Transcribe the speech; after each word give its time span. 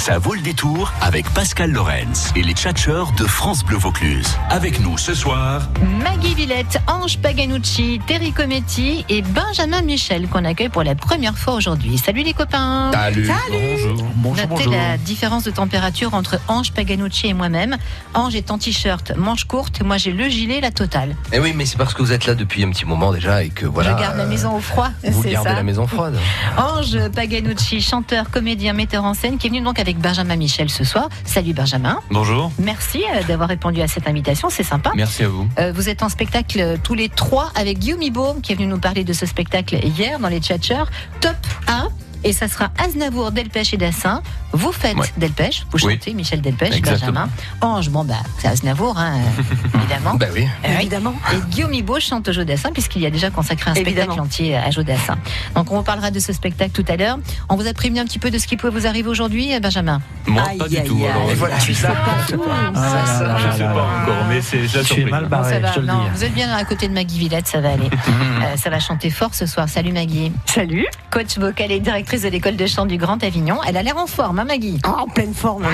Ça 0.00 0.18
vaut 0.18 0.32
le 0.32 0.40
détour 0.40 0.90
avec 1.02 1.28
Pascal 1.34 1.72
Lorenz 1.72 2.32
et 2.34 2.42
les 2.42 2.54
tchatcheurs 2.54 3.12
de 3.12 3.24
France 3.24 3.62
Bleu 3.62 3.76
Vaucluse. 3.76 4.34
Avec 4.48 4.80
nous 4.80 4.96
ce 4.96 5.12
soir, 5.12 5.68
Maggie 6.02 6.34
Villette, 6.34 6.80
Ange 6.86 7.18
Paganucci, 7.18 8.00
Terry 8.06 8.32
Cometti 8.32 9.04
et 9.10 9.20
Benjamin 9.20 9.82
Michel 9.82 10.26
qu'on 10.28 10.46
accueille 10.46 10.70
pour 10.70 10.84
la 10.84 10.94
première 10.94 11.36
fois 11.36 11.52
aujourd'hui. 11.52 11.98
Salut 11.98 12.22
les 12.22 12.32
copains 12.32 12.90
Salut. 12.94 13.28
Bonjour. 13.50 14.06
Bonjour, 14.16 14.36
Notez 14.36 14.46
bonjour. 14.48 14.72
la 14.72 14.96
différence 14.96 15.44
de 15.44 15.50
température 15.50 16.14
entre 16.14 16.40
Ange 16.48 16.72
Paganucci 16.72 17.26
et 17.26 17.34
moi-même. 17.34 17.76
Ange 18.14 18.34
est 18.36 18.50
en 18.50 18.56
t-shirt, 18.56 19.12
manche 19.18 19.44
courte, 19.44 19.82
moi 19.82 19.98
j'ai 19.98 20.12
le 20.12 20.30
gilet, 20.30 20.62
la 20.62 20.70
totale. 20.70 21.14
Eh 21.30 21.40
oui, 21.40 21.52
mais 21.54 21.66
c'est 21.66 21.76
parce 21.76 21.92
que 21.92 22.00
vous 22.00 22.12
êtes 22.12 22.24
là 22.24 22.34
depuis 22.34 22.64
un 22.64 22.70
petit 22.70 22.86
moment 22.86 23.12
déjà 23.12 23.44
et 23.44 23.50
que 23.50 23.66
voilà. 23.66 23.90
Je 23.98 24.02
garde 24.02 24.16
la 24.16 24.24
euh, 24.24 24.28
maison 24.28 24.56
au 24.56 24.60
froid, 24.60 24.88
Vous 25.04 25.22
gardez 25.24 25.50
ça. 25.50 25.54
la 25.56 25.62
maison 25.62 25.86
froide. 25.86 26.16
Ange 26.56 27.10
Paganucci, 27.14 27.82
chanteur, 27.82 28.30
comédien, 28.30 28.72
metteur 28.72 29.04
en 29.04 29.12
scène, 29.12 29.36
qui 29.36 29.48
est 29.48 29.50
venu 29.50 29.60
donc 29.60 29.78
avec 29.78 29.89
Benjamin 29.98 30.36
Michel 30.36 30.70
ce 30.70 30.84
soir. 30.84 31.08
Salut 31.24 31.52
Benjamin. 31.52 32.00
Bonjour. 32.10 32.50
Merci 32.58 33.02
euh, 33.02 33.22
d'avoir 33.26 33.48
répondu 33.48 33.80
à 33.80 33.88
cette 33.88 34.06
invitation, 34.06 34.50
c'est 34.50 34.62
sympa. 34.62 34.92
Merci 34.94 35.24
à 35.24 35.28
vous. 35.28 35.48
Euh, 35.58 35.72
vous 35.74 35.88
êtes 35.88 36.02
en 36.02 36.08
spectacle 36.08 36.60
euh, 36.60 36.76
tous 36.82 36.94
les 36.94 37.08
trois 37.08 37.50
avec 37.54 37.78
Guillaume 37.78 38.02
Ibo, 38.02 38.34
qui 38.42 38.52
est 38.52 38.54
venu 38.54 38.66
nous 38.66 38.78
parler 38.78 39.04
de 39.04 39.12
ce 39.12 39.26
spectacle 39.26 39.76
hier 39.84 40.18
dans 40.18 40.28
les 40.28 40.40
Tchatchers. 40.40 40.84
Top 41.20 41.36
1. 41.68 41.88
Et 42.24 42.32
ça 42.32 42.48
sera 42.48 42.68
Aznavour, 42.78 43.32
Delpech 43.32 43.72
et 43.74 43.76
Dassin. 43.76 44.22
Vous 44.52 44.72
faites 44.72 44.96
Ouais. 44.96 45.06
Delpech, 45.16 45.64
vous 45.70 45.78
Oui. 45.86 45.94
chantez 45.94 46.12
Michel 46.12 46.40
Delpech, 46.40 46.72
Exactement. 46.74 47.12
Benjamin. 47.12 47.28
Ange, 47.76 47.88
bon 47.90 48.04
bah 48.04 48.14
c'est 48.38 48.48
Aznavour, 48.48 48.98
hein, 48.98 49.14
évidemment. 49.74 50.14
Bah 50.16 50.26
oui. 50.34 50.42
Euh, 50.42 50.68
oui. 50.68 50.74
Évidemment. 50.80 51.14
Et 51.32 51.36
Guillaume 51.50 51.72
Ibo 51.72 52.00
chante 52.00 52.28
au 52.28 52.32
Jodassin, 52.32 52.72
puisqu'il 52.72 53.02
y 53.02 53.06
a 53.06 53.10
déjà 53.10 53.30
consacré 53.30 53.70
un 53.70 53.74
Évidemment. 53.74 54.12
spectacle 54.14 54.20
entier 54.20 54.56
à 54.56 54.70
Jodassin. 54.70 55.16
Donc 55.54 55.70
on 55.70 55.76
vous 55.76 55.82
parlera 55.82 56.10
de 56.10 56.18
ce 56.18 56.32
spectacle 56.32 56.72
tout 56.72 56.84
à 56.92 56.96
l'heure. 56.96 57.18
On 57.48 57.56
vous 57.56 57.66
a 57.68 57.72
prévenu 57.72 58.00
un 58.00 58.04
petit 58.04 58.18
peu 58.18 58.30
de 58.30 58.38
ce 58.38 58.46
qui 58.46 58.56
pouvait 58.56 58.72
vous 58.72 58.86
arriver 58.86 59.08
aujourd'hui, 59.08 59.54
euh, 59.54 59.60
Benjamin? 59.60 60.00
Moi, 60.26 60.42
Aïe, 60.48 60.58
pas 60.58 60.68
du 60.68 60.76
aïe, 60.76 60.86
tout. 60.88 60.96
aïe. 60.96 61.06
alors, 61.06 61.30
voilà, 61.36 61.56
tu 61.58 61.72
sais 61.74 61.86
pas. 61.86 61.94
Je 62.26 63.56
sais 63.56 63.64
pas 63.64 63.70
encore, 64.02 64.24
mais 64.28 64.40
c'est 64.40 64.58
déjà 64.58 64.82
surpris. 64.84 65.04
mal 65.04 65.26
barré, 65.26 65.54
ça 65.54 65.60
va. 65.60 65.68
je 65.68 65.74
te 65.74 65.80
le 65.80 65.86
Non, 65.86 66.04
dis. 66.04 66.10
vous 66.14 66.24
êtes 66.24 66.34
bien 66.34 66.52
à 66.54 66.64
côté 66.64 66.88
de 66.88 66.92
Maggie 66.92 67.18
Villette, 67.18 67.46
ça 67.46 67.60
va 67.60 67.70
aller. 67.70 67.88
Euh, 68.40 68.56
ça 68.56 68.70
va 68.70 68.80
chanter 68.80 69.10
fort 69.10 69.34
ce 69.34 69.44
soir. 69.44 69.68
Salut 69.68 69.92
Maggie. 69.92 70.32
Salut. 70.46 70.86
Coach 71.10 71.36
vocale 71.38 71.72
et 71.72 71.80
directrice 72.10 72.22
de 72.22 72.28
l'école 72.28 72.56
de 72.56 72.66
chant 72.66 72.86
du 72.86 72.96
Grand 72.96 73.22
Avignon. 73.22 73.60
Elle 73.66 73.76
a 73.76 73.82
l'air 73.84 73.96
en 73.96 74.06
forme, 74.08 74.40
hein, 74.40 74.44
Maggie? 74.44 74.78
Oh, 74.84 75.02
en 75.02 75.06
pleine 75.06 75.32
forme. 75.32 75.64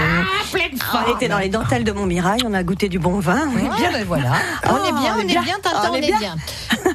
pleine 0.53 0.73
on 0.93 1.17
était 1.17 1.29
dans 1.29 1.39
les 1.39 1.49
dentelles 1.49 1.85
de 1.85 1.93
Montmirail, 1.93 2.41
on 2.45 2.53
a 2.53 2.63
goûté 2.63 2.91
du 2.91 2.99
bon 2.99 3.21
vin. 3.21 3.49
On 3.55 3.59
est 3.59 3.77
bien. 3.77 3.93
ben 3.93 4.05
voilà. 4.07 4.33
On 4.65 4.77
est 4.85 4.93
bien, 4.93 5.15
on 5.15 5.19
on 5.19 5.21
est 5.21 5.25
bien. 5.25 5.43
bien, 5.43 5.57
Tintin, 5.63 5.91
On 5.91 5.93
on 5.93 5.95
est 5.95 6.01
bien. 6.01 6.37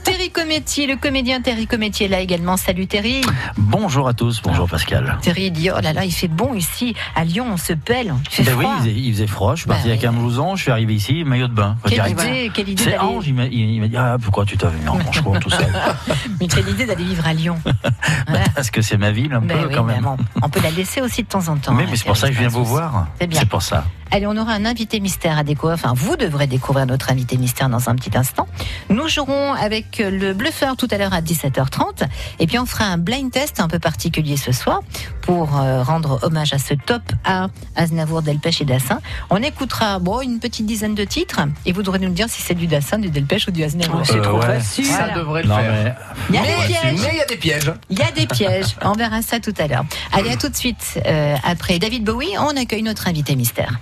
Terry 0.03 0.30
Cometti, 0.30 0.86
le 0.88 0.95
comédien 0.95 1.42
Terry 1.42 1.67
Cometti 1.67 2.03
est 2.03 2.08
là 2.08 2.19
également. 2.19 2.56
Salut 2.56 2.88
Terry. 2.88 3.22
Bonjour 3.58 4.08
à 4.08 4.14
tous, 4.14 4.42
bonjour 4.44 4.69
Pascal. 4.69 5.17
Terry 5.22 5.50
dit 5.52 5.69
Oh 5.72 5.80
là 5.81 5.94
là, 5.94 6.06
il 6.06 6.12
fait 6.12 6.28
bon 6.28 6.53
ici. 6.53 6.95
À 7.16 7.23
Lyon, 7.23 7.47
on 7.52 7.58
se 7.58 7.73
pèle. 7.73 8.14
Il 8.25 8.30
fait 8.30 8.44
Ben 8.44 8.56
oui, 8.56 8.64
froid. 8.64 8.75
il 8.78 8.80
faisait, 8.80 8.95
il 8.95 9.14
faisait 9.14 9.28
froid. 9.28 9.56
Je 9.56 9.62
suis 9.62 9.67
parti 9.67 9.88
avec 9.89 10.02
oui. 10.02 10.08
un 10.08 10.14
blouson, 10.14 10.56
je 10.56 10.64
suis 10.64 10.72
arrivé 10.72 10.94
ici, 10.94 11.23
maillot 11.23 11.47
de 11.47 11.53
bain. 11.53 11.78
Quelle 11.88 12.12
idée, 12.12 12.52
quelle 12.53 12.69
idée 12.69 12.84
C'est 12.84 12.92
d'aller. 12.92 13.03
Ange, 13.03 13.28
il 13.28 13.34
m'a 13.34 13.45
il 13.45 13.81
m'a 13.81 13.88
dit 13.88 13.97
Ah, 13.97 14.17
pourquoi 14.22 14.45
tu 14.45 14.58
t'as 14.58 14.69
mis 14.69 14.88
en 14.88 14.95
manche 15.03 15.22
courte, 15.22 15.39
tout 15.42 15.50
ça 15.50 15.58
Mais 16.39 16.47
quelle 16.47 16.69
idée 16.69 16.86
d'aller 16.86 17.03
vivre 17.03 17.25
à 17.25 17.34
Lyon. 17.34 17.58
Voilà. 18.28 18.45
Parce 18.56 18.72
que 18.72 18.81
c'est 18.81 18.97
ma 18.97 19.12
ville, 19.12 19.30
un 19.35 19.41
Ben 19.41 19.57
peu 19.61 19.67
oui, 19.67 19.73
quand 19.75 19.83
mais 19.83 19.93
même. 19.95 20.03
bon, 20.03 20.17
on 20.41 20.49
peut 20.49 20.61
la 20.61 20.71
laisser 20.71 21.01
aussi 21.01 21.23
de 21.23 21.27
temps 21.27 21.47
en 21.47 21.57
temps. 21.57 21.73
Mais, 21.73 21.83
hein, 21.83 21.87
mais 21.89 21.97
c'est 21.97 22.05
pour 22.05 22.17
ça 22.17 22.27
que 22.27 22.33
je 22.33 22.39
viens 22.39 22.47
vous 22.49 22.65
voir. 22.65 23.07
C'est 23.19 23.27
bien. 23.27 23.39
C'est 23.39 23.49
pour 23.49 23.61
ça. 23.61 23.83
Allez, 24.13 24.27
on 24.27 24.35
aura 24.35 24.51
un 24.51 24.65
invité 24.65 24.99
mystère 24.99 25.38
à 25.38 25.43
découvrir. 25.45 25.75
Enfin, 25.75 25.93
vous 25.95 26.17
devrez 26.17 26.45
découvrir 26.45 26.85
notre 26.85 27.09
invité 27.11 27.38
mystère 27.38 27.69
dans 27.69 27.88
un 27.89 27.95
petit 27.95 28.17
instant. 28.17 28.45
Nous 28.89 29.07
jouerons 29.07 29.53
avec 29.53 29.99
le 30.05 30.33
bluffeur 30.33 30.75
tout 30.75 30.88
à 30.91 30.97
l'heure 30.97 31.13
à 31.13 31.21
17h30. 31.21 32.03
Et 32.39 32.45
puis, 32.47 32.59
on 32.59 32.65
fera 32.65 32.85
un 32.85 32.97
blind 32.97 33.31
test 33.31 33.61
un 33.61 33.69
peu 33.69 33.79
particulier 33.79 34.35
ce 34.35 34.51
soir 34.51 34.81
pour 35.21 35.57
euh, 35.57 35.81
rendre 35.83 36.19
hommage 36.23 36.51
à 36.53 36.57
ce 36.57 36.73
top 36.73 37.03
à 37.23 37.47
Aznavour, 37.77 38.21
Delpech 38.21 38.59
et 38.59 38.66
Dassin. 38.66 38.99
On 39.29 39.38
écoutera 39.38 39.99
bon, 39.99 40.19
une 40.19 40.39
petite 40.39 40.66
dizaine 40.66 40.94
de 40.95 41.06
titres 41.06 41.39
et 41.66 41.72
vous 41.72 41.81
devrez 41.81 42.00
nous 42.00 42.09
dire 42.09 42.27
si 42.27 42.41
c'est 42.41 42.53
du 42.56 42.67
Dassin, 42.67 43.00
du 43.00 43.09
Delpech 43.11 43.47
ou 43.47 43.51
du 43.51 43.63
Aznavour. 43.63 44.01
C'est 44.03 44.17
Euh, 44.17 44.22
trop 44.22 44.39
ouais. 44.39 44.45
facile. 44.57 44.85
Ça 44.88 44.97
Voilà. 44.97 45.13
devrait 45.16 45.44
le 45.44 45.47
Non, 45.50 45.56
faire. 45.56 45.72
mais 45.72 45.95
Il 46.29 46.35
y 46.35 46.38
a 46.38 46.41
des 46.41 46.47
Mais 46.50 46.67
pièges. 46.67 46.94
il 47.13 47.17
y 47.17 47.22
a 47.22 47.25
des 47.25 47.38
pièges. 47.38 47.73
Il 47.89 48.00
y 48.00 48.01
a 48.01 48.11
des 48.11 48.27
pièges. 48.27 48.75
On 48.83 48.91
verra 48.91 49.20
ça 49.21 49.39
tout 49.39 49.53
à 49.57 49.67
l'heure. 49.67 49.85
Allez, 50.11 50.31
à 50.31 50.37
tout 50.37 50.49
de 50.49 50.55
suite. 50.55 50.99
Euh, 51.05 51.35
après 51.43 51.79
David 51.79 52.03
Bowie, 52.03 52.37
on 52.39 52.55
accueille 52.57 52.83
notre 52.83 53.07
invité 53.07 53.35
mystère. 53.35 53.79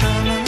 Shana 0.00 0.39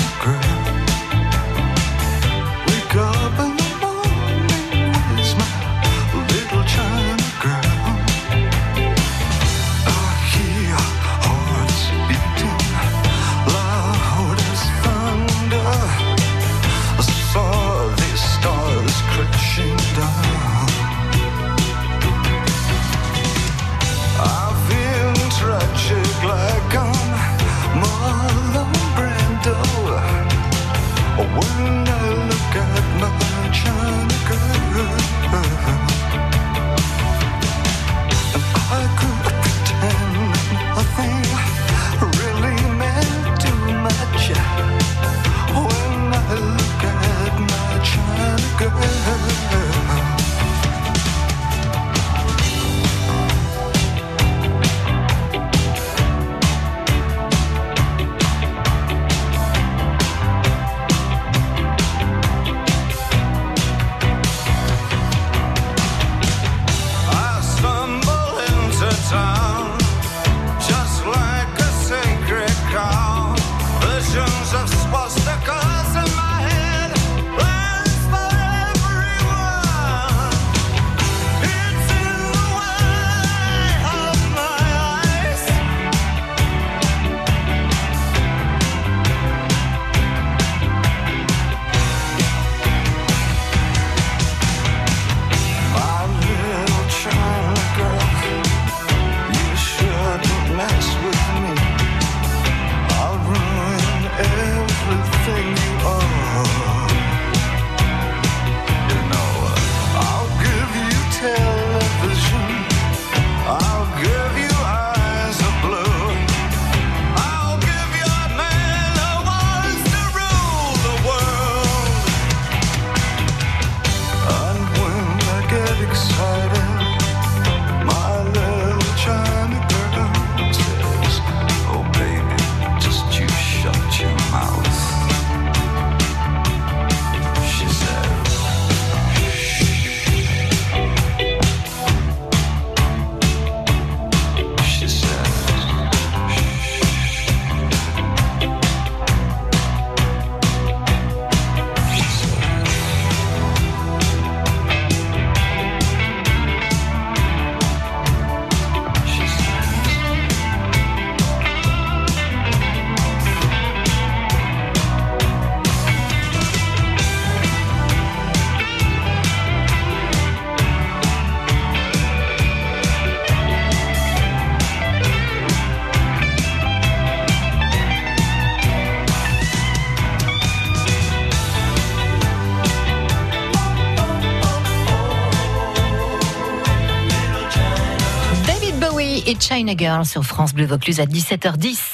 China 189.63 189.75
Girl 189.79 190.05
sur 190.05 190.25
France 190.25 190.55
Bleu 190.55 190.67
Vaucluse 190.67 190.99
à 190.99 191.05
17h10. 191.07 191.92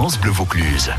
France 0.00 0.18
Bleu 0.18 0.30
Vaucluse, 0.30 0.90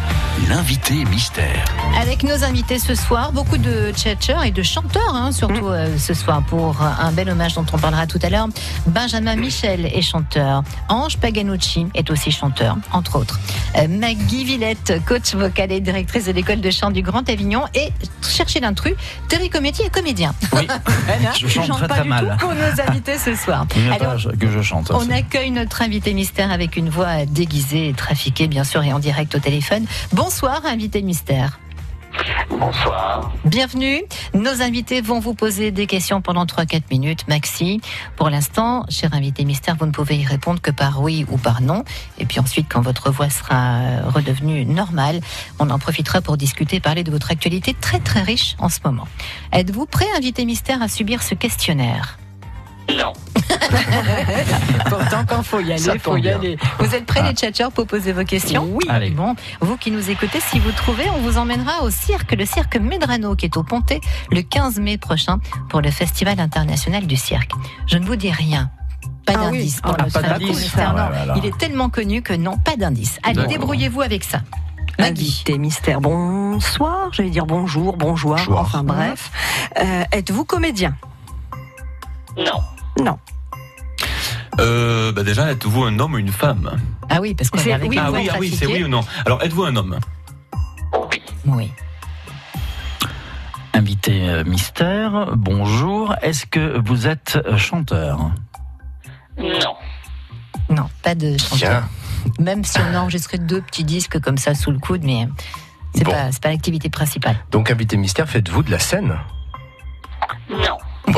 l'invité 0.48 1.06
mystère. 1.06 1.65
Avec 2.00 2.21
nos 2.21 2.44
invités 2.44 2.77
ce 2.77 2.94
soir, 2.94 3.31
beaucoup 3.31 3.57
de 3.57 3.92
tchatcheurs 3.94 4.44
et 4.44 4.51
de 4.51 4.62
chanteurs, 4.62 5.15
hein, 5.15 5.31
surtout 5.31 5.69
euh, 5.69 5.98
ce 5.98 6.13
soir, 6.13 6.44
pour 6.44 6.80
un 6.83 7.12
bel 7.12 7.27
hommage 7.31 7.56
dont 7.56 7.65
on 7.74 7.80
parlera 7.80 8.06
tout 8.06 8.19
à 8.21 8.30
l'heure. 8.30 8.48
Benjamin 8.86 9.36
Michel 9.38 9.88
est 9.88 10.03
chanteur. 10.03 10.62
Ange 10.88 11.18
Paganucci 11.18 11.88
est 11.95 12.12
aussi 12.12 12.30
chanteur, 12.30 12.77
entre 12.92 13.18
autres. 13.18 13.39
Euh, 13.75 13.88
Maggie 13.88 14.44
Villette, 14.44 15.01
coach 15.07 15.33
vocal 15.33 15.71
et 15.71 15.80
directrice 15.80 16.25
de 16.25 16.31
l'école 16.33 16.62
de 16.62 16.69
chant 16.69 16.92
du 16.92 17.01
Grand 17.01 17.27
Avignon. 17.27 17.63
Et, 17.74 17.92
cherchez 18.21 18.59
l'intrus, 18.59 18.94
Terry 19.27 19.50
Cometti 19.50 19.81
est 19.81 19.89
comédien. 19.89 20.36
Oui, 20.53 20.68
Voilà. 21.07 21.33
je 21.36 21.48
chante 21.48 21.71
très 21.80 21.88
pas 21.88 21.94
très 21.95 22.03
du 22.03 22.09
mal. 22.09 22.38
tout 22.39 22.45
pour 22.45 22.53
nos 22.53 22.81
invités 22.88 23.18
ce 23.18 23.33
soir. 23.33 23.65
Il 23.75 23.81
n'y 23.81 23.89
a 23.89 23.94
Allez, 23.94 24.06
pas 24.06 24.15
que 24.39 24.51
je 24.51 24.62
chante. 24.62 24.92
on 24.94 25.09
accueille 25.09 25.50
notre 25.50 25.81
invité 25.81 26.13
mystère 26.13 26.51
avec 26.51 26.77
une 26.77 26.89
voix 26.89 27.25
déguisée 27.25 27.89
et 27.89 27.94
trafiquée, 27.94 28.48
bien 28.48 28.63
sûr, 28.63 28.83
et 28.83 28.90
en 28.93 28.99
direct 28.99 29.35
au 29.35 29.39
téléphone. 29.39 29.85
Bonsoir, 30.13 30.65
invité 30.65 31.01
mystère. 31.01 31.59
Bonsoir. 32.49 33.31
Bienvenue. 33.45 34.01
Nos 34.33 34.61
invités 34.61 35.01
vont 35.01 35.19
vous 35.19 35.33
poser 35.33 35.71
des 35.71 35.88
questions 35.88 36.21
pendant 36.21 36.45
3-4 36.45 36.83
minutes, 36.91 37.27
maxi. 37.27 37.81
Pour 38.17 38.29
l'instant, 38.29 38.85
cher 38.89 39.13
invité 39.13 39.45
mystère, 39.45 39.75
vous 39.79 39.85
ne 39.85 39.91
pouvez 39.91 40.17
y 40.17 40.25
répondre 40.25 40.61
que 40.61 40.71
par 40.71 41.01
oui 41.01 41.25
ou 41.31 41.38
par 41.38 41.61
non. 41.61 41.83
Et 42.19 42.25
puis 42.25 42.39
ensuite, 42.39 42.67
quand 42.69 42.81
votre 42.81 43.11
voix 43.11 43.29
sera 43.29 44.01
redevenue 44.13 44.65
normale, 44.65 45.21
on 45.59 45.69
en 45.69 45.79
profitera 45.79 46.21
pour 46.21 46.38
discuter, 46.38 46.79
parler 46.79 47.03
de 47.03 47.11
votre 47.11 47.31
actualité 47.31 47.73
très 47.73 47.99
très 47.99 48.21
riche 48.21 48.55
en 48.59 48.69
ce 48.69 48.79
moment. 48.83 49.07
Êtes-vous 49.53 49.85
prêt, 49.85 50.07
invité 50.15 50.45
mystère, 50.45 50.81
à 50.81 50.88
subir 50.88 51.23
ce 51.23 51.33
questionnaire? 51.35 52.17
Non. 52.97 53.13
Pourtant, 54.89 55.23
quand 55.27 55.43
faut 55.43 55.59
y 55.59 55.71
aller, 55.71 55.77
Ça 55.77 55.97
faut 55.99 56.17
y 56.17 56.21
bien. 56.21 56.35
aller. 56.38 56.57
Vous 56.79 56.93
êtes 56.95 57.05
prêts, 57.05 57.21
les 57.23 57.33
tchatcheurs, 57.33 57.71
pour 57.71 57.85
poser 57.88 58.11
vos 58.11 58.23
questions 58.23 58.67
Oui. 58.71 58.85
Allez. 58.89 59.09
Bon, 59.11 59.35
vous 59.61 59.77
qui 59.77 59.91
nous 59.91 60.09
écoutez, 60.09 60.39
si 60.39 60.59
vous 60.59 60.71
trouvez, 60.71 61.05
on 61.15 61.19
vous 61.21 61.38
emmènera 61.38 61.83
au 61.83 61.89
cirque, 61.89 62.31
le 62.33 62.45
cirque 62.45 62.77
Medrano, 62.77 63.35
qui 63.35 63.45
est 63.45 63.57
au 63.57 63.63
Pontet, 63.63 64.01
le 64.31 64.41
15 64.41 64.79
mai 64.79 64.97
prochain, 64.97 65.39
pour 65.69 65.81
le 65.81 65.91
Festival 65.91 66.39
international 66.39 67.07
du 67.07 67.15
cirque. 67.15 67.51
Je 67.88 67.97
ne 67.97 68.05
vous 68.05 68.15
dis 68.15 68.31
rien. 68.31 68.69
Pas 69.25 69.33
Ah 69.35 69.49
oui. 69.51 69.59
d'indice 69.59 69.81
pour 69.81 69.95
Ah, 69.99 70.03
pas 70.11 70.21
d'indice. 70.21 70.49
mystère, 70.61 70.95
Ah. 70.97 71.33
Il 71.38 71.45
est 71.45 71.57
tellement 71.57 71.89
connu 71.89 72.21
que 72.21 72.33
non, 72.33 72.57
pas 72.57 72.75
d'indice. 72.75 73.19
Allez, 73.23 73.45
débrouillez-vous 73.47 74.01
avec 74.01 74.23
ça. 74.23 74.41
Invité 74.97 75.57
mystère, 75.57 75.99
bonsoir. 76.01 77.09
J'allais 77.11 77.29
dire 77.31 77.45
bonjour, 77.45 77.97
bonjour, 77.97 78.31
Bonjour. 78.35 78.59
enfin 78.59 78.83
bref. 78.83 79.31
Euh, 79.79 80.03
Êtes-vous 80.11 80.45
comédien? 80.45 80.95
Non. 82.38 82.61
Non. 82.99 83.17
Euh, 84.59 85.11
bah 85.11 85.23
déjà, 85.23 85.51
êtes-vous 85.51 85.83
un 85.83 85.97
homme 85.99 86.13
ou 86.15 86.17
une 86.17 86.31
femme? 86.31 86.77
Ah 87.09 87.19
oui, 87.21 87.33
parce 87.33 87.49
qu'on 87.49 87.57
C'est- 87.59 87.69
est 87.69 87.73
avec 87.73 87.89
oui, 87.89 87.97
Ah 87.99 88.11
oui, 88.11 88.29
ah 88.31 88.35
oui, 88.39 88.53
c'est 88.57 88.65
oui 88.67 88.83
ou 88.83 88.88
non. 88.88 89.01
Alors, 89.25 89.41
êtes-vous 89.41 89.63
un 89.63 89.75
homme? 89.75 89.99
Oui. 91.11 91.21
Oui. 91.45 91.71
Invité 93.73 94.29
euh, 94.29 94.43
mystère, 94.43 95.31
bonjour. 95.35 96.13
Est-ce 96.21 96.45
que 96.45 96.79
vous 96.85 97.07
êtes 97.07 97.39
euh, 97.45 97.57
chanteur? 97.57 98.31
Non. 99.38 99.75
Non, 100.69 100.89
pas 101.01 101.15
de 101.15 101.38
chanteur. 101.38 101.57
Tiens, 101.57 102.33
Même 102.39 102.63
si 102.63 102.77
on 102.79 102.93
a 102.93 102.99
enregistré 102.99 103.38
deux 103.38 103.61
petits 103.61 103.83
disques 103.85 104.19
comme 104.19 104.38
ça 104.38 104.53
sous 104.53 104.71
le 104.71 104.79
coude, 104.79 105.01
mais 105.03 105.27
c'est 105.95 106.03
Bon. 106.03 106.11
pas, 106.11 106.31
c'est 106.31 106.41
pas 106.43 106.49
l'activité 106.49 106.89
principale. 106.89 107.38
donc 107.51 107.71
invité 107.71 107.97
mystère, 107.97 108.29
faites-vous 108.29 108.63
de 108.63 108.71
la 108.71 108.79
scène? 108.79 109.15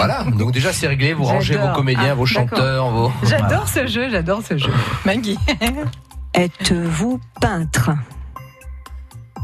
Voilà, 0.05 0.23
donc 0.37 0.51
déjà 0.51 0.73
c'est 0.73 0.87
réglé, 0.87 1.13
vous 1.13 1.23
rangez 1.23 1.53
J'adore. 1.53 1.69
vos 1.69 1.75
comédiens, 1.75 2.09
Ah, 2.11 2.13
vos 2.13 2.25
chanteurs, 2.25 2.89
vos... 2.89 3.11
J'adore 3.23 3.67
ce 3.69 3.87
jeu, 3.87 4.09
j'adore 4.09 4.41
ce 4.43 4.57
jeu. 4.57 4.71
Maggie. 5.05 5.37
Êtes-vous 6.33 7.19
peintre 7.39 7.91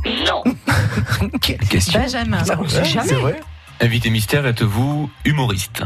Non. 0.06 0.44
Quelle 1.42 1.58
question 1.60 2.02
Benjamin. 2.02 2.42
Bah, 2.46 2.56
on 2.60 2.68
sait 2.68 2.84
jamais. 2.84 3.08
C'est 3.08 3.16
vrai 3.16 3.40
Invité 3.82 4.10
mystère, 4.10 4.46
êtes-vous 4.46 5.10
humoriste 5.24 5.84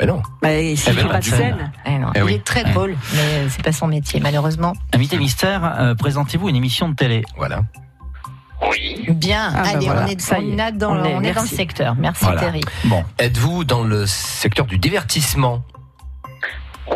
Mais 0.00 0.06
non. 0.06 0.22
Bah, 0.40 0.54
il 0.58 0.70
Eh 0.72 0.76
fait 0.76 0.92
ben, 0.94 1.08
pas 1.08 1.18
de 1.18 1.24
scène. 1.24 1.70
Eh 1.84 1.98
non, 1.98 2.08
Eh 2.14 2.18
il 2.20 2.24
oui. 2.24 2.34
est 2.34 2.44
très 2.44 2.62
Eh. 2.66 2.70
drôle, 2.72 2.96
mais 3.14 3.48
c'est 3.50 3.62
pas 3.62 3.72
son 3.72 3.88
métier, 3.88 4.20
malheureusement. 4.20 4.72
Invité 4.94 5.18
mystère, 5.18 5.64
euh, 5.78 5.94
présentez-vous 5.94 6.48
une 6.48 6.56
émission 6.56 6.88
de 6.88 6.94
télé 6.94 7.22
Voilà. 7.36 7.60
Oui. 8.70 9.04
Bien, 9.10 9.52
Ah, 9.54 9.62
bah 9.62 9.68
allez, 9.74 9.86
voilà, 9.86 10.04
on 10.04 10.06
est, 10.08 10.20
ça 10.20 10.38
y 10.38 10.52
on 10.54 10.58
est. 10.58 10.60
a 10.60 10.72
dans, 10.72 10.92
On 10.92 10.96
est, 10.96 10.98
on 11.00 11.04
est 11.04 11.10
dans 11.12 11.18
le 11.18 11.20
merci. 11.34 11.56
secteur. 11.56 11.94
Merci 11.96 12.24
Voilà. 12.24 12.40
Terry. 12.40 12.60
Bon, 12.84 13.04
Êtes-vous 13.18 13.64
dans 13.64 13.82
le 13.82 14.06
secteur 14.06 14.66
du 14.66 14.78
divertissement? 14.78 15.62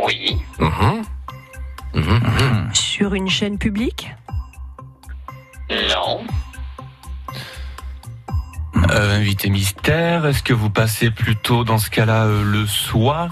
Oui. 0.04 0.36
Mhm. 0.58 1.02
Mhm, 1.94 2.20
mhm. 2.20 2.74
Sur 2.74 3.14
une 3.14 3.28
chaîne 3.28 3.58
publique? 3.58 4.14
Non. 5.70 6.20
Euh, 8.90 9.16
Invité 9.18 9.48
mystère, 9.50 10.26
est-ce 10.26 10.42
que 10.42 10.52
vous 10.52 10.70
passez 10.70 11.10
plutôt 11.10 11.64
dans 11.64 11.78
ce 11.78 11.90
cas-là 11.90 12.24
euh, 12.26 12.44
le 12.44 12.66
soir? 12.66 13.30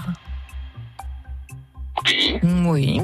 Oui. 2.05 2.39
Oui. 2.43 3.01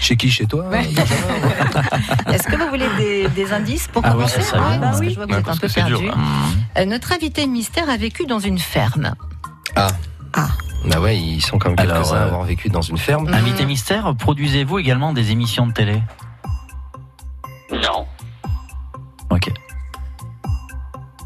Chez 0.00 0.16
qui? 0.16 0.30
Chez 0.30 0.46
toi? 0.46 0.68
Ouais. 0.68 0.80
Est-ce 2.32 2.44
que 2.44 2.56
vous 2.56 2.68
voulez 2.68 2.88
des, 2.98 3.28
des 3.28 3.52
indices 3.52 3.88
pour 3.88 4.02
Ah 4.04 4.08
oui, 4.10 4.14
commencer? 4.24 4.36
parce 4.38 4.52
Bah 4.78 4.92
oui. 4.98 5.10
je 5.10 5.14
vois 5.16 5.26
que 5.26 5.32
Ouais, 5.32 5.40
vous 5.40 5.48
êtes 5.48 5.48
un 5.48 5.56
peu 5.56 5.66
dur, 5.68 5.74
perdu. 5.74 6.06
là. 6.06 6.14
Euh, 6.78 6.84
notre 6.84 7.12
invité 7.12 7.46
mystère 7.46 7.88
a 7.90 7.96
vécu 7.96 8.26
dans 8.26 8.38
une 8.40 8.58
ferme. 8.58 9.14
Ah 9.76 9.88
ouais, 11.00 11.16
ils 11.18 11.40
sont 11.42 11.58
quand 11.58 11.70
même 11.70 11.78
Alors, 11.80 11.96
quelques-uns 11.96 12.16
à 12.16 12.20
euh, 12.20 12.26
avoir 12.26 12.42
vécu 12.44 12.68
dans 12.68 12.80
une 12.82 12.98
ferme. 12.98 13.28
Mm. 13.30 13.34
invité 13.34 13.64
mystère, 13.66 14.14
produisez-vous 14.16 14.78
également 14.78 15.12
des 15.12 15.30
émissions 15.30 15.66
de 15.66 15.72
télé? 15.72 16.02
Non. 17.72 18.06
Ok. 19.30 19.50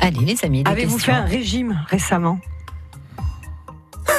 Allez, 0.00 0.20
les 0.20 0.44
amis, 0.44 0.62
Avez-vous 0.66 0.98
fait 0.98 1.12
un 1.12 1.24
régime 1.24 1.84
récemment? 1.88 2.38
Oui. 4.06 4.14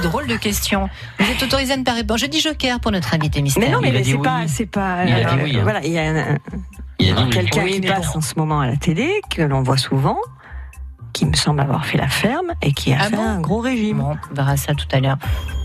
Drôle 0.00 0.26
de 0.26 0.36
question. 0.36 0.88
Vous 1.18 1.30
êtes 1.30 1.42
autorisé 1.42 1.72
à 1.72 1.76
ne 1.76 1.84
pas 1.84 1.92
répondre. 1.94 2.18
Je 2.20 2.26
dis 2.26 2.40
joker 2.40 2.80
pour 2.80 2.92
notre 2.92 3.14
invité 3.14 3.42
mystère. 3.42 3.62
Mais 3.64 3.70
non, 3.70 3.80
mais 3.80 4.02
c'est 4.04 4.14
oui. 4.14 4.22
pas, 4.22 4.42
c'est 4.48 4.66
pas. 4.66 5.04
Il 5.04 5.12
a 5.14 5.24
dit 5.24 5.24
euh, 5.40 5.44
oui, 5.44 5.56
hein. 5.56 5.60
Voilà, 5.62 5.84
il 5.84 5.92
y 5.92 5.98
a 5.98 6.02
un- 6.02 6.38
Il 6.98 7.10
a 7.10 7.14
dit 7.14 7.22
oui. 7.24 7.30
quelqu'un 7.30 7.62
Oui, 7.64 7.80
qui 7.80 7.86
passe 7.86 8.12
bon. 8.12 8.18
en 8.18 8.20
ce 8.20 8.34
moment 8.36 8.60
à 8.60 8.66
la 8.66 8.76
télé, 8.76 9.20
que 9.30 9.42
l'on 9.42 9.62
voit 9.62 9.76
souvent, 9.78 10.18
qui 11.12 11.26
me 11.26 11.34
semble 11.34 11.60
avoir 11.60 11.84
fait 11.86 11.98
la 11.98 12.08
ferme 12.08 12.52
et 12.62 12.72
qui 12.72 12.92
a 12.92 12.98
Ah 13.00 13.04
fait 13.04 13.16
bon 13.16 13.22
un 13.28 13.40
gros 13.40 13.60
régime. 13.60 13.98
Bon, 13.98 14.16
on 14.30 14.34
verra 14.34 14.56
ça 14.56 14.74
tout 14.74 14.86
à 14.92 15.00
l'heure. 15.00 15.18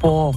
Oh. 0.03 0.33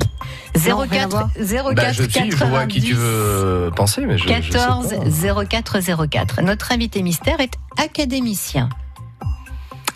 Non, 0.69 0.77
rien 0.79 1.05
à 1.05 1.07
04 1.07 1.11
voir. 1.11 1.31
04 1.37 1.75
Bah, 1.75 1.93
je, 1.93 2.03
suis, 2.03 2.31
je 2.31 2.45
vois 2.45 2.61
à 2.61 2.67
qui 2.67 2.81
tu 2.81 2.95
90 2.95 2.95
veux 2.95 3.71
penser, 3.77 4.05
mais 4.07 4.19
je, 4.19 4.25
je 4.25 4.29
sais 4.29 4.41
14 4.51 4.95
pas. 5.25 5.45
04 5.45 6.07
04. 6.09 6.43
Notre 6.43 6.73
invité 6.73 7.03
mystère 7.03 7.39
est 7.41 7.53
académicien. 7.83 8.69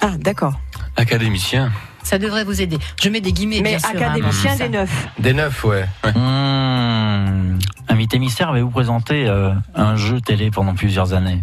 Ah, 0.01 0.13
d'accord. 0.19 0.55
Académicien. 0.97 1.71
Ça 2.03 2.19
devrait 2.19 2.45
vous 2.45 2.61
aider. 2.61 2.79
Je 3.03 3.09
mets 3.09 3.21
des 3.21 3.33
guillemets, 3.33 3.61
Mais 3.63 3.71
bien 3.71 3.79
sûr. 3.79 3.89
hein, 3.91 3.97
académicien 3.97 4.57
ça. 4.57 4.65
des 4.65 4.69
neufs. 4.69 5.09
Des 5.19 5.33
neufs, 5.33 5.65
ouais. 5.65 5.87
Mmh. 6.15 7.59
Invité 7.89 8.19
mystère, 8.19 8.49
avez-vous 8.51 8.71
présenté 8.71 9.27
euh, 9.29 9.53
un 9.75 9.97
jeu 9.97 10.21
télé 10.21 10.51
pendant 10.51 10.75
plusieurs 10.75 11.13
années 11.15 11.43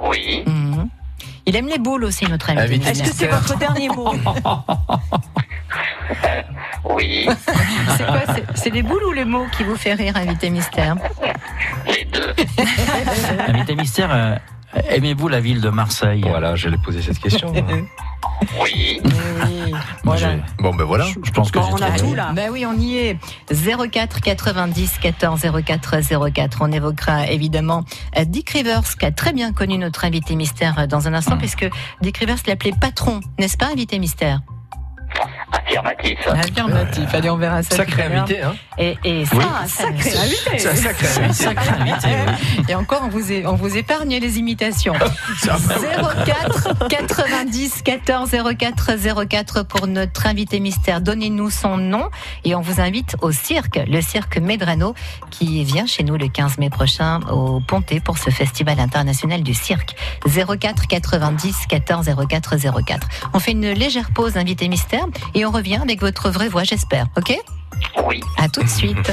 Oui. 0.00 0.42
Mhm. 0.46 0.88
Il 1.46 1.56
aime 1.56 1.66
les 1.68 1.78
boules 1.78 2.04
aussi, 2.04 2.26
notre 2.26 2.50
invité. 2.50 2.64
Invité 2.86 2.90
Est-ce 2.90 3.02
que 3.10 3.16
c'est 3.16 3.26
votre 3.28 3.56
dernier 3.58 3.88
mot 3.88 4.12
Oui. 6.84 7.26
C'est 7.96 8.06
quoi 8.06 8.20
c'est- 8.34 8.44
C'est 8.54 8.70
les 8.70 8.82
boules 8.82 9.04
ou 9.04 9.12
le 9.12 9.24
mot 9.24 9.46
qui 9.56 9.64
vous 9.64 9.76
fait 9.76 9.94
rire, 9.94 10.16
invité 10.16 10.50
mystère 10.50 10.96
Les 11.86 12.04
deux. 12.04 12.34
Invité 13.48 13.74
mystère, 13.76 14.08
euh, 14.12 14.36
aimez-vous 14.90 15.28
la 15.28 15.40
ville 15.40 15.60
de 15.60 15.70
Marseille? 15.70 16.22
Voilà, 16.26 16.56
j'allais 16.56 16.78
poser 16.78 17.02
cette 17.02 17.18
question. 17.18 17.52
Oui. 18.62 19.00
Oui. 19.04 19.70
Moi, 19.72 19.80
Voilà. 20.16 20.36
je- 20.36 20.62
bon, 20.62 20.72
ben 20.74 20.84
voilà. 20.84 21.06
Je 21.24 21.30
pense 21.32 21.50
que 21.50 21.58
Bon, 21.58 21.66
on 21.72 21.76
a 21.82 21.90
tout 21.98 22.14
là. 22.14 22.30
Ben 22.34 22.50
oui, 22.52 22.64
on 22.66 22.78
y 22.78 22.96
est. 22.96 23.18
04 23.50 24.20
90 24.20 24.98
14 25.00 25.40
04 25.64 26.30
04. 26.30 26.58
On 26.60 26.70
évoquera 26.70 27.26
évidemment 27.28 27.84
euh, 28.16 28.24
Dick 28.24 28.50
Rivers, 28.50 28.82
qui 28.98 29.06
a 29.06 29.10
très 29.12 29.32
bien 29.32 29.52
connu 29.52 29.76
notre 29.78 30.04
invité 30.04 30.36
mystère 30.36 30.78
euh, 30.78 30.86
dans 30.86 31.08
un 31.08 31.14
instant, 31.14 31.34
Mm. 31.34 31.38
puisque 31.38 31.68
Dick 32.00 32.18
Rivers 32.18 32.38
l'appelait 32.46 32.72
patron, 32.80 33.20
n'est-ce 33.40 33.56
pas, 33.56 33.66
invité 33.72 33.98
mystère? 33.98 34.40
Affirmatif. 35.52 36.18
Affirmatif. 36.26 37.14
Allez, 37.14 37.30
on 37.30 37.36
verra 37.36 37.62
ça. 37.62 37.76
Sacré 37.76 38.02
invité, 38.04 38.42
hein 38.42 38.54
Et, 38.78 38.96
et 39.04 39.24
ça, 39.24 39.36
Oui. 39.36 39.44
Sacré 39.68 40.18
invité. 40.18 40.58
C'est 40.58 40.68
un 40.68 40.74
sacré 40.74 41.06
invité. 41.24 41.32
sacré 41.32 41.68
invité, 41.80 42.08
oui. 42.08 42.64
Et 42.68 42.74
encore, 42.74 43.02
on 43.04 43.08
vous, 43.08 43.32
on 43.46 43.54
vous 43.54 43.76
épargne 43.76 44.16
les 44.18 44.38
imitations. 44.38 44.94
04 45.44 46.88
90 46.88 47.82
14 47.82 48.30
04 48.58 49.26
04 49.28 49.62
pour 49.64 49.86
notre 49.86 50.26
invité 50.26 50.60
mystère. 50.60 51.00
Donnez-nous 51.00 51.50
son 51.50 51.76
nom 51.76 52.08
et 52.44 52.54
on 52.54 52.60
vous 52.60 52.80
invite 52.80 53.16
au 53.22 53.32
cirque, 53.32 53.80
le 53.86 54.00
cirque 54.00 54.38
Medrano, 54.38 54.94
qui 55.30 55.64
vient 55.64 55.86
chez 55.86 56.02
nous 56.04 56.16
le 56.16 56.28
15 56.28 56.58
mai 56.58 56.70
prochain 56.70 57.20
au 57.30 57.60
Pontet 57.60 58.00
pour 58.00 58.18
ce 58.18 58.30
festival 58.30 58.80
international 58.80 59.42
du 59.42 59.54
cirque. 59.54 59.94
04 60.26 60.86
90 60.86 61.66
14 61.68 62.10
04 62.28 62.56
04. 62.84 63.08
On 63.34 63.38
fait 63.38 63.52
une 63.52 63.70
légère 63.72 64.10
pause, 64.10 64.36
invité 64.36 64.68
mystère, 64.68 65.06
et 65.34 65.37
et 65.38 65.46
on 65.46 65.52
revient 65.52 65.78
avec 65.80 66.00
votre 66.00 66.30
vraie 66.30 66.48
voix, 66.48 66.64
j'espère. 66.64 67.06
Ok? 67.16 67.32
Oui. 68.04 68.20
À 68.38 68.48
tout 68.48 68.62
de 68.62 68.68
suite. 68.68 69.12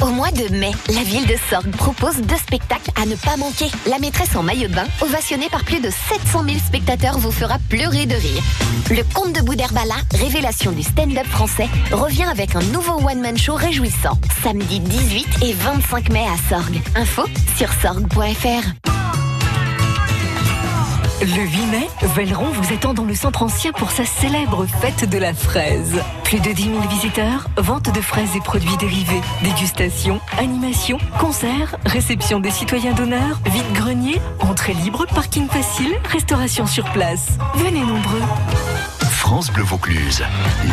Au 0.00 0.06
mois 0.06 0.30
de 0.30 0.48
mai, 0.54 0.70
la 0.94 1.02
ville 1.02 1.26
de 1.26 1.34
Sorgue 1.50 1.70
propose 1.72 2.16
deux 2.18 2.36
spectacles 2.36 2.92
à 2.96 3.04
ne 3.04 3.14
pas 3.16 3.36
manquer. 3.36 3.66
La 3.90 3.98
maîtresse 3.98 4.36
en 4.36 4.42
maillot 4.42 4.68
de 4.68 4.74
bain, 4.74 4.86
ovationnée 5.02 5.50
par 5.50 5.64
plus 5.64 5.80
de 5.80 5.90
700 5.90 6.44
000 6.44 6.58
spectateurs, 6.58 7.18
vous 7.18 7.32
fera 7.32 7.58
pleurer 7.68 8.06
de 8.06 8.14
rire. 8.14 8.42
Le 8.90 9.02
comte 9.12 9.34
de 9.34 9.42
Boudherbala, 9.42 9.96
révélation 10.14 10.72
du 10.72 10.84
stand-up 10.84 11.26
français, 11.26 11.68
revient 11.92 12.24
avec 12.30 12.54
un 12.56 12.62
nouveau 12.72 13.06
one-man 13.06 13.36
show 13.36 13.54
réjouissant. 13.54 14.18
Samedi 14.42 14.80
18 14.80 15.42
et 15.42 15.52
25 15.52 16.10
mai 16.10 16.24
à 16.26 16.48
Sorgue. 16.48 16.80
Info 16.94 17.24
sur 17.56 17.70
sorgue.fr. 17.82 18.87
Le 21.20 21.26
8 21.26 21.66
mai, 21.66 21.88
Velleron 22.14 22.48
vous 22.52 22.72
attend 22.72 22.94
dans 22.94 23.04
le 23.04 23.14
centre 23.14 23.42
ancien 23.42 23.72
pour 23.72 23.90
sa 23.90 24.04
célèbre 24.04 24.66
fête 24.66 25.10
de 25.10 25.18
la 25.18 25.34
fraise. 25.34 26.00
Plus 26.22 26.38
de 26.38 26.52
10 26.52 26.62
000 26.62 26.80
visiteurs, 26.88 27.48
vente 27.56 27.92
de 27.92 28.00
fraises 28.00 28.36
et 28.36 28.40
produits 28.40 28.76
dérivés, 28.76 29.20
dégustation, 29.42 30.20
animation, 30.38 30.98
concerts, 31.18 31.76
réception 31.84 32.38
des 32.38 32.52
citoyens 32.52 32.92
d'honneur, 32.92 33.40
vide-grenier, 33.46 34.20
entrée 34.38 34.74
libre, 34.74 35.06
parking 35.12 35.48
facile, 35.48 35.92
restauration 36.04 36.66
sur 36.66 36.84
place. 36.92 37.30
Venez 37.56 37.80
nombreux. 37.80 38.22
France 39.28 39.52
Bleu 39.52 39.62
Vaucluse, 39.62 40.24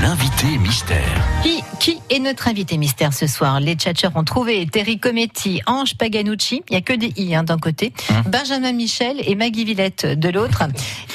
l'invité 0.01 0.57
mystère. 0.57 0.97
Qui, 1.43 1.62
qui 1.77 2.00
est 2.09 2.19
notre 2.19 2.47
invité 2.47 2.77
mystère 2.77 3.12
ce 3.12 3.27
soir? 3.27 3.59
Les 3.59 3.75
tchatcheurs 3.75 4.15
ont 4.15 4.24
trouvé 4.24 4.65
Terry 4.65 4.97
Cometti, 4.97 5.62
Ange 5.67 5.97
Paganucci, 5.97 6.63
il 6.69 6.71
n'y 6.71 6.77
a 6.77 6.81
que 6.81 6.93
des 6.93 7.12
i 7.17 7.35
hein, 7.35 7.43
d'un 7.43 7.57
côté, 7.57 7.91
Benjamin 8.25 8.71
Michel 8.71 9.17
et 9.27 9.35
Maggie 9.35 9.65
Villette 9.65 10.05
de 10.05 10.29
l'autre. 10.29 10.63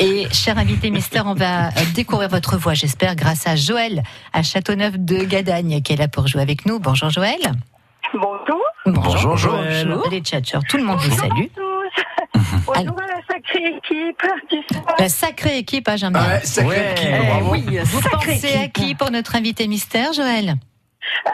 Et 0.01 0.29
cher 0.31 0.59
invité 0.59 0.91
mystère, 0.91 1.25
on 1.25 1.33
va 1.33 1.69
euh, 1.69 1.71
découvrir 1.95 2.29
votre 2.29 2.59
voix, 2.59 2.75
j'espère, 2.75 3.17
grâce 3.17 3.47
à 3.47 3.57
Joël 3.57 4.03
à 4.35 4.43
Châteauneuf 4.43 4.99
de 4.99 5.25
Gadagne 5.25 5.81
qui 5.81 5.95
est 5.95 5.97
là 5.97 6.09
pour 6.09 6.27
jouer 6.27 6.43
avec 6.43 6.67
nous. 6.67 6.79
Bonjour 6.79 7.09
Joël. 7.09 7.41
Bonjour. 8.13 8.61
Bonjour, 8.85 9.39
Joël. 9.39 9.89
Bonjour. 9.89 10.11
Les 10.11 10.21
tchatcheurs, 10.21 10.63
tout 10.69 10.77
le 10.77 10.85
monde 10.85 10.99
vous 10.99 11.17
salue. 11.17 11.47
Bonjour 12.67 12.97
à 13.03 13.07
la 13.07 13.23
sacrée 13.29 13.67
équipe 13.77 14.23
du 14.51 14.59
soir. 14.77 14.95
La 14.99 15.09
sacrée 15.09 15.59
équipe, 15.59 15.89
sacrée 15.89 16.65
Ouais. 16.67 16.93
équipe, 16.93 17.09
Eh 17.13 17.27
bravo. 17.27 17.53
oui, 17.53 17.79
vous 17.85 18.01
Sacrée 18.03 18.33
pensez 18.35 18.57
à 18.57 18.69
qui 18.69 18.95
pour 18.95 19.11
notre 19.11 19.37
invité 19.37 19.67
mystère, 19.69 20.13
Joël? 20.13 20.55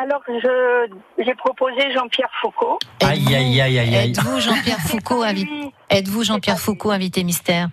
Alors, 0.00 0.22
je, 0.28 0.88
j'ai 1.24 1.34
proposé 1.34 1.92
Jean-Pierre 1.94 2.30
Foucault. 2.40 2.78
Aïe, 3.04 3.34
aïe, 3.34 3.60
aïe, 3.60 3.78
aïe, 3.78 3.96
aïe. 3.96 4.10
Êtes-vous 4.10 4.40
Jean-Pierre 4.40 4.78
Foucault, 4.80 5.22
invité. 5.22 5.72
Êtes-vous 5.90 6.24
Jean-Pierre 6.24 6.58
Foucault, 6.58 6.90
invité 6.90 7.24
mystère? 7.24 7.68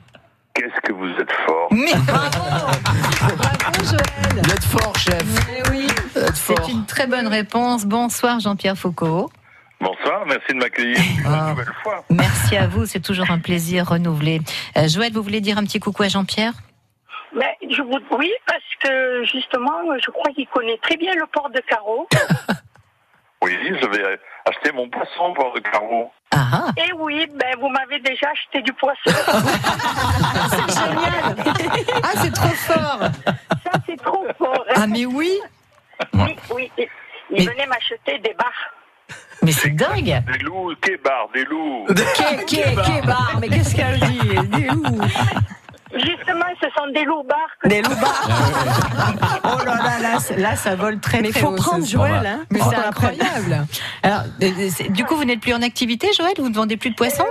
Qu'est-ce 0.53 0.81
que 0.81 0.93
vous 0.93 1.07
êtes 1.19 1.31
fort 1.47 1.67
Mais 1.71 1.93
bravo 2.05 2.39
Bravo 3.37 3.83
Joël 3.83 4.43
Vous 4.43 4.51
êtes 4.51 4.63
fort, 4.63 4.95
chef. 4.97 5.23
Oui, 5.71 5.87
Vous 6.13 6.21
êtes 6.21 6.37
fort. 6.37 6.55
c'est 6.65 6.71
une 6.71 6.85
très 6.85 7.07
bonne 7.07 7.27
réponse. 7.27 7.85
Bonsoir 7.85 8.39
Jean-Pierre 8.39 8.77
Foucault. 8.77 9.31
Bonsoir, 9.83 10.25
merci 10.25 10.47
de 10.53 10.57
m'accueillir 10.57 10.97
une 10.97 11.25
Ah. 11.25 11.49
nouvelle 11.49 11.73
fois. 11.83 12.03
Merci 12.09 12.55
à 12.55 12.67
vous, 12.67 12.85
c'est 12.85 13.01
toujours 13.01 13.29
un 13.31 13.39
plaisir 13.39 13.87
renouvelé. 13.89 14.39
Euh, 14.77 14.87
Joël, 14.87 15.11
vous 15.11 15.21
voulez 15.21 15.41
dire 15.41 15.57
un 15.57 15.63
petit 15.63 15.79
coucou 15.79 16.03
à 16.03 16.07
Jean-Pierre? 16.07 16.53
Mais 17.35 17.57
je 17.69 17.81
vous, 17.81 17.99
oui, 18.17 18.31
parce 18.47 18.61
que 18.81 19.23
justement, 19.25 19.73
je 20.03 20.09
crois 20.11 20.31
qu'il 20.33 20.47
connaît 20.47 20.77
très 20.83 20.95
bien 20.97 21.13
le 21.15 21.25
port 21.27 21.49
de 21.49 21.59
Carreau. 21.61 22.07
Oui, 23.45 23.51
je 23.61 23.85
vais 23.87 24.17
acheter 24.49 24.71
mon 24.71 24.87
poisson 24.89 25.33
pour 25.33 25.51
le 25.53 25.59
carreau. 25.59 26.09
Ah 26.33 26.47
ah 26.53 26.71
Et 26.77 26.93
oui, 26.93 27.27
ben, 27.35 27.57
vous 27.59 27.67
m'avez 27.67 27.99
déjà 27.99 28.27
acheté 28.29 28.61
du 28.61 28.71
poisson. 28.71 29.01
C'est 30.49 30.79
génial 30.79 31.35
Ah, 32.03 32.11
c'est 32.21 32.31
trop 32.33 32.47
fort 32.55 32.99
Ça, 33.65 33.71
c'est 33.85 33.97
trop 34.01 34.25
fort. 34.37 34.63
Ah 34.77 34.87
mais 34.87 35.05
oui 35.05 35.41
Oui, 36.13 36.35
oui. 36.55 36.71
Il 36.77 36.87
Mais- 37.31 37.45
venait 37.51 37.65
m'acheter 37.67 38.17
des 38.19 38.33
barres. 38.33 38.71
Mais 39.43 39.51
c'est 39.51 39.69
dingue 39.71 40.23
Des 40.31 40.39
loups, 40.39 40.73
kébar, 40.81 41.27
des 41.33 41.43
loups. 41.45 41.85
Ké, 42.15 42.45
ké, 42.45 42.63
kébar, 42.85 43.37
mais 43.41 43.49
qu'est-ce 43.49 43.75
qu'elle 43.75 43.99
dit 43.99 44.19
Des 44.47 44.67
loups. 44.67 45.01
Justement, 45.95 46.45
ce 46.59 46.67
sont 46.75 46.87
des 46.91 47.03
loups 47.03 47.23
barres. 47.23 47.37
que- 47.61 47.67
Des 47.69 47.81
loups 47.81 47.89
barres. 48.01 48.29
Oh 49.43 49.63
là 49.65 49.75
là, 49.75 49.99
là, 50.01 50.17
là, 50.37 50.55
ça 50.55 50.75
vole 50.75 50.99
très 50.99 51.21
Mais 51.21 51.29
très 51.29 51.41
faut 51.41 51.49
haut, 51.49 51.55
prendre. 51.55 51.85
Joël, 51.85 52.25
hein. 52.25 52.39
Mais 52.51 52.59
c'est 52.67 52.75
incroyable 52.75 53.67
Alors, 54.01 54.21
euh, 54.41 54.69
du 54.89 55.05
coup, 55.05 55.15
vous 55.15 55.25
n'êtes 55.25 55.39
plus 55.41 55.53
en 55.53 55.61
activité, 55.61 56.07
Joël 56.17 56.33
Vous 56.39 56.49
ne 56.49 56.55
vendez 56.55 56.77
plus 56.77 56.89
de 56.89 56.95
poissons? 56.95 57.25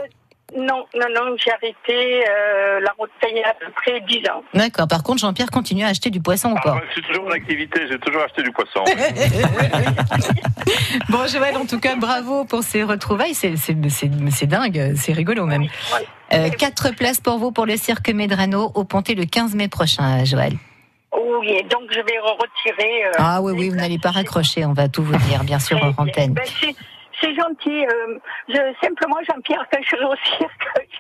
Non, 0.55 0.85
non, 0.95 1.07
non, 1.15 1.37
j'ai 1.43 1.51
arrêté 1.51 2.25
euh, 2.29 2.81
la 2.81 2.93
route 2.99 3.11
il 3.31 3.39
y 3.39 3.43
a 3.43 3.51
à 3.51 3.55
peu 3.55 3.67
près 3.75 4.01
10 4.03 4.29
ans. 4.29 4.43
D'accord, 4.53 4.87
par 4.87 5.03
contre, 5.03 5.21
Jean-Pierre 5.21 5.51
continue 5.51 5.85
à 5.85 5.89
acheter 5.89 6.11
du 6.11 6.21
poisson 6.21 6.55
Ah, 6.65 6.75
ouais, 6.75 6.81
je 6.89 6.93
suis 6.93 7.03
toujours 7.03 7.27
en 7.27 7.31
activité, 7.31 7.81
j'ai 7.91 7.99
toujours 7.99 8.23
acheté 8.23 8.43
du 8.43 8.51
poisson. 8.53 8.85
Bon, 11.09 11.27
Joël, 11.27 11.57
en 11.57 11.67
tout 11.67 11.81
cas, 11.81 11.97
bravo 11.97 12.45
pour 12.45 12.63
ces 12.63 12.83
retrouvailles. 12.83 13.35
C'est, 13.35 13.57
c'est, 13.57 13.77
c'est, 13.89 14.11
c'est 14.31 14.47
dingue, 14.47 14.93
c'est 14.97 15.13
rigolo 15.13 15.47
même. 15.47 15.65
Euh, 16.33 16.49
quatre 16.51 16.95
places 16.95 17.21
pour 17.21 17.39
vous 17.39 17.53
pour 17.53 17.67
le 17.67 17.77
cirque 17.77 18.09
Medrano 18.11 18.71
au 18.75 18.85
Pontet 18.85 19.15
le 19.15 19.25
15 19.25 19.55
mai 19.55 19.69
prochain, 19.69 20.25
Joël. 20.25 20.53
Oui, 21.15 21.49
et 21.51 21.63
donc 21.65 21.83
je 21.91 22.01
vais 22.01 22.19
retirer. 22.19 23.05
euh, 23.07 23.11
Ah 23.19 23.41
oui, 23.43 23.53
oui, 23.57 23.69
vous 23.69 23.77
n'allez 23.77 23.99
pas 23.99 24.11
raccrocher, 24.11 24.65
on 24.65 24.73
va 24.73 24.89
tout 24.89 25.03
vous 25.03 25.17
dire, 25.17 25.45
bien 25.45 25.59
sûr, 25.59 25.79
antenne. 25.99 26.33
Ben, 26.35 26.45
c'est- 27.23 27.35
gentil. 27.35 27.87
euh, 27.87 28.19
je, 28.49 28.59
simplement, 28.85 29.17
Jean-Pierre, 29.27 29.65
quand 29.73 29.79
je 29.83 29.89
serai 29.89 30.05
au 30.05 30.15
cirque, 30.39 30.91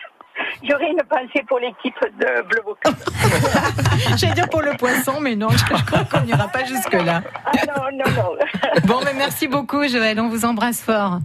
j'aurai 0.62 0.86
une 0.86 1.02
pensée 1.08 1.44
pour 1.46 1.58
l'équipe 1.58 1.94
de 2.18 2.42
Bleu 2.48 2.62
Vaucluse. 2.64 3.04
J'allais 4.16 4.34
dire 4.34 4.48
pour 4.48 4.62
le 4.62 4.76
poisson, 4.76 5.20
mais 5.20 5.36
non, 5.36 5.48
je 5.50 5.64
crois 5.64 6.04
qu'on 6.04 6.24
n'ira 6.24 6.48
pas 6.48 6.64
jusque-là. 6.64 7.22
Ah 7.44 7.50
non, 7.66 7.98
non, 8.04 8.10
non. 8.16 8.36
Bon, 8.84 9.00
mais 9.04 9.12
merci 9.14 9.46
beaucoup, 9.48 9.86
Joël, 9.86 10.18
on 10.20 10.28
vous 10.28 10.44
embrasse 10.44 10.80
fort. 10.82 11.18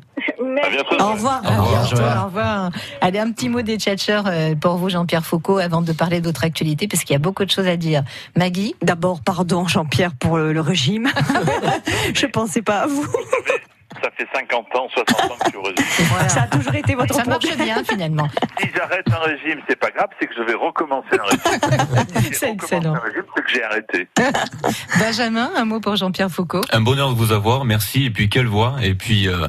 Merci. 0.44 0.72
bientôt. 0.72 1.04
Au 1.04 1.12
revoir. 1.14 1.42
Au 1.44 1.50
revoir, 1.50 1.62
À 1.62 1.62
bientôt, 1.82 1.96
Joël. 1.96 2.18
Au 2.22 2.26
revoir. 2.26 2.70
Allez, 3.02 3.20
un 3.20 3.32
petit 3.32 3.50
mot 3.50 3.62
des 3.62 3.78
tchatcheurs 3.78 4.26
euh, 4.28 4.56
pour 4.56 4.76
vous, 4.78 4.90
Jean-Pierre 4.90 5.26
Foucault, 5.26 5.58
avant 5.58 5.82
de 5.82 5.92
parler 5.94 6.22
d'autres 6.22 6.44
actualités, 6.44 6.88
parce 6.88 7.04
qu'il 7.04 7.14
y 7.14 7.16
a 7.16 7.20
beaucoup 7.20 7.46
de 7.46 7.50
choses 7.52 7.68
à 7.68 7.78
dire. 7.78 8.04
Maggie 8.36 8.76
D'abord, 8.82 9.22
pardon 9.26 9.68
Jean-Pierre 9.68 10.12
pour 10.20 10.38
le, 10.38 10.54
le 10.54 10.62
régime. 10.62 11.08
je 12.14 12.26
pensais 12.28 12.62
pas 12.62 12.82
à 12.82 12.88
vous. 12.88 13.06
Ça 14.04 14.10
fait 14.18 14.28
50 14.34 14.76
ans, 14.76 14.88
60 14.94 15.32
ans 15.32 15.36
que 15.38 15.46
je 15.46 15.50
suis 15.50 15.58
au 15.58 15.62
régime. 15.64 15.86
Ça 16.30 16.42
a 16.44 16.48
toujours 16.48 16.76
été 16.76 16.94
votre 16.94 17.14
Ça 17.16 17.24
marche 17.26 17.46
problème. 17.48 17.66
bien, 17.66 17.84
finalement. 17.84 18.28
Si 18.60 18.68
j'arrête 18.76 19.06
un 19.12 19.20
régime, 19.20 19.60
c'est 19.68 19.80
pas 19.80 19.90
grave, 19.92 20.10
c'est 20.20 20.28
que 20.28 20.34
je 20.38 20.44
vais 20.44 20.54
recommencer 20.54 21.08
un 21.20 21.24
régime. 21.24 22.06
Si 22.24 22.34
C'est 22.34 22.52
excellent. 22.52 22.96
un 22.96 23.00
régime, 23.00 23.24
c'est 23.36 23.42
que 23.44 23.50
j'ai 23.50 23.64
arrêté. 23.64 24.08
Benjamin, 25.00 25.50
un 25.56 25.66
mot 25.66 25.80
pour 25.80 25.96
Jean-Pierre 25.96 26.30
Foucault. 26.30 26.62
Un 26.72 26.82
bonheur 26.82 27.10
de 27.10 27.16
vous 27.16 27.32
avoir, 27.32 27.66
merci. 27.66 28.06
Et 28.06 28.10
puis 28.10 28.30
quelle 28.30 28.48
voix, 28.48 28.76
et 28.82 28.94
puis 28.94 29.28
euh, 29.28 29.48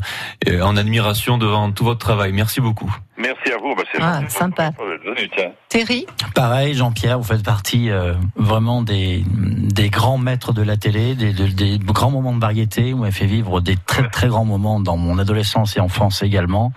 en 0.62 0.76
admiration 0.76 1.36
devant 1.36 1.70
tout 1.72 1.84
votre 1.84 1.98
travail. 2.00 2.32
Merci 2.32 2.60
beaucoup. 2.60 2.94
Merci 3.18 3.52
à 3.52 3.56
vous. 3.58 3.74
Bah, 3.74 3.82
c'est 3.92 3.98
Ah, 4.00 4.20
sympa. 4.28 4.70
Vous 4.78 4.92
êtes 4.92 5.02
venu, 5.02 5.28
tiens. 5.36 5.50
Terry 5.68 6.06
Pareil, 6.34 6.74
Jean-Pierre, 6.74 7.18
vous 7.18 7.24
faites 7.24 7.44
partie 7.44 7.90
euh, 7.90 8.14
vraiment 8.36 8.82
des, 8.82 9.24
des 9.26 9.90
grands 9.90 10.18
maîtres 10.18 10.52
de 10.52 10.62
la 10.62 10.76
télé, 10.76 11.14
des, 11.14 11.32
des- 11.32 11.48
des 11.48 11.78
grands 11.78 12.10
moments 12.10 12.34
de 12.34 12.40
variété. 12.40 12.92
Vous 12.92 12.98
m'avez 13.00 13.12
fait 13.12 13.26
vivre 13.26 13.60
des 13.60 13.76
très 13.86 14.08
très 14.08 14.28
grands 14.28 14.44
moments 14.44 14.78
dans 14.80 14.96
mon 14.96 15.18
adolescence 15.18 15.76
et 15.76 15.80
enfance 15.80 16.22
également. 16.22 16.72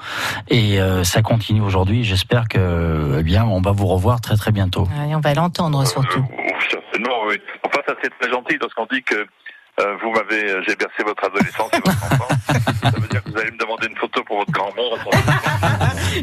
Et 0.50 0.82
euh, 0.82 1.04
ça 1.04 1.22
continue 1.22 1.62
aujourd'hui. 1.62 2.04
J'espère 2.04 2.48
que, 2.48 3.18
eh 3.20 3.24
bien, 3.24 3.46
on 3.46 3.62
va 3.62 3.72
vous 3.72 3.86
revoir 3.88 4.20
très 4.20 4.36
très 4.36 4.52
bientôt. 4.52 4.84
Ouais, 4.84 5.14
On 5.16 5.20
va 5.20 5.34
l'entendre 5.34 5.86
surtout. 5.86 6.20
Euh, 6.20 6.54
certainement, 6.70 7.16
oui. 7.28 7.36
Enfin, 7.66 7.80
ça 7.88 7.94
c'est 8.02 8.12
très 8.20 8.30
gentil 8.32 8.58
lorsqu'on 8.60 8.88
dit 8.92 9.04
que 9.04 9.26
euh, 9.82 9.96
vous 10.04 10.12
m'avez, 10.12 10.52
euh, 10.52 10.62
j'ai 10.68 10.76
bercé 10.76 11.04
votre 11.04 11.24
adolescence 11.24 11.70
et 11.74 11.78
votre 11.78 12.04
enfance. 12.06 12.38
ça 12.84 13.00
veut 13.00 13.08
dire 13.08 13.24
que 13.24 13.30
vous 13.30 13.38
allez 13.38 13.52
me 13.52 13.58
demander 13.58 13.88
une 13.88 13.98
photo 13.98 14.24
pour 14.24 14.38
votre 14.38 14.52
grand-mère. 14.52 14.84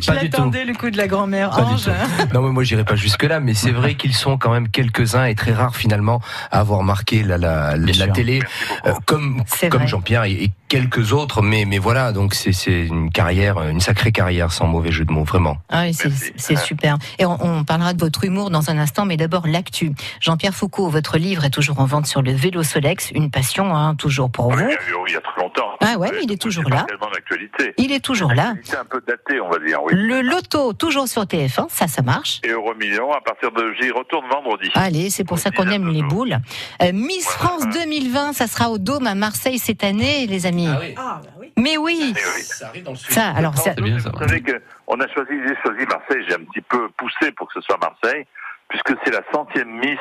Je 0.00 0.12
l'attendais, 0.12 0.64
le 0.64 0.74
coup 0.74 0.90
de 0.90 0.96
la 0.96 1.08
grand-mère. 1.08 1.58
Ange. 1.58 1.90
Non, 2.32 2.42
mais 2.42 2.50
moi, 2.50 2.62
j'irai 2.62 2.84
pas 2.84 2.94
jusque-là, 2.94 3.40
mais 3.40 3.54
c'est 3.54 3.70
vrai 3.70 3.94
qu'ils 3.94 4.14
sont 4.14 4.38
quand 4.38 4.52
même 4.52 4.68
quelques-uns 4.68 5.24
et 5.24 5.34
très 5.34 5.52
rares 5.52 5.76
finalement 5.76 6.20
à 6.50 6.60
avoir 6.60 6.82
marqué 6.82 7.22
la, 7.22 7.74
télé, 8.14 8.42
euh, 8.86 8.92
comme. 9.06 9.42
Jean-Pierre 9.86 10.24
et, 10.24 10.32
et 10.32 10.50
quelques 10.68 11.12
autres, 11.12 11.42
mais, 11.42 11.64
mais 11.64 11.78
voilà, 11.78 12.12
donc 12.12 12.34
c'est 12.34 12.52
une 12.66 13.10
carrière, 13.10 13.58
une 13.62 13.80
sacrée 13.80 14.12
carrière, 14.12 14.52
sans 14.52 14.66
mauvais 14.66 14.92
jeu 14.92 15.04
de 15.04 15.12
mots, 15.12 15.24
vraiment. 15.24 15.56
Ah 15.70 15.84
oui, 15.84 15.94
c'est 15.94 16.56
super. 16.56 16.98
Et 17.18 17.24
on, 17.24 17.42
on 17.42 17.64
parlera 17.64 17.94
de 17.94 18.00
votre 18.00 18.24
humour 18.24 18.50
dans 18.50 18.70
un 18.70 18.78
instant, 18.78 19.04
mais 19.04 19.16
d'abord 19.16 19.46
l'actu. 19.46 19.92
Jean-Pierre 20.20 20.54
Foucault, 20.54 20.88
votre 20.88 21.18
livre 21.18 21.44
est 21.44 21.50
toujours 21.50 21.80
en 21.80 21.86
vente 21.86 22.06
sur 22.06 22.22
le 22.22 22.32
vélo 22.32 22.62
Solex, 22.62 23.10
une 23.12 23.30
passion 23.30 23.47
hein, 23.56 23.94
toujours 23.96 24.30
pour 24.30 24.52
Il 24.52 24.60
y 24.60 24.62
vous. 24.62 24.68
a 24.68 24.72
eu- 24.72 24.76
il 25.08 25.12
y 25.12 25.16
a 25.16 25.20
très 25.20 25.40
longtemps. 25.40 25.70
Ah 25.80 25.96
ouais, 25.98 26.10
il 26.22 26.30
est 26.32 26.40
toujours 26.40 26.68
là. 26.68 26.84
tellement 26.88 27.10
d'actualité. 27.12 27.74
Il 27.78 27.92
est 27.92 28.04
toujours 28.04 28.32
là. 28.32 28.54
C'est 28.62 28.76
un 28.76 28.84
peu 28.84 29.00
daté, 29.06 29.40
on 29.40 29.48
va 29.48 29.58
dire, 29.58 29.82
oui. 29.82 29.92
Le 29.94 30.20
loto, 30.22 30.72
toujours 30.72 31.08
sur 31.08 31.22
TF1, 31.22 31.66
ça, 31.68 31.86
ça 31.88 32.02
marche. 32.02 32.40
Et 32.44 32.48
Euro 32.50 32.74
Million, 32.74 33.12
à 33.12 33.20
partir 33.20 33.50
de, 33.52 33.72
j'y 33.80 33.90
retourne 33.90 34.26
vendredi. 34.28 34.70
Allez, 34.74 35.10
c'est 35.10 35.24
pour 35.24 35.38
ça 35.38 35.50
qu'on 35.50 35.68
aime 35.68 35.88
les 35.88 36.02
boules. 36.02 36.36
Euh, 36.82 36.90
Miss 36.92 37.26
France 37.28 37.66
2020, 37.68 38.32
ça 38.34 38.46
sera 38.46 38.70
au 38.70 38.78
Dôme 38.78 39.06
à 39.06 39.14
Marseille 39.14 39.58
cette 39.58 39.84
année, 39.84 40.26
les 40.26 40.46
amis. 40.46 40.68
Ah, 40.96 41.20
bah 41.22 41.30
oui. 41.40 41.52
Mais 41.56 41.76
oui, 41.76 42.14
Et 42.16 42.20
oui. 42.36 42.42
Ça 42.42 42.68
arrive 42.68 42.84
dans 42.84 42.92
le 42.92 42.96
ça, 42.96 43.28
alors 43.30 43.56
ça, 43.56 43.72
C'est 43.74 43.80
bien 43.82 43.98
ça. 43.98 44.10
Vous 44.12 44.18
savez 44.18 44.40
que 44.42 44.60
on 44.86 44.98
a 45.00 45.08
choisi, 45.08 45.32
j'ai 45.46 45.54
choisi 45.62 45.84
Marseille. 45.86 46.24
J'ai 46.28 46.34
un 46.34 46.44
petit 46.44 46.60
peu 46.60 46.88
poussé 46.96 47.32
pour 47.32 47.46
que 47.48 47.54
ce 47.54 47.60
soit 47.62 47.78
Marseille 47.80 48.24
puisque 48.68 48.92
c'est 49.04 49.10
la 49.12 49.22
centième 49.32 49.70
Miss 49.78 49.98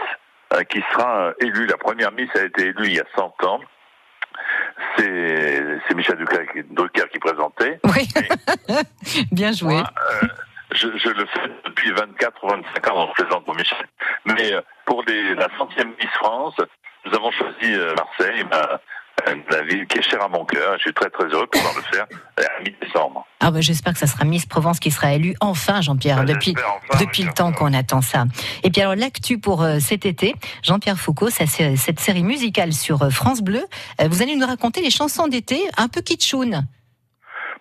qui 0.70 0.84
sera 0.92 1.28
euh, 1.28 1.34
élue. 1.40 1.66
La 1.68 1.78
première 1.78 2.12
Miss 2.12 2.30
a 2.36 2.44
été 2.44 2.68
élue 2.68 2.88
il 2.88 2.94
y 2.96 3.00
a 3.00 3.06
100 3.16 3.44
ans. 3.44 3.60
C'est 4.98 5.64
c'est 5.88 5.96
Michel 5.96 6.18
Drucker 6.18 6.46
qui, 6.54 6.64
Drucker 6.74 7.08
qui 7.12 7.20
présentait. 7.20 7.80
Oui, 7.86 8.08
bien 9.32 9.52
joué. 9.52 9.74
Moi, 9.76 9.84
euh, 10.24 10.28
je, 10.72 10.88
je 10.98 11.10
le 11.10 11.26
fais 11.28 11.50
depuis 11.66 11.92
24 11.92 12.44
ou 12.44 12.48
25 12.50 12.88
ans, 12.92 13.10
je 13.16 13.24
plaisante 13.24 13.46
pour 13.46 13.56
Michel. 13.56 13.86
Mais 14.26 14.54
euh, 14.54 14.62
pour 14.86 15.04
les, 15.08 15.34
la 15.36 15.48
centième 15.58 15.90
Miss 16.00 16.12
France, 16.16 16.56
nous 17.06 17.14
avons 17.16 17.32
choisi 17.32 17.74
euh, 17.74 17.94
Marseille, 17.96 18.44
ma- 18.50 18.58
euh, 18.74 18.78
la 19.50 19.62
ville 19.64 19.86
qui 19.88 20.00
est 20.00 20.02
chère 20.02 20.24
à 20.24 20.28
mon 20.28 20.46
cœur. 20.46 20.74
Je 20.78 20.84
suis 20.84 20.94
très 20.94 21.10
très 21.10 21.26
heureux 21.26 21.46
de 21.46 21.50
pouvoir 21.50 21.74
le 21.76 21.82
faire 21.96 22.06
euh, 22.40 22.44
à 22.44 22.64
mi-décembre. 22.64 23.26
Ah 23.40 23.52
bah, 23.52 23.62
j'espère 23.62 23.94
que 23.94 24.00
ça 24.00 24.08
sera 24.08 24.26
Miss 24.26 24.46
Provence 24.46 24.80
qui 24.80 24.92
sera 24.92 25.14
élue 25.14 25.36
enfin, 25.42 25.82
Jean-Pierre, 25.82 26.18
Bah, 26.18 26.26
depuis, 26.26 26.56
enfin, 26.90 27.04
depuis 27.04 27.24
le 27.24 27.34
temps 27.34 27.52
qu'on 27.52 27.74
attend 27.74 28.02
ça. 28.02 28.26
Et 28.64 28.70
puis 28.70 28.82
alors 28.82 28.96
l'actu 28.96 29.38
pour 29.40 29.64
euh, 29.64 29.80
cet 29.80 30.06
été, 30.06 30.36
Jean-Pierre 30.64 30.98
Foucault, 30.98 31.30
ça, 31.30 31.46
cette 31.48 32.00
série 32.00 32.24
musicale 32.24 32.74
sur 32.74 33.04
euh, 33.04 33.10
France 33.10 33.42
Bleu. 33.42 33.64
Vous 34.04 34.22
allez 34.22 34.36
nous 34.36 34.46
raconter 34.46 34.82
les 34.82 34.90
chansons 34.90 35.28
d'été 35.28 35.62
un 35.78 35.88
peu 35.88 36.02
kitschounes. 36.02 36.66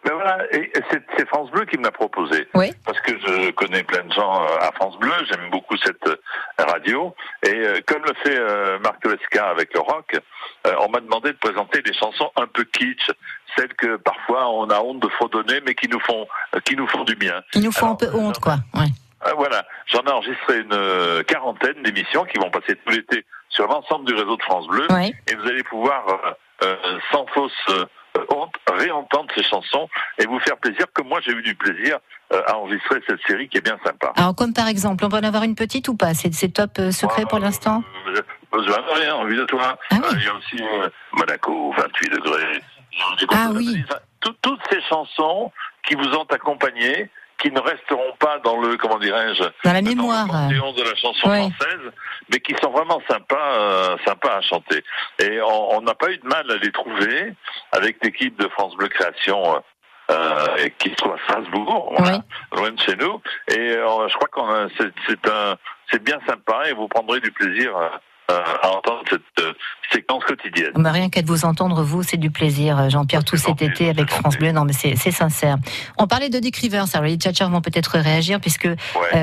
Mais 0.07 0.13
voilà, 0.13 0.39
et 0.53 0.71
c'est 0.91 1.27
France 1.27 1.51
Bleu 1.51 1.65
qui 1.65 1.77
me 1.79 1.83
l'a 1.83 1.91
proposé. 1.91 2.47
Oui. 2.55 2.73
Parce 2.85 3.01
que 3.01 3.13
je 3.19 3.51
connais 3.51 3.83
plein 3.83 4.05
de 4.05 4.13
gens 4.13 4.41
euh, 4.41 4.59
à 4.61 4.71
France 4.73 4.97
Bleu, 4.99 5.13
j'aime 5.29 5.51
beaucoup 5.51 5.77
cette 5.79 6.07
euh, 6.07 6.17
radio. 6.59 7.13
Et 7.43 7.51
euh, 7.51 7.81
comme 7.87 8.03
le 8.05 8.15
fait 8.23 8.39
Marc 8.81 9.05
Lesca 9.05 9.49
avec 9.49 9.75
le 9.75 9.81
rock, 9.81 10.17
on 10.65 10.89
m'a 10.91 11.01
demandé 11.01 11.33
de 11.33 11.39
présenter 11.39 11.83
des 11.83 11.93
chansons 11.93 12.31
un 12.37 12.47
peu 12.47 12.65
kitsch, 12.65 13.11
celles 13.57 13.75
que 13.75 13.97
parfois 13.97 14.49
on 14.51 14.71
a 14.71 14.81
honte 14.81 15.01
de 15.01 15.09
fredonner, 15.09 15.61
mais 15.67 15.75
qui 15.75 15.89
nous 15.89 16.01
font, 16.01 16.27
qui 16.65 16.77
nous 16.77 16.87
font 16.87 17.03
du 17.03 17.17
bien. 17.17 17.43
Ils 17.55 17.65
nous 17.65 17.73
font 17.73 17.87
Alors, 17.87 17.95
un 17.95 18.07
peu 18.07 18.17
honte, 18.17 18.39
quoi. 18.39 18.57
Ouais. 18.75 18.87
Euh, 19.27 19.33
voilà, 19.37 19.65
j'en 19.87 20.03
ai 20.03 20.11
enregistré 20.11 20.59
une 20.61 21.25
quarantaine 21.25 21.83
d'émissions 21.83 22.25
qui 22.25 22.39
vont 22.39 22.51
passer 22.51 22.77
tout 22.77 22.93
l'été 22.93 23.25
sur 23.49 23.67
l'ensemble 23.67 24.05
du 24.05 24.15
réseau 24.15 24.37
de 24.37 24.43
France 24.43 24.67
Bleu. 24.69 24.87
Ouais. 24.91 25.13
Et 25.27 25.35
vous 25.35 25.47
allez 25.49 25.65
pouvoir, 25.65 26.37
euh, 26.63 26.77
sans 27.11 27.27
fausse 27.27 27.87
réentendre 28.73 29.29
ces 29.35 29.43
chansons 29.43 29.89
et 30.19 30.27
vous 30.27 30.39
faire 30.41 30.57
plaisir, 30.59 30.87
comme 30.93 31.09
moi 31.09 31.21
j'ai 31.25 31.33
eu 31.33 31.43
du 31.43 31.55
plaisir 31.55 31.99
euh, 32.33 32.43
à 32.47 32.57
enregistrer 32.57 33.01
cette 33.09 33.21
série 33.27 33.49
qui 33.49 33.59
est 33.59 33.65
bien 33.65 33.79
sympa. 33.85 34.13
Alors 34.17 34.35
comme 34.35 34.53
par 34.53 34.69
exemple, 34.69 35.05
on 35.05 35.09
peut 35.09 35.17
en 35.17 35.23
avoir 35.23 35.43
une 35.45 35.55
petite 35.55 35.89
ou 35.89 35.97
pas? 35.97 36.15
C'est 36.15 36.31
top 36.53 36.73
euh, 36.79 36.91
secret 36.91 37.25
pour 37.27 37.39
l'instant? 37.39 37.83
Euh, 38.09 38.21
Besoin 38.53 38.79
de 38.79 39.01
rien, 39.01 39.15
envie 39.17 39.37
de 39.37 39.45
toi. 39.45 39.77
Ah 39.91 39.97
oui. 40.03 40.09
Il 40.19 40.25
y 40.25 40.29
a 40.29 40.35
aussi 40.35 40.63
euh, 40.63 40.89
Monaco, 41.13 41.75
28 41.77 42.11
degrés. 42.11 42.61
Ah 43.33 43.49
oui. 43.53 43.85
Tout- 44.21 44.35
toutes 44.41 44.61
ces 44.71 44.81
chansons 44.89 45.53
qui 45.87 45.95
vous 45.95 46.09
ont 46.15 46.25
accompagné, 46.25 47.11
qui 47.39 47.51
ne 47.53 47.61
resteront 47.61 48.15
pas 48.19 48.39
dans 48.39 48.59
le, 48.61 48.77
comment 48.77 48.99
dirais-je, 48.99 49.43
Dans 49.65 49.73
la 49.73 49.83
mémoire. 49.83 50.27
dans 50.27 50.49
le 50.49 50.55
panthéon 50.59 50.73
de 50.73 50.83
la 50.83 50.95
chanson 50.97 51.29
Ouais. 51.29 51.49
française, 51.51 51.93
mais 52.31 52.41
qui 52.41 52.55
sont 52.63 52.71
vraiment 52.71 53.01
sympas, 53.09 53.55
euh, 53.59 53.97
sympas 54.07 54.37
à 54.37 54.41
chanter. 54.41 54.83
Et 55.21 55.41
on 55.43 55.81
n'a 55.83 55.95
pas 55.95 56.11
eu 56.11 56.19
de 56.19 56.27
mal 56.27 56.51
à 56.51 56.57
les 56.57 56.73
trouver 56.73 57.35
avec 57.73 58.03
l'équipe 58.03 58.41
de 58.41 58.49
France 58.49 58.75
Bleu 58.77 58.89
Création. 58.89 59.57
euh, 59.57 59.61
euh, 60.09 60.69
qui 60.79 60.91
se 60.91 60.95
trouve 60.95 61.15
à 61.15 61.19
Strasbourg, 61.25 61.93
voilà, 61.99 62.21
loin 62.53 62.71
de 62.71 62.79
chez 62.81 62.95
nous. 62.95 63.21
Et 63.51 63.59
euh, 63.59 64.07
je 64.07 64.15
crois 64.15 64.29
qu'on 64.29 64.69
c'est 65.91 66.03
bien 66.05 66.21
sympa 66.29 66.69
et 66.69 66.73
vous 66.75 66.87
prendrez 66.87 67.19
du 67.19 67.33
plaisir 67.33 67.73
à 68.29 68.71
entendre 68.71 69.03
cette 69.09 69.23
euh, 69.41 69.53
séquence 69.93 70.25
quotidienne. 70.25 70.73
Bah, 70.75 70.91
rien 70.91 71.09
qu'à 71.09 71.23
de 71.23 71.27
vous 71.27 71.45
entendre, 71.45 71.83
vous, 71.83 72.03
c'est 72.03 72.17
du 72.17 72.31
plaisir, 72.31 72.79
euh, 72.79 72.89
Jean-Pierre, 72.89 73.25
tout 73.25 73.37
cet 73.37 73.63
été 73.63 73.89
avec 73.89 74.11
France 74.11 74.37
Bleu. 74.39 74.53
Non, 74.53 74.65
mais 74.65 74.73
c'est 74.73 74.97
sincère. 75.11 75.57
On 75.99 76.07
parlait 76.07 76.29
de 76.29 76.39
Dick 76.39 76.57
Rivers. 76.57 76.87
Alors, 76.95 77.07
les 77.07 77.17
tchatchers 77.17 77.49
vont 77.51 77.61
peut-être 77.61 77.99
réagir 77.99 78.41
puisque 78.41 78.67
euh, 78.67 78.75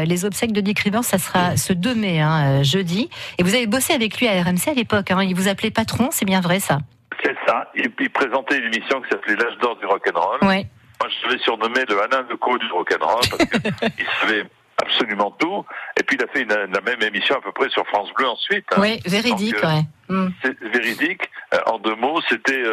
les 0.06 0.26
obsèques 0.26 0.54
de 0.54 0.62
Dick 0.62 0.80
Rivers, 0.80 1.04
ça 1.04 1.18
sera 1.18 1.58
ce 1.58 1.74
2 1.74 1.96
mai, 1.96 2.22
hein, 2.22 2.60
euh, 2.60 2.64
jeudi. 2.64 3.10
Et 3.38 3.44
vous 3.44 3.54
avez 3.54 3.68
bossé 3.68 3.94
avec 3.94 4.18
lui 4.20 4.28
à 4.28 4.42
RMC 4.42 4.70
à 4.70 4.74
l'époque. 4.74 5.12
Hein. 5.12 5.24
Il 5.24 5.36
vous 5.36 5.48
appelait 5.48 5.72
patron, 5.72 6.10
c'est 6.12 6.26
bien 6.26 6.42
vrai, 6.42 6.60
ça 6.60 6.80
C'est 7.24 7.36
ça. 7.46 7.70
Il, 7.76 7.92
il 8.00 8.10
présentait 8.10 8.58
une 8.58 8.74
émission 8.74 9.02
qui 9.02 9.10
s'appelait 9.10 9.36
L'âge 9.36 9.58
d'or 9.62 9.76
du 9.78 9.86
rock'n'roll. 9.86 10.40
Ouais. 10.44 10.68
Moi, 11.02 11.10
je 11.10 11.28
l'avais 11.28 11.40
surnommé 11.40 11.82
le 11.88 12.02
Alain 12.02 12.24
Decaux 12.30 12.58
du 12.58 12.72
rock'n'roll 12.72 13.22
parce 13.30 13.46
qu'il 13.50 14.06
savait 14.22 14.46
absolument 14.84 15.32
tout. 15.32 15.66
Et 16.00 16.04
puis, 16.04 16.18
il 16.20 16.24
a 16.24 16.28
fait 16.28 16.42
une, 16.42 16.50
la 16.74 16.82
même 16.82 17.02
émission 17.02 17.36
à 17.36 17.42
peu 17.42 17.52
près 17.52 17.70
sur 17.70 17.86
France 17.88 18.10
Bleu 18.14 18.28
ensuite. 18.28 18.66
hein. 18.72 18.78
Oui, 18.80 19.00
véridique, 19.06 19.56
Donc, 19.56 19.64
euh, 19.64 19.68
ouais. 19.68 19.82
Hmm. 20.10 20.30
C'est 20.44 20.60
véridique. 20.60 21.30
Euh, 21.54 21.60
en 21.68 21.80
deux 21.80 21.96
mots, 21.96 22.20
c'était 22.30 22.64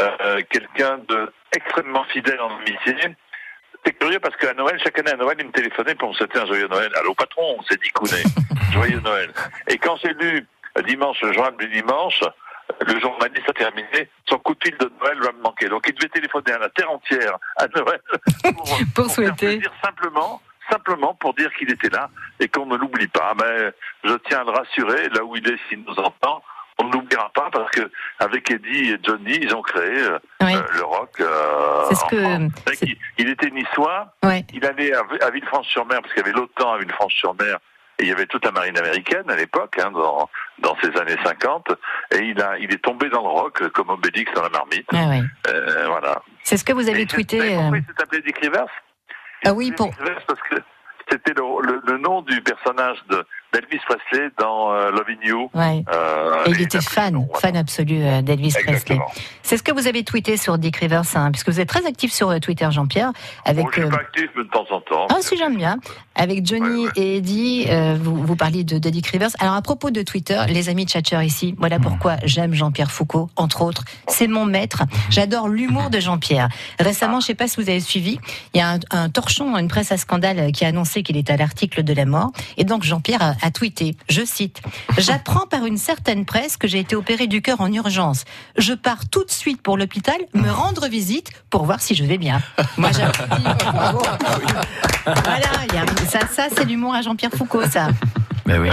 euh, 0.00 0.40
quelqu'un 0.50 0.98
de 1.08 1.32
extrêmement 1.54 2.04
fidèle 2.04 2.40
en 2.40 2.56
amitié. 2.56 2.96
C'est 3.84 3.92
curieux 3.98 4.20
parce 4.20 4.36
qu'à 4.36 4.54
Noël, 4.54 4.78
chaque 4.82 4.98
année 4.98 5.10
à 5.12 5.16
Noël, 5.16 5.36
il 5.40 5.46
me 5.46 5.52
téléphonait 5.52 5.94
pour 5.96 6.08
me 6.10 6.14
souhaiter 6.14 6.38
un 6.38 6.46
joyeux 6.46 6.68
Noël. 6.68 6.90
Allô 7.00 7.14
patron, 7.14 7.58
c'est 7.68 7.80
Dicounet. 7.82 8.22
joyeux 8.72 9.00
Noël. 9.00 9.30
Et 9.68 9.76
quand 9.78 9.96
j'ai 10.02 10.12
lu 10.14 10.46
dimanche, 10.86 11.20
le 11.22 11.32
journal 11.32 11.54
du 11.58 11.68
dimanche, 11.68 12.20
le 12.86 13.00
journaliste 13.00 13.48
a 13.48 13.52
terminé, 13.52 14.08
son 14.28 14.38
coup 14.38 14.54
de 14.54 14.60
fil 14.64 14.76
de 14.78 14.90
Noël 15.00 15.18
va 15.20 15.32
me 15.32 15.42
manquer. 15.42 15.68
Donc 15.68 15.84
il 15.88 15.94
devait 15.94 16.08
téléphoner 16.08 16.52
à 16.52 16.58
la 16.58 16.68
terre 16.70 16.90
entière 16.90 17.36
à 17.56 17.66
Noël 17.74 18.00
pour, 18.54 18.78
pour 18.94 19.10
souhaiter. 19.10 19.58
dire 19.58 19.72
simplement, 19.84 20.40
simplement 20.72 21.14
pour 21.14 21.34
dire 21.34 21.52
qu'il 21.54 21.70
était 21.70 21.88
là 21.90 22.08
et 22.40 22.48
qu'on 22.48 22.66
ne 22.66 22.76
l'oublie 22.76 23.08
pas. 23.08 23.34
Mais 23.40 23.72
je 24.04 24.14
tiens 24.28 24.40
à 24.40 24.44
le 24.44 24.50
rassurer, 24.50 25.08
là 25.10 25.22
où 25.24 25.36
il 25.36 25.46
est, 25.48 25.58
s'il 25.68 25.82
nous 25.84 25.94
entend, 25.94 26.42
on 26.78 26.84
ne 26.84 26.92
l'oubliera 26.92 27.30
pas 27.34 27.48
parce 27.52 27.70
que 27.70 27.90
avec 28.18 28.50
Eddie 28.50 28.90
et 28.92 28.98
Johnny, 29.02 29.34
ils 29.42 29.54
ont 29.54 29.62
créé 29.62 29.98
euh, 29.98 30.18
Oui. 30.42 30.54
euh, 30.56 30.62
le 30.74 30.82
rock. 30.84 31.20
euh, 31.20 31.90
ce 31.94 32.04
que- 32.06 32.96
il 33.18 33.28
était 33.28 33.50
niçois, 33.50 34.14
Ouais. 34.24 34.44
il 34.52 34.64
allait 34.64 34.92
à, 34.94 35.02
à 35.20 35.30
Villefranche-sur-Mer 35.30 36.00
parce 36.00 36.14
qu'il 36.14 36.24
y 36.24 36.28
avait 36.28 36.36
l'OTAN 36.38 36.72
à 36.72 36.78
Villefranche-sur-Mer 36.78 37.58
et 37.98 38.04
il 38.04 38.08
y 38.08 38.12
avait 38.12 38.26
toute 38.26 38.44
la 38.44 38.50
marine 38.52 38.76
américaine 38.78 39.30
à 39.30 39.36
l'époque, 39.36 39.78
hein, 39.78 39.90
dans, 39.92 40.28
dans 40.60 40.76
ces 40.82 40.88
années 40.98 41.16
50, 41.24 41.68
et 42.12 42.18
il 42.20 42.40
a, 42.40 42.58
il 42.58 42.72
est 42.72 42.82
tombé 42.82 43.10
dans 43.10 43.20
le 43.22 43.28
rock 43.28 43.60
euh, 43.62 43.68
comme 43.68 43.90
Obélix 43.90 44.32
dans 44.32 44.42
la 44.42 44.48
marmite. 44.48 44.86
Ah 44.92 45.08
ouais. 45.08 45.20
Euh, 45.48 45.86
voilà. 45.88 46.22
C'est 46.42 46.56
ce 46.56 46.64
que 46.64 46.72
vous 46.72 46.88
avez 46.88 47.02
Et 47.02 47.06
tweeté. 47.06 47.54
Vous 47.54 47.74
s'est 47.76 48.02
appelé 48.02 48.22
Dick 48.22 48.38
Rivers 48.38 48.64
Ah 49.44 49.52
oui, 49.52 49.72
pour. 49.72 49.90
Parce 50.26 50.40
que 50.50 50.56
c'était 51.10 51.34
le 51.34 51.98
nom 51.98 52.22
du 52.22 52.40
personnage 52.42 52.98
de 53.08 53.24
d'Elvis 53.52 53.80
Presley 53.86 54.30
dans 54.38 54.72
euh, 54.72 54.90
Loving 54.90 55.18
You. 55.24 55.50
Ouais. 55.54 55.84
Euh, 55.92 56.44
Et 56.46 56.50
il 56.52 56.62
était 56.62 56.80
fan, 56.80 57.26
fan 57.34 57.56
absolu 57.56 58.02
euh, 58.02 58.22
d'Elvis 58.22 58.54
Presley. 58.64 58.98
C'est 59.42 59.56
ce 59.56 59.62
que 59.62 59.72
vous 59.72 59.86
avez 59.86 60.04
tweeté 60.04 60.36
sur 60.36 60.58
Dick 60.58 60.76
Rivers, 60.76 61.02
hein, 61.14 61.30
puisque 61.30 61.50
vous 61.50 61.60
êtes 61.60 61.68
très 61.68 61.86
actif 61.86 62.12
sur 62.12 62.30
euh, 62.30 62.38
Twitter, 62.38 62.68
Jean-Pierre, 62.70 63.12
avec. 63.44 63.64
Bon, 63.64 63.70
je 63.70 63.80
suis 63.80 63.82
euh, 63.82 63.90
pas 63.90 63.96
actif, 63.96 64.30
mais 64.36 64.44
de 64.44 64.48
temps 64.48 64.64
en 64.70 64.80
temps. 64.80 65.06
Ah, 65.10 65.18
si 65.20 65.36
j'aime 65.36 65.56
bien. 65.56 65.78
Avec 66.14 66.46
Johnny 66.46 66.86
et 66.96 67.16
Eddie, 67.16 67.66
euh, 67.68 67.96
vous, 68.00 68.14
vous 68.22 68.36
parliez 68.36 68.64
de, 68.64 68.78
de 68.78 68.90
Dick 68.90 69.06
Rivers. 69.06 69.30
Alors, 69.38 69.54
à 69.54 69.62
propos 69.62 69.90
de 69.90 70.02
Twitter, 70.02 70.40
les 70.48 70.68
amis 70.68 70.84
tchatchers 70.84 71.24
ici, 71.24 71.54
voilà 71.58 71.78
pourquoi 71.78 72.16
j'aime 72.24 72.52
Jean-Pierre 72.52 72.90
Foucault, 72.90 73.30
entre 73.36 73.62
autres. 73.62 73.84
C'est 74.08 74.28
mon 74.28 74.44
maître. 74.44 74.82
J'adore 75.10 75.48
l'humour 75.48 75.88
de 75.88 76.00
Jean-Pierre. 76.00 76.48
Récemment, 76.78 77.20
je 77.20 77.26
sais 77.26 77.34
pas 77.34 77.48
si 77.48 77.56
vous 77.62 77.68
avez 77.70 77.80
suivi, 77.80 78.18
il 78.52 78.58
y 78.58 78.60
a 78.60 78.72
un, 78.72 78.78
un 78.90 79.08
torchon, 79.08 79.56
une 79.56 79.68
presse 79.68 79.90
à 79.90 79.96
scandale 79.96 80.52
qui 80.52 80.64
a 80.64 80.68
annoncé 80.68 81.02
qu'il 81.02 81.16
était 81.16 81.32
à 81.32 81.36
l'article 81.38 81.82
de 81.82 81.94
la 81.94 82.04
mort. 82.04 82.30
Et 82.58 82.64
donc, 82.64 82.82
Jean-Pierre 82.82 83.36
a, 83.40 83.41
a 83.42 83.50
tweeté, 83.50 83.96
je 84.08 84.24
cite, 84.24 84.62
J'apprends 84.98 85.46
par 85.46 85.66
une 85.66 85.76
certaine 85.76 86.24
presse 86.24 86.56
que 86.56 86.66
j'ai 86.68 86.78
été 86.78 86.96
opéré 86.96 87.26
du 87.26 87.42
cœur 87.42 87.60
en 87.60 87.72
urgence. 87.72 88.24
Je 88.56 88.72
pars 88.72 89.08
tout 89.10 89.24
de 89.24 89.30
suite 89.30 89.60
pour 89.62 89.76
l'hôpital, 89.76 90.16
me 90.34 90.50
rendre 90.50 90.86
visite 90.88 91.30
pour 91.50 91.64
voir 91.66 91.80
si 91.80 91.94
je 91.94 92.04
vais 92.04 92.18
bien. 92.18 92.40
Moi, 92.78 92.90
j'applaudis. 92.92 93.44
Bravo. 93.72 94.02
Voilà, 95.04 95.48
il 95.68 95.74
y 95.74 95.78
a- 95.78 95.86
ça, 96.06 96.20
ça 96.26 96.44
c'est 96.54 96.64
l'humour 96.64 96.94
à 96.94 97.02
Jean-Pierre 97.02 97.32
Foucault, 97.36 97.64
ça. 97.66 97.88
Ben 98.46 98.60
oui. 98.60 98.70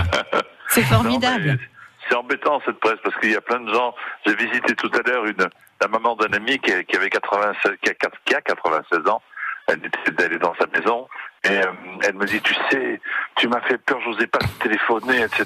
C'est 0.69 0.81
Non, 0.81 0.87
formidable. 0.87 1.57
mais 1.59 1.67
C'est 2.09 2.15
embêtant 2.15 2.59
cette 2.65 2.79
presse 2.79 2.97
parce 3.03 3.15
qu'il 3.19 3.31
y 3.31 3.35
a 3.35 3.41
plein 3.41 3.59
de 3.59 3.71
gens. 3.73 3.93
J'ai 4.25 4.35
visité 4.35 4.75
tout 4.75 4.89
à 4.93 5.07
l'heure 5.09 5.25
une 5.25 5.47
la 5.81 5.87
maman 5.87 6.15
d'un 6.15 6.31
ami 6.33 6.59
qui, 6.59 6.71
qui 6.85 6.95
avait 6.97 7.09
96, 7.09 7.71
qui 7.83 7.89
a, 7.89 7.93
qui 8.25 8.35
a 8.35 8.41
96 8.41 9.07
ans. 9.09 9.21
Elle 9.67 9.77
était 9.85 10.23
elle 10.25 10.33
est 10.33 10.39
dans 10.39 10.53
sa 10.59 10.65
maison 10.77 11.07
et 11.45 11.49
euh, 11.49 11.71
elle 12.03 12.15
me 12.15 12.25
dit 12.25 12.41
tu 12.41 12.53
sais 12.69 12.99
tu 13.35 13.47
m'as 13.47 13.61
fait 13.61 13.77
peur 13.77 13.99
j'osais 14.01 14.27
pas 14.27 14.39
te 14.39 14.63
téléphoner 14.63 15.21
etc 15.21 15.45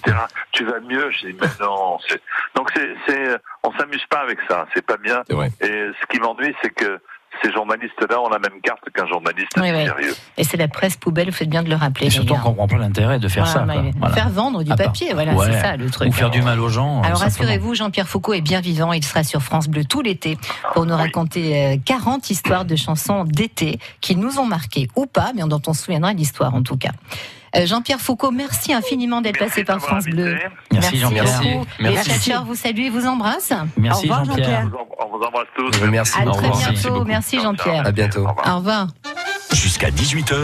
tu 0.51 0.65
vas 0.65 0.79
mieux? 0.79 1.09
Je 1.11 1.27
dis 1.27 1.37
mais 1.39 1.47
non 1.59 1.99
c'est 2.07 2.21
donc 2.55 2.71
c'est 2.75 2.95
c'est 3.07 3.37
on 3.63 3.71
s'amuse 3.77 4.05
pas 4.07 4.21
avec 4.21 4.39
ça 4.49 4.67
c'est 4.73 4.85
pas 4.85 4.97
bien. 4.97 5.23
Et 5.61 5.91
ce 5.99 6.05
qui 6.09 6.19
m'ennuie 6.19 6.55
c'est 6.61 6.71
que 6.71 6.99
ces 7.41 7.51
journalistes 7.51 7.99
là 8.09 8.21
ont 8.21 8.29
la 8.29 8.39
même 8.39 8.61
carte 8.61 8.81
qu'un 8.93 9.07
journaliste 9.07 9.49
Oui, 9.57 9.69
oui. 9.73 9.85
sérieux 9.85 10.15
Et 10.37 10.43
c'est 10.43 10.57
la 10.57 10.67
presse 10.67 10.95
poubelle, 10.97 11.27
vous 11.29 11.35
faites 11.35 11.49
bien 11.49 11.63
de 11.63 11.69
le 11.69 11.75
rappeler. 11.75 12.05
Et 12.05 12.09
les 12.09 12.15
surtout, 12.15 12.33
on 12.33 12.39
comprend 12.39 12.67
pas 12.67 12.77
l'intérêt 12.77 13.19
de 13.19 13.27
faire 13.27 13.45
Voilà, 13.45 13.73
ça. 13.73 13.73
quoi. 13.81 13.91
Voilà. 13.99 14.15
Faire 14.15 14.29
vendre 14.29 14.63
du 14.63 14.69
part- 14.69 14.77
papier, 14.77 15.13
voilà, 15.13 15.33
Ouais. 15.33 15.47
c'est 15.51 15.61
ça 15.61 15.75
le 15.75 15.89
truc. 15.89 16.09
Ou 16.09 16.11
faire 16.11 16.29
du 16.29 16.41
mal 16.41 16.59
aux 16.59 16.69
gens. 16.69 17.01
Alors 17.01 17.19
rassurez-vous, 17.19 17.75
Jean-Pierre 17.75 18.07
Foucault 18.07 18.33
est 18.33 18.41
bien 18.41 18.61
vivant. 18.61 18.93
Il 18.93 19.03
sera 19.03 19.23
sur 19.23 19.41
France 19.41 19.67
Bleu 19.67 19.83
tout 19.85 20.01
l'été 20.01 20.37
pour 20.73 20.85
nous 20.85 20.95
raconter 20.95 21.73
euh, 21.73 21.77
40 21.83 22.29
histoires 22.29 22.65
de 22.65 22.75
chansons 22.75 23.23
d'été 23.25 23.79
qui 24.01 24.15
nous 24.15 24.39
ont 24.39 24.45
marqués 24.45 24.87
ou 24.95 25.05
pas, 25.05 25.31
mais 25.35 25.41
dont 25.43 25.61
on 25.67 25.73
se 25.73 25.83
souviendra 25.83 26.13
de 26.13 26.17
l'histoire 26.19 26.53
en 26.55 26.61
tout 26.63 26.77
cas. 26.77 26.91
Euh, 27.55 27.65
Jean-Pierre 27.67 27.99
Foucault, 27.99 28.31
merci 28.31 28.73
infiniment 28.73 29.21
d'être 29.21 29.37
passé 29.37 29.63
par 29.63 29.79
France 29.79 30.05
Bleu. 30.05 30.37
Merci, 30.71 30.97
Jean-Pierre. 30.97 31.25
beaucoup. 31.25 31.65
Merci. 31.79 31.97
Les 31.97 32.03
chercheurs 32.13 32.45
vous 32.45 32.55
saluent 32.55 32.85
et 32.85 32.89
vous 32.89 33.05
embrassent. 33.05 33.53
Merci, 33.77 33.99
Au 33.99 34.01
revoir, 34.13 34.25
Jean-Pierre. 34.25 34.69
on 34.99 35.17
vous 35.17 35.23
embrasse 35.23 35.47
tous 35.55 35.81
Merci. 35.85 36.19
À 36.19 36.25
très 36.25 36.49
bientôt. 36.49 37.05
Merci 37.05 37.39
Jean-Pierre. 37.39 37.85
À 37.85 37.91
bientôt. 37.91 38.25
Au 38.25 38.55
revoir. 38.57 38.87
Jusqu'à 39.53 39.91
18h, 39.91 40.35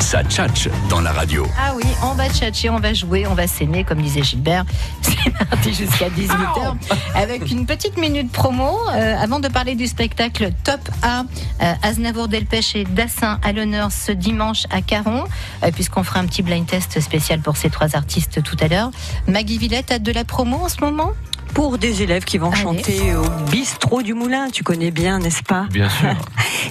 ça 0.00 0.24
tchatche 0.24 0.68
dans 0.90 1.00
la 1.00 1.12
radio. 1.12 1.46
Ah 1.56 1.74
oui, 1.76 1.84
on 2.02 2.14
va 2.14 2.28
tchatcher, 2.28 2.70
on 2.70 2.80
va 2.80 2.92
jouer, 2.92 3.24
on 3.26 3.34
va 3.34 3.46
s'aimer, 3.46 3.84
comme 3.84 4.02
disait 4.02 4.24
Gilbert. 4.24 4.64
C'est 5.00 5.30
parti 5.30 5.72
jusqu'à 5.72 6.08
18h 6.08 6.74
avec 7.14 7.50
une 7.50 7.66
petite 7.66 7.96
minute 7.96 8.32
promo. 8.32 8.76
Euh, 8.88 9.16
avant 9.16 9.38
de 9.38 9.46
parler 9.46 9.76
du 9.76 9.86
spectacle 9.86 10.50
Top 10.64 10.80
A, 11.02 11.22
euh, 11.62 11.72
Aznavour 11.82 12.26
Delpech 12.26 12.74
et 12.74 12.84
Dassin 12.84 13.38
à 13.44 13.52
l'honneur 13.52 13.92
ce 13.92 14.10
dimanche 14.10 14.64
à 14.70 14.82
Caron, 14.82 15.24
euh, 15.62 15.70
puisqu'on 15.70 16.02
fera 16.02 16.18
un 16.18 16.26
petit 16.26 16.42
blind 16.42 16.66
test 16.66 17.00
spécial 17.00 17.40
pour 17.40 17.56
ces 17.56 17.70
trois 17.70 17.94
artistes 17.94 18.42
tout 18.42 18.56
à 18.60 18.66
l'heure. 18.66 18.90
Maggie 19.28 19.58
Villette 19.58 19.92
a 19.92 19.98
de 20.00 20.10
la 20.10 20.24
promo 20.24 20.56
en 20.64 20.68
ce 20.68 20.80
moment? 20.80 21.12
Pour 21.58 21.76
des 21.76 22.02
élèves 22.02 22.22
qui 22.24 22.38
vont 22.38 22.52
Allez. 22.52 22.62
chanter 22.62 23.16
au 23.16 23.50
bistrot 23.50 24.02
du 24.02 24.14
Moulin, 24.14 24.48
tu 24.48 24.62
connais 24.62 24.92
bien, 24.92 25.18
n'est-ce 25.18 25.42
pas 25.42 25.66
Bien 25.72 25.88
sûr. 25.88 26.10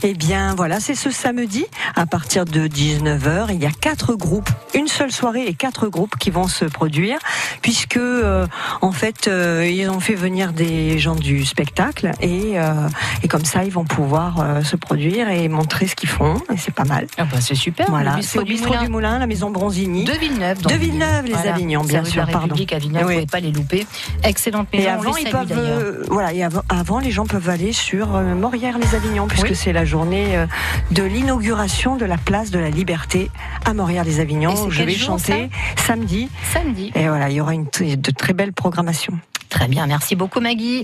Eh 0.04 0.14
bien, 0.14 0.54
voilà, 0.54 0.80
c'est 0.80 0.94
ce 0.96 1.10
samedi 1.10 1.66
à 1.96 2.06
partir 2.06 2.46
de 2.46 2.68
19h. 2.68 3.48
Il 3.52 3.62
y 3.62 3.66
a 3.66 3.72
quatre 3.72 4.14
groupes, 4.16 4.50
une 4.76 4.88
seule 4.88 5.12
soirée 5.12 5.46
et 5.48 5.54
quatre 5.56 5.88
groupes 5.88 6.16
qui 6.20 6.30
vont 6.30 6.48
se 6.48 6.66
produire, 6.66 7.18
puisque 7.64 7.98
euh, 7.98 8.46
en 8.82 8.92
fait, 8.92 9.28
euh, 9.28 9.68
ils 9.68 9.90
ont 9.90 10.00
fait 10.00 10.14
venir 10.14 10.52
des 10.54 11.00
gens 11.00 11.16
du 11.16 11.46
spectacle 11.46 12.12
et, 12.22 12.60
euh, 12.60 12.88
et 13.24 13.28
comme 13.28 13.46
ça, 13.46 13.64
ils 13.64 13.72
vont 13.72 13.86
pouvoir 13.86 14.40
euh, 14.40 14.62
se 14.62 14.76
produire 14.76 15.30
et 15.30 15.48
montrer 15.48 15.88
ce 15.88 15.96
qu'ils 15.96 16.10
font. 16.10 16.36
Et 16.54 16.58
c'est 16.58 16.74
pas 16.76 16.84
mal. 16.86 17.08
Ah 17.18 17.24
bah, 17.24 17.38
C'est 17.42 17.56
super. 17.56 17.88
Voilà, 17.90 18.12
c'est 18.12 18.18
bistrot 18.20 18.40
au 18.42 18.44
du 18.44 18.52
bistrot 18.52 18.74
Moulin. 18.74 18.84
du 18.86 18.92
Moulin, 18.92 19.20
la 19.20 19.28
maison 19.28 19.50
Bronzini. 19.50 20.04
De 20.04 20.14
Villeneuve. 20.14 20.62
De 20.62 20.76
Villeneuve, 20.76 21.26
les 21.26 21.32
Voilà. 21.34 21.54
Avignons, 21.56 21.84
bien 21.84 22.04
sûr, 22.06 22.26
la 22.26 22.32
pardon. 22.32 22.54
Villeneuve, 22.56 22.82
Oui. 22.84 22.90
vous 22.92 23.08
ne 23.10 23.14
pouvez 23.14 23.26
pas 23.26 23.40
les 23.40 23.52
louper. 23.52 23.88
Excellente 24.24 24.68
maison, 24.78 24.88
Et 24.88 24.92
avant, 24.92 25.16
les 25.16 25.22
ils 25.22 25.30
peuvent, 25.30 25.52
euh, 25.52 26.04
voilà, 26.10 26.34
et 26.34 26.44
avant, 26.44 26.62
avant, 26.70 27.00
les 27.00 27.12
gens 27.12 27.26
peuvent 27.26 27.50
aller 27.50 27.74
sur 27.74 28.16
euh, 28.16 28.36
Morières-les-Avignons, 28.36 29.28
puisque 29.28 29.50
Oui. 29.50 29.56
c'est 29.56 29.74
la 29.74 29.86
journée 29.86 30.38
euh, 30.38 30.46
de 30.92 31.04
l'inauguration 31.04 31.96
de 31.96 32.06
la 32.06 32.18
place 32.18 32.52
de 32.52 32.60
la 32.60 32.70
Liberté 32.70 33.30
à 33.66 33.74
c'est 33.74 34.70
Je 34.70 34.84
vais 34.84 34.94
jour, 34.94 35.20
chanter 35.20 35.50
samedi. 35.76 36.30
Samedi. 36.54 36.92
Et 36.96 37.08
voilà, 37.08 37.30
il 37.30 37.36
y 37.36 37.42
aura 37.42 37.54
une 37.54 37.66
de 37.66 38.12
très 38.12 38.34
belles 38.34 38.54
programmations. 38.54 39.20
Très 39.50 39.68
bien, 39.68 39.88
merci 39.88 40.16
beaucoup 40.16 40.40
Maggie. 40.40 40.84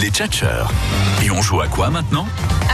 Les 0.00 0.10
tchatcheurs. 0.10 0.70
Et 1.22 1.30
on 1.30 1.42
joue 1.42 1.60
à 1.60 1.66
quoi 1.68 1.90
maintenant? 1.90 2.26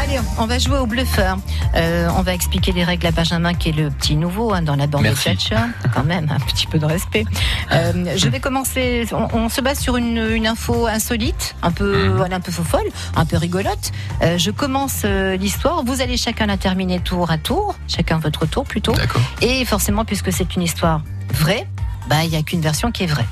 Allez, 0.02 0.20
on 0.38 0.46
va 0.46 0.58
jouer 0.58 0.78
au 0.78 0.86
bluffeur. 0.86 1.38
Euh, 1.74 2.08
on 2.16 2.22
va 2.22 2.34
expliquer 2.34 2.72
les 2.72 2.84
règles 2.84 3.06
à 3.06 3.10
Benjamin, 3.10 3.54
qui 3.54 3.70
est 3.70 3.72
le 3.72 3.90
petit 3.90 4.14
nouveau 4.14 4.52
hein, 4.52 4.62
dans 4.62 4.76
la 4.76 4.86
bande 4.86 5.02
Merci. 5.02 5.30
des 5.30 5.34
tchatcheurs. 5.36 5.66
Quand 5.94 6.04
même, 6.04 6.28
un 6.30 6.38
petit 6.40 6.66
peu 6.66 6.78
de 6.78 6.84
respect. 6.84 7.24
Euh, 7.72 8.12
je 8.16 8.28
vais 8.28 8.38
commencer. 8.40 9.06
On, 9.12 9.28
on 9.36 9.48
se 9.48 9.60
base 9.60 9.78
sur 9.80 9.96
une, 9.96 10.18
une 10.18 10.46
info 10.46 10.86
insolite, 10.86 11.56
un 11.62 11.70
peu, 11.70 12.08
Mhm. 12.08 12.16
voilà, 12.16 12.36
un 12.36 12.40
peu 12.40 12.52
folle, 12.52 12.86
un 13.16 13.24
peu 13.24 13.36
rigolote. 13.36 13.92
Euh, 14.22 14.36
je 14.38 14.50
commence 14.50 15.02
euh, 15.04 15.36
l'histoire. 15.36 15.82
Vous 15.84 16.00
allez 16.02 16.16
chacun 16.16 16.46
la 16.46 16.56
terminer 16.56 17.00
tour 17.00 17.30
à 17.30 17.38
tour, 17.38 17.74
chacun 17.88 18.18
votre 18.18 18.46
tour 18.46 18.64
plutôt. 18.64 18.92
D'accord. 18.92 19.22
Et 19.40 19.64
forcément, 19.64 20.04
puisque 20.04 20.32
c'est 20.32 20.54
une 20.56 20.62
histoire 20.62 21.00
vraie, 21.32 21.66
bah 22.08 22.22
il 22.24 22.30
n'y 22.30 22.36
a 22.36 22.42
qu'une 22.42 22.60
version 22.60 22.92
qui 22.92 23.04
est 23.04 23.08
vraie. 23.08 23.26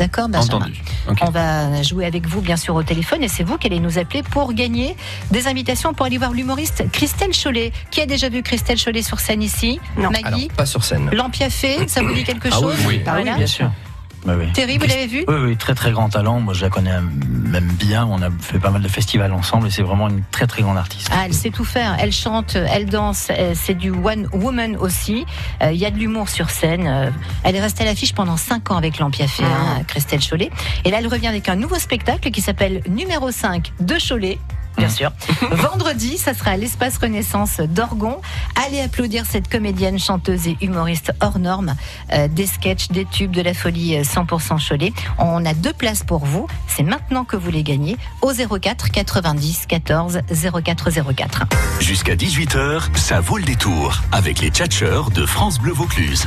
D'accord, 0.00 0.28
Benjamin 0.30 0.56
Entendu. 0.64 0.80
Ok. 1.08 1.18
on 1.22 1.30
va 1.30 1.82
jouer 1.82 2.06
avec 2.06 2.26
vous, 2.26 2.40
bien 2.40 2.56
sûr, 2.56 2.74
au 2.74 2.82
téléphone, 2.82 3.22
et 3.22 3.28
c'est 3.28 3.42
vous 3.44 3.58
qui 3.58 3.66
allez 3.66 3.80
nous 3.80 3.98
appeler 3.98 4.22
pour 4.22 4.52
gagner 4.54 4.96
des 5.30 5.46
invitations 5.46 5.92
pour 5.92 6.06
aller 6.06 6.16
voir 6.18 6.32
l'humoriste 6.32 6.84
Christelle 6.90 7.32
Cholet. 7.32 7.70
Qui 7.90 8.00
a 8.00 8.06
déjà 8.06 8.30
vu 8.30 8.42
Christelle 8.42 8.82
Cholet 8.82 9.02
sur 9.02 9.20
scène 9.20 9.42
ici? 9.42 9.78
Non. 9.98 10.08
Alors, 10.08 10.30
Maggie 10.32 10.48
pas 10.56 10.64
sur 10.66 10.82
scène. 10.84 11.10
L'Ampiafé, 11.12 11.86
ça 11.86 12.02
vous 12.02 12.14
dit 12.14 12.24
quelque 12.24 12.48
Ah 12.50 12.56
oui, 12.60 12.62
chose? 12.62 12.74
oui. 12.88 13.02
Ah 13.06 13.12
oui, 13.16 13.22
Voilà. 13.22 13.36
Bien 13.36 13.46
sûr. 13.46 13.70
Oui, 14.26 14.34
oui. 14.38 14.52
Thierry, 14.52 14.76
vous 14.78 14.86
l'avez 14.86 15.06
vu 15.06 15.24
Oui, 15.28 15.34
oui, 15.44 15.56
très 15.56 15.74
très 15.74 15.92
grand 15.92 16.08
talent. 16.10 16.40
Moi, 16.40 16.52
je 16.54 16.62
la 16.62 16.68
connais 16.70 16.92
même 17.00 17.68
bien. 17.72 18.04
On 18.06 18.20
a 18.22 18.28
fait 18.40 18.58
pas 18.58 18.70
mal 18.70 18.82
de 18.82 18.88
festivals 18.88 19.32
ensemble 19.32 19.68
et 19.68 19.70
c'est 19.70 19.82
vraiment 19.82 20.08
une 20.08 20.22
très 20.30 20.46
très 20.46 20.62
grande 20.62 20.76
artiste. 20.76 21.08
Ah, 21.12 21.22
elle 21.26 21.32
sait 21.34 21.50
tout 21.50 21.64
faire. 21.64 21.96
Elle 21.98 22.12
chante, 22.12 22.54
elle 22.56 22.86
danse. 22.86 23.28
euh, 23.30 23.52
C'est 23.54 23.74
du 23.74 23.90
one 23.90 24.28
woman 24.32 24.76
aussi. 24.76 25.24
Euh, 25.62 25.72
Il 25.72 25.78
y 25.78 25.86
a 25.86 25.90
de 25.90 25.96
l'humour 25.98 26.28
sur 26.28 26.50
scène. 26.50 26.86
Euh, 26.86 27.10
Elle 27.44 27.56
est 27.56 27.60
restée 27.60 27.82
à 27.82 27.86
l'affiche 27.86 28.12
pendant 28.14 28.36
5 28.36 28.70
ans 28.70 28.76
avec 28.76 28.98
l'Ampiafé, 28.98 29.42
hein, 29.44 29.82
Christelle 29.86 30.20
Cholet. 30.20 30.50
Et 30.84 30.90
là, 30.90 30.98
elle 30.98 31.08
revient 31.08 31.28
avec 31.28 31.48
un 31.48 31.56
nouveau 31.56 31.78
spectacle 31.78 32.30
qui 32.30 32.40
s'appelle 32.42 32.82
Numéro 32.88 33.30
5 33.30 33.72
de 33.80 33.96
Cholet. 34.06 34.38
Bien 34.76 34.88
sûr. 34.88 35.12
Vendredi, 35.50 36.18
ça 36.18 36.34
sera 36.34 36.52
à 36.52 36.56
l'espace 36.56 36.98
Renaissance 36.98 37.60
d'Orgon. 37.60 38.20
Allez 38.66 38.80
applaudir 38.80 39.24
cette 39.26 39.48
comédienne, 39.48 39.98
chanteuse 39.98 40.48
et 40.48 40.56
humoriste 40.60 41.12
hors 41.20 41.38
norme. 41.38 41.74
Euh, 42.12 42.28
des 42.28 42.46
sketchs, 42.46 42.88
des 42.88 43.04
tubes, 43.04 43.30
de 43.32 43.42
la 43.42 43.54
folie 43.54 43.96
euh, 43.96 44.02
100% 44.02 44.66
Cholet. 44.66 44.92
On 45.18 45.44
a 45.44 45.54
deux 45.54 45.72
places 45.72 46.02
pour 46.02 46.24
vous. 46.24 46.46
C'est 46.66 46.82
maintenant 46.82 47.24
que 47.24 47.36
vous 47.36 47.50
les 47.50 47.62
gagnez 47.62 47.96
au 48.22 48.32
04 48.32 48.90
90 48.90 49.66
14 49.66 50.20
04 50.64 50.90
04. 51.14 51.44
Jusqu'à 51.80 52.14
18h, 52.14 52.96
ça 52.96 53.20
vaut 53.20 53.38
le 53.38 53.44
détour 53.44 54.00
avec 54.12 54.40
les 54.40 54.50
tchatcheurs 54.50 55.10
de 55.10 55.26
France 55.26 55.58
Bleu 55.58 55.72
Vaucluse. 55.72 56.26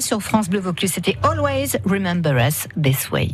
Sur 0.00 0.20
France 0.20 0.48
Bleu 0.48 0.60
Vaucluse, 0.60 0.92
c'était 0.92 1.16
Always 1.22 1.78
Remember 1.84 2.32
Us 2.34 2.68
This 2.82 3.10
Way. 3.10 3.30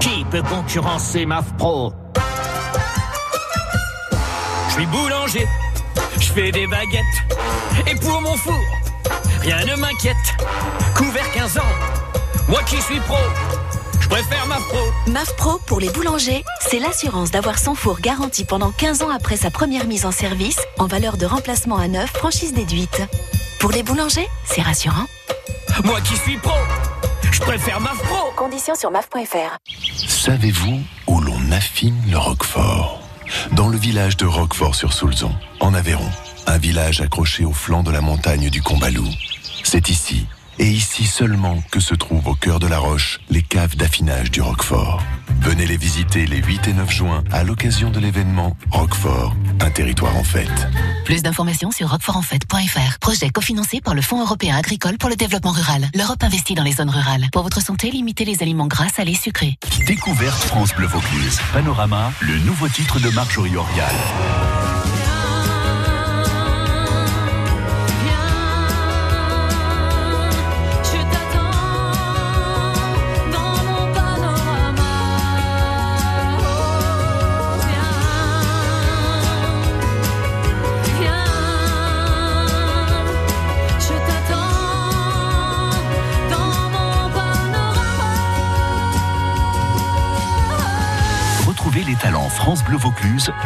Qui 0.00 0.24
peut 0.30 0.42
concurrencer 0.42 1.26
MAF 1.26 1.52
Pro 1.58 1.92
Je 4.68 4.72
suis 4.72 4.86
boulanger, 4.86 5.46
je 6.18 6.32
fais 6.32 6.50
des 6.50 6.66
baguettes. 6.66 7.02
Et 7.90 7.94
pour 7.96 8.20
mon 8.22 8.36
four, 8.36 8.60
rien 9.42 9.64
ne 9.66 9.76
m'inquiète. 9.76 10.16
Couvert 10.94 11.30
15 11.32 11.58
ans, 11.58 11.62
moi 12.48 12.62
qui 12.64 12.80
suis 12.80 13.00
pro, 13.00 13.16
préfère 14.12 14.46
MAF 14.46 14.68
Pro. 14.68 15.10
MAF 15.10 15.36
Pro 15.36 15.58
pour 15.66 15.80
les 15.80 15.88
boulangers, 15.88 16.44
c'est 16.60 16.78
l'assurance 16.78 17.30
d'avoir 17.30 17.58
son 17.58 17.74
four 17.74 17.98
garanti 17.98 18.44
pendant 18.44 18.70
15 18.70 19.00
ans 19.00 19.08
après 19.08 19.38
sa 19.38 19.50
première 19.50 19.86
mise 19.86 20.04
en 20.04 20.12
service 20.12 20.60
en 20.78 20.86
valeur 20.86 21.16
de 21.16 21.24
remplacement 21.24 21.78
à 21.78 21.88
neuf, 21.88 22.10
franchise 22.10 22.52
déduite. 22.52 23.00
Pour 23.58 23.70
les 23.70 23.82
boulangers, 23.82 24.28
c'est 24.44 24.60
rassurant. 24.60 25.06
Moi 25.84 25.98
qui 26.02 26.14
suis 26.18 26.36
pro, 26.36 26.52
je 27.30 27.40
préfère 27.40 27.80
MAF 27.80 28.02
Pro. 28.02 28.32
Conditions 28.36 28.74
sur 28.74 28.90
maf.fr. 28.90 29.56
Savez-vous 30.06 30.82
où 31.06 31.20
l'on 31.22 31.50
affine 31.50 31.96
le 32.10 32.18
roquefort? 32.18 33.00
Dans 33.52 33.68
le 33.68 33.78
village 33.78 34.18
de 34.18 34.26
Roquefort-sur-Soulzon, 34.26 35.34
en 35.60 35.72
Aveyron, 35.72 36.10
un 36.46 36.58
village 36.58 37.00
accroché 37.00 37.46
au 37.46 37.52
flanc 37.54 37.82
de 37.82 37.90
la 37.90 38.02
montagne 38.02 38.50
du 38.50 38.60
Combalou. 38.60 39.08
C'est 39.64 39.88
ici, 39.88 40.26
et 40.58 40.66
ici 40.66 41.04
seulement, 41.04 41.62
que 41.70 41.80
se 41.80 41.94
trouvent 41.94 42.26
au 42.28 42.34
cœur 42.34 42.58
de 42.58 42.66
la 42.66 42.78
roche 42.78 43.20
les 43.30 43.42
caves 43.42 43.76
d'affinage 43.76 44.30
du 44.30 44.40
Roquefort. 44.40 45.02
Venez 45.40 45.66
les 45.66 45.76
visiter 45.76 46.26
les 46.26 46.42
8 46.42 46.68
et 46.68 46.72
9 46.72 46.90
juin 46.90 47.24
à 47.32 47.42
l'occasion 47.42 47.90
de 47.90 47.98
l'événement 47.98 48.56
Roquefort, 48.70 49.34
un 49.60 49.70
territoire 49.70 50.16
en 50.16 50.24
fête. 50.24 50.68
Plus 51.04 51.22
d'informations 51.22 51.70
sur 51.70 51.90
roquefortenfait.fr. 51.90 52.98
Projet 53.00 53.30
cofinancé 53.30 53.80
par 53.80 53.94
le 53.94 54.02
Fonds 54.02 54.20
européen 54.20 54.56
agricole 54.56 54.98
pour 54.98 55.10
le 55.10 55.16
développement 55.16 55.52
rural. 55.52 55.88
L'Europe 55.94 56.22
investit 56.22 56.54
dans 56.54 56.62
les 56.62 56.72
zones 56.72 56.90
rurales. 56.90 57.26
Pour 57.32 57.42
votre 57.42 57.60
santé, 57.60 57.90
limitez 57.90 58.24
les 58.24 58.42
aliments 58.42 58.68
gras, 58.68 58.88
salés, 58.88 59.14
sucrés. 59.14 59.58
Découverte 59.86 60.42
France 60.44 60.74
Bleu 60.74 60.86
Vaucluse. 60.86 61.40
Panorama, 61.52 62.12
le 62.20 62.38
nouveau 62.40 62.68
titre 62.68 63.00
de 63.00 63.10
Marjorie 63.10 63.56
Orial. 63.56 63.94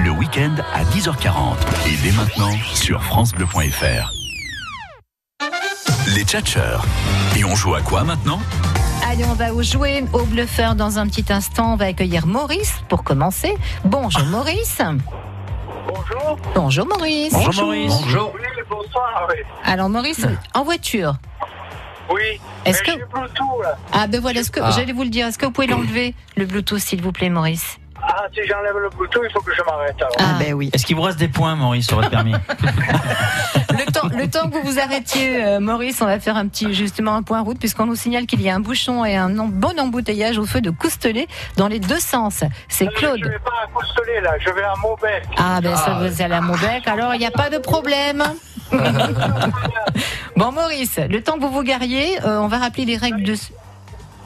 Le 0.03 0.11
week-end 0.11 0.55
à 0.75 0.85
10h40 0.85 1.57
et 1.87 1.97
dès 2.03 2.13
maintenant 2.13 2.53
sur 2.75 3.03
francebleu.fr. 3.03 4.11
Les 6.15 6.25
tchatcheurs. 6.25 6.85
Et 7.37 7.45
on 7.45 7.55
joue 7.55 7.75
à 7.75 7.83
quoi 7.83 8.05
maintenant? 8.05 8.39
Allez, 9.07 9.25
on 9.25 9.35
va 9.35 9.49
jouer 9.63 10.05
au 10.13 10.25
bluffeur 10.25 10.75
dans 10.77 10.99
un 10.99 11.07
petit 11.09 11.31
instant. 11.33 11.73
On 11.75 11.77
va 11.77 11.87
accueillir 11.87 12.27
Maurice 12.27 12.75
pour 12.89 13.03
commencer. 13.05 13.55
Bonjour 13.85 14.25
Maurice. 14.27 14.81
Bonjour. 15.89 16.39
Bonjour 16.55 16.87
Maurice. 16.87 17.33
Bonjour. 17.33 17.69
Oui, 17.69 17.89
bonsoir. 18.71 19.27
Oui. 19.29 19.37
Alors 19.65 19.89
Maurice, 19.89 20.25
en 20.55 20.65
voiture. 20.65 21.17
Oui. 22.11 22.41
Est-ce 22.65 22.83
que- 22.83 22.93
j'ai 22.93 23.05
Bluetooth, 23.13 23.63
là. 23.63 23.77
Ah 23.93 24.07
ben 24.07 24.21
voilà, 24.21 24.41
est-ce 24.41 24.51
que 24.51 24.61
Ah. 24.63 24.71
j'allais 24.71 24.93
vous 24.93 25.03
le 25.03 25.11
dire. 25.11 25.27
Est-ce 25.27 25.39
que 25.39 25.45
vous 25.47 25.53
pouvez 25.53 25.67
l'enlever 25.67 26.15
le 26.37 26.47
Bluetooth 26.47 26.79
s'il 26.79 27.03
vous 27.03 27.13
plaît 27.13 27.31
Maurice? 27.31 27.79
Si 28.35 28.41
j'enlève 28.47 28.77
le 28.79 28.89
Bluetooth, 28.91 29.23
il 29.25 29.33
faut 29.33 29.41
que 29.41 29.55
je 29.55 29.63
m'arrête 29.63 29.97
alors. 29.99 30.13
Ah. 30.19 30.39
ben 30.39 30.55
oui. 30.55 30.71
Est-ce 30.73 30.85
qu'il 30.87 30.97
vous 30.97 31.03
reste 31.03 31.19
des 31.19 31.29
points, 31.29 31.55
Maurice, 31.57 31.87
sur 31.87 31.97
votre 31.97 32.11
permis 32.11 32.33
Le 33.71 33.93
temps, 33.93 34.09
le 34.17 34.29
temps 34.31 34.49
que 34.49 34.55
vous 34.55 34.63
vous 34.63 34.79
arrêtiez, 34.79 35.45
euh, 35.45 35.61
Maurice, 35.61 36.01
on 36.01 36.07
va 36.07 36.19
faire 36.19 36.37
un 36.37 36.49
petit 36.49 36.73
justement 36.75 37.15
un 37.15 37.23
point 37.23 37.41
route 37.43 37.59
puisqu'on 37.59 37.85
nous 37.87 37.95
signale 37.95 38.27
qu'il 38.27 38.41
y 38.41 38.49
a 38.49 38.55
un 38.55 38.61
bouchon 38.61 39.05
et 39.05 39.17
un 39.17 39.39
em- 39.39 39.51
bon 39.51 39.79
embouteillage 39.79 40.39
au 40.39 40.47
feu 40.47 40.61
de 40.63 40.71
Coustelet 40.71 41.27
dans 41.57 41.69
les 41.69 41.79
deux 41.79 41.99
sens. 42.01 42.43
C'est 42.69 42.87
Je 42.87 42.91
Claude. 42.97 43.23
vais 43.27 43.39
pas 43.39 43.51
à 43.65 43.67
Coustelet, 43.75 44.21
là, 44.23 44.33
je 44.41 44.51
vais 44.51 44.63
à 44.63 44.75
Maubert. 44.81 45.23
Ah 45.37 45.61
ben 45.61 45.77
ça 45.77 45.99
vous 46.01 46.23
allez 46.23 46.35
à 46.35 46.41
Montbec, 46.41 46.87
alors 46.89 47.15
il 47.15 47.19
n'y 47.19 47.27
a 47.27 47.31
pas 47.31 47.51
de 47.51 47.59
problème. 47.59 48.25
bon 50.37 50.53
Maurice, 50.53 50.99
le 50.99 51.23
temps 51.23 51.35
que 51.35 51.41
vous 51.41 51.51
vous 51.51 51.63
gariez, 51.63 52.19
euh, 52.25 52.41
on 52.41 52.49
va 52.49 52.59
rappeler 52.59 52.85
les 52.87 52.97
règles 52.97 53.23
de. 53.23 53.35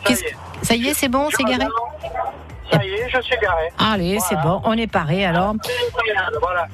Qu'est-ce- 0.05 0.25
Ça 0.63 0.75
y 0.75 0.89
est, 0.89 0.95
c'est 0.95 1.09
bon, 1.09 1.29
c'est 1.37 1.43
garé 1.45 1.67
Ça 2.73 2.85
y 2.85 2.89
est, 2.89 3.09
je 3.09 3.21
suis 3.21 3.37
garé. 3.41 3.69
Allez, 3.79 4.19
c'est 4.21 4.37
bon, 4.37 4.61
on 4.65 4.73
est 4.75 4.87
paré 4.87 5.25
alors. 5.25 5.55
Voilà. 6.41 6.67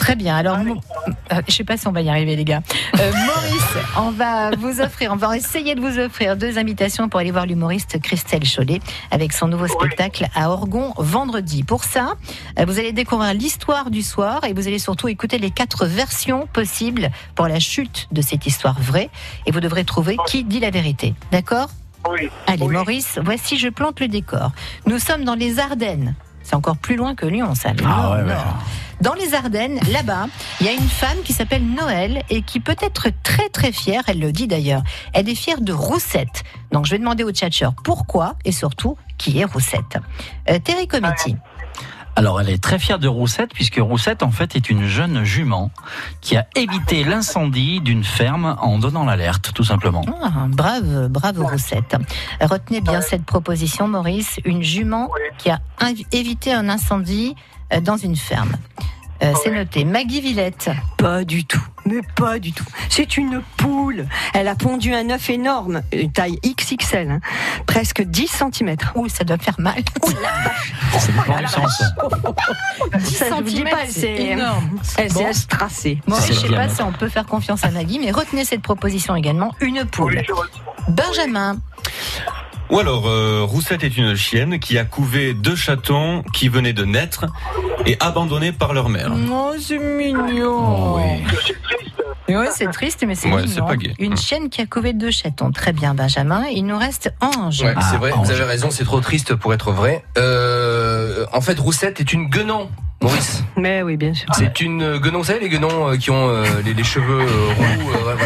Très 0.00 0.16
bien. 0.16 0.34
Alors, 0.34 0.56
euh, 0.56 1.42
je 1.46 1.52
sais 1.52 1.62
pas 1.62 1.76
si 1.76 1.86
on 1.86 1.92
va 1.92 2.00
y 2.00 2.08
arriver, 2.08 2.34
les 2.34 2.44
gars. 2.44 2.62
Euh, 2.98 3.12
Maurice, 3.26 3.76
on 3.98 4.10
va 4.10 4.50
vous 4.52 4.80
offrir, 4.80 5.12
on 5.12 5.16
va 5.16 5.36
essayer 5.36 5.74
de 5.74 5.80
vous 5.80 5.98
offrir 5.98 6.38
deux 6.38 6.56
invitations 6.56 7.10
pour 7.10 7.20
aller 7.20 7.30
voir 7.30 7.44
l'humoriste 7.44 8.00
Christelle 8.00 8.44
Chollet 8.44 8.80
avec 9.10 9.34
son 9.34 9.46
nouveau 9.46 9.66
spectacle 9.66 10.26
à 10.34 10.50
Orgon 10.50 10.94
vendredi. 10.96 11.64
Pour 11.64 11.84
ça, 11.84 12.14
euh, 12.58 12.64
vous 12.64 12.78
allez 12.78 12.92
découvrir 12.92 13.34
l'histoire 13.34 13.90
du 13.90 14.00
soir 14.00 14.42
et 14.44 14.54
vous 14.54 14.66
allez 14.66 14.78
surtout 14.78 15.08
écouter 15.08 15.36
les 15.38 15.50
quatre 15.50 15.84
versions 15.84 16.46
possibles 16.46 17.10
pour 17.34 17.46
la 17.46 17.60
chute 17.60 18.08
de 18.10 18.22
cette 18.22 18.46
histoire 18.46 18.80
vraie 18.80 19.10
et 19.44 19.52
vous 19.52 19.60
devrez 19.60 19.84
trouver 19.84 20.16
qui 20.26 20.44
dit 20.44 20.60
la 20.60 20.70
vérité. 20.70 21.14
D'accord? 21.30 21.68
Oui. 22.08 22.28
Allez, 22.46 22.66
Maurice, 22.68 23.18
voici, 23.22 23.58
je 23.58 23.68
plante 23.68 24.00
le 24.00 24.08
décor. 24.08 24.52
Nous 24.86 24.98
sommes 24.98 25.24
dans 25.24 25.34
les 25.34 25.58
Ardennes. 25.58 26.14
C'est 26.42 26.56
encore 26.56 26.78
plus 26.78 26.96
loin 26.96 27.14
que 27.14 27.26
Lyon, 27.26 27.54
ça. 27.54 27.72
le 27.72 27.84
Ah 27.84 27.88
nord, 28.02 28.12
ouais, 28.12 28.18
ouais. 28.22 28.24
nord. 28.34 28.56
Dans 29.02 29.14
les 29.14 29.34
Ardennes, 29.34 29.78
là-bas, 29.92 30.26
il 30.60 30.66
y 30.66 30.68
a 30.68 30.72
une 30.72 30.88
femme 30.88 31.18
qui 31.24 31.32
s'appelle 31.32 31.64
Noël 31.64 32.22
et 32.28 32.42
qui 32.42 32.60
peut 32.60 32.76
être 32.82 33.08
très 33.22 33.48
très 33.48 33.72
fière, 33.72 34.02
elle 34.08 34.18
le 34.20 34.30
dit 34.32 34.46
d'ailleurs. 34.46 34.82
Elle 35.14 35.28
est 35.28 35.34
fière 35.34 35.60
de 35.62 35.72
Roussette. 35.72 36.42
Donc 36.70 36.84
je 36.86 36.90
vais 36.90 36.98
demander 36.98 37.24
au 37.24 37.30
tchatcheur 37.30 37.72
pourquoi 37.82 38.34
et 38.44 38.52
surtout 38.52 38.96
qui 39.16 39.38
est 39.38 39.44
Roussette. 39.44 39.98
Euh, 40.50 40.58
Terry 40.58 40.86
Cometti. 40.86 41.36
Alors, 42.16 42.40
elle 42.40 42.50
est 42.50 42.62
très 42.62 42.78
fière 42.78 42.98
de 42.98 43.08
Roussette, 43.08 43.52
puisque 43.54 43.76
Roussette, 43.76 44.22
en 44.22 44.30
fait, 44.30 44.56
est 44.56 44.68
une 44.68 44.86
jeune 44.86 45.24
jument 45.24 45.70
qui 46.20 46.36
a 46.36 46.46
évité 46.56 47.04
l'incendie 47.04 47.80
d'une 47.80 48.04
ferme 48.04 48.56
en 48.60 48.78
donnant 48.78 49.04
l'alerte, 49.04 49.52
tout 49.54 49.64
simplement. 49.64 50.04
Ah, 50.22 50.46
brave, 50.48 51.08
brave 51.08 51.40
Roussette. 51.40 51.96
Retenez 52.40 52.80
bien 52.80 53.00
cette 53.00 53.24
proposition, 53.24 53.88
Maurice. 53.88 54.40
Une 54.44 54.62
jument 54.62 55.08
qui 55.38 55.50
a 55.50 55.60
évité 56.12 56.52
un 56.52 56.68
incendie 56.68 57.34
euh, 57.72 57.80
dans 57.80 57.96
une 57.96 58.16
ferme. 58.16 58.56
Euh, 59.22 59.32
C'est 59.42 59.50
noté. 59.50 59.84
Maggie 59.84 60.20
Villette. 60.20 60.70
Pas 60.96 61.24
du 61.24 61.44
tout, 61.44 61.62
mais 61.84 62.00
pas 62.16 62.38
du 62.38 62.52
tout. 62.52 62.64
C'est 62.88 63.16
une 63.18 63.42
poule. 63.58 64.06
Elle 64.32 64.48
a 64.48 64.54
pondu 64.54 64.94
un 64.94 65.10
œuf 65.10 65.28
énorme, 65.28 65.82
une 65.92 66.10
taille 66.10 66.38
XXL, 66.44 67.10
hein, 67.10 67.20
presque 67.66 68.02
10 68.02 68.26
cm. 68.52 68.76
Ouh, 68.94 69.08
ça 69.08 69.24
doit 69.24 69.36
faire 69.38 69.56
mal. 69.58 69.82
Ça 70.98 71.12
dépend 71.12 71.38
du 71.38 71.46
sens. 71.46 71.82
10 72.98 73.14
Ça, 73.16 73.24
je 73.28 73.34
vous 73.34 73.42
dis 73.42 73.62
pas, 73.62 73.70
c'est 73.86 74.00
c'est 74.00 74.16
énorme. 74.16 74.70
Elle 74.96 75.12
Bon. 75.12 75.20
s'est 75.20 75.30
estracée. 75.30 75.98
Moi, 76.06 76.18
C'est 76.20 76.32
je 76.32 76.38
sais 76.40 76.48
pas 76.48 76.68
si 76.68 76.82
on 76.82 76.92
peut 76.92 77.08
faire 77.08 77.26
confiance 77.26 77.64
à 77.64 77.70
Maggie, 77.70 77.98
mais 77.98 78.10
retenez 78.12 78.44
cette 78.44 78.62
proposition 78.62 79.14
également. 79.16 79.52
Une 79.60 79.84
poule. 79.84 80.22
Benjamin. 80.88 81.58
Ou 82.70 82.78
alors, 82.78 83.08
euh, 83.08 83.42
Roussette 83.42 83.82
est 83.82 83.96
une 83.96 84.14
chienne 84.14 84.60
qui 84.60 84.78
a 84.78 84.84
couvé 84.84 85.34
deux 85.34 85.56
chatons 85.56 86.22
qui 86.32 86.48
venaient 86.48 86.72
de 86.72 86.84
naître 86.84 87.26
et 87.84 87.96
abandonnés 87.98 88.52
par 88.52 88.72
leur 88.74 88.88
mère. 88.88 89.10
Oh, 89.30 89.52
c'est 89.58 89.78
mignon. 89.78 90.98
Et 92.28 92.36
Ouais, 92.36 92.46
c'est 92.54 92.70
triste, 92.70 93.02
mais 93.08 93.16
c'est 93.16 93.28
Ouais, 93.28 93.42
mignon. 93.42 93.66
pas 93.66 93.76
gai. 93.76 93.92
Une 93.98 94.16
chienne 94.16 94.50
qui 94.50 94.60
a 94.60 94.66
couvé 94.66 94.92
deux 94.92 95.10
chatons. 95.10 95.50
Très 95.50 95.72
bien, 95.72 95.94
Benjamin. 95.94 96.44
Il 96.46 96.64
nous 96.64 96.78
reste 96.78 97.12
Ange. 97.20 97.60
Ouais, 97.62 97.74
c'est 97.90 97.96
vrai, 97.96 98.12
Ange. 98.12 98.26
vous 98.26 98.30
avez 98.32 98.44
raison, 98.44 98.70
c'est 98.70 98.84
trop 98.84 99.00
triste 99.00 99.34
pour 99.34 99.52
être 99.52 99.72
vrai. 99.72 100.04
Euh, 100.16 101.26
en 101.32 101.40
fait, 101.40 101.58
Roussette 101.58 101.98
est 101.98 102.12
une 102.12 102.28
guenon, 102.28 102.70
Maurice. 103.02 103.42
Mais 103.56 103.82
oui, 103.82 103.96
bien 103.96 104.14
sûr. 104.14 104.28
C'est 104.32 104.60
une 104.60 104.98
guenon, 104.98 105.18
vous 105.18 105.24
savez, 105.24 105.40
les 105.40 105.48
guenons 105.48 105.88
euh, 105.88 105.96
qui 105.96 106.12
ont 106.12 106.28
euh, 106.28 106.44
les, 106.64 106.72
les 106.74 106.84
cheveux 106.84 107.22
euh, 107.22 107.48
roux, 107.58 107.90
euh, 107.90 107.96
voilà. 108.04 108.20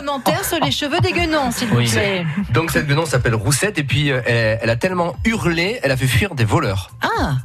Commentaire 0.00 0.44
sur 0.44 0.58
les 0.60 0.70
cheveux 0.70 1.00
des 1.00 1.12
guenons, 1.12 1.50
s'il 1.50 1.68
vous 1.68 1.76
Oui. 1.76 1.90
plaît. 1.90 2.26
Donc 2.50 2.70
cette 2.70 2.86
guenon 2.86 3.06
s'appelle 3.06 3.34
Roussette 3.34 3.78
et 3.78 3.84
puis 3.84 4.10
euh, 4.10 4.20
elle, 4.26 4.58
elle 4.62 4.70
a 4.70 4.76
tellement 4.76 5.16
hurlé, 5.24 5.80
elle 5.82 5.90
a 5.90 5.96
fait 5.96 6.06
fuir 6.06 6.34
des 6.34 6.44
voleurs. 6.44 6.90
Ah 7.02 7.36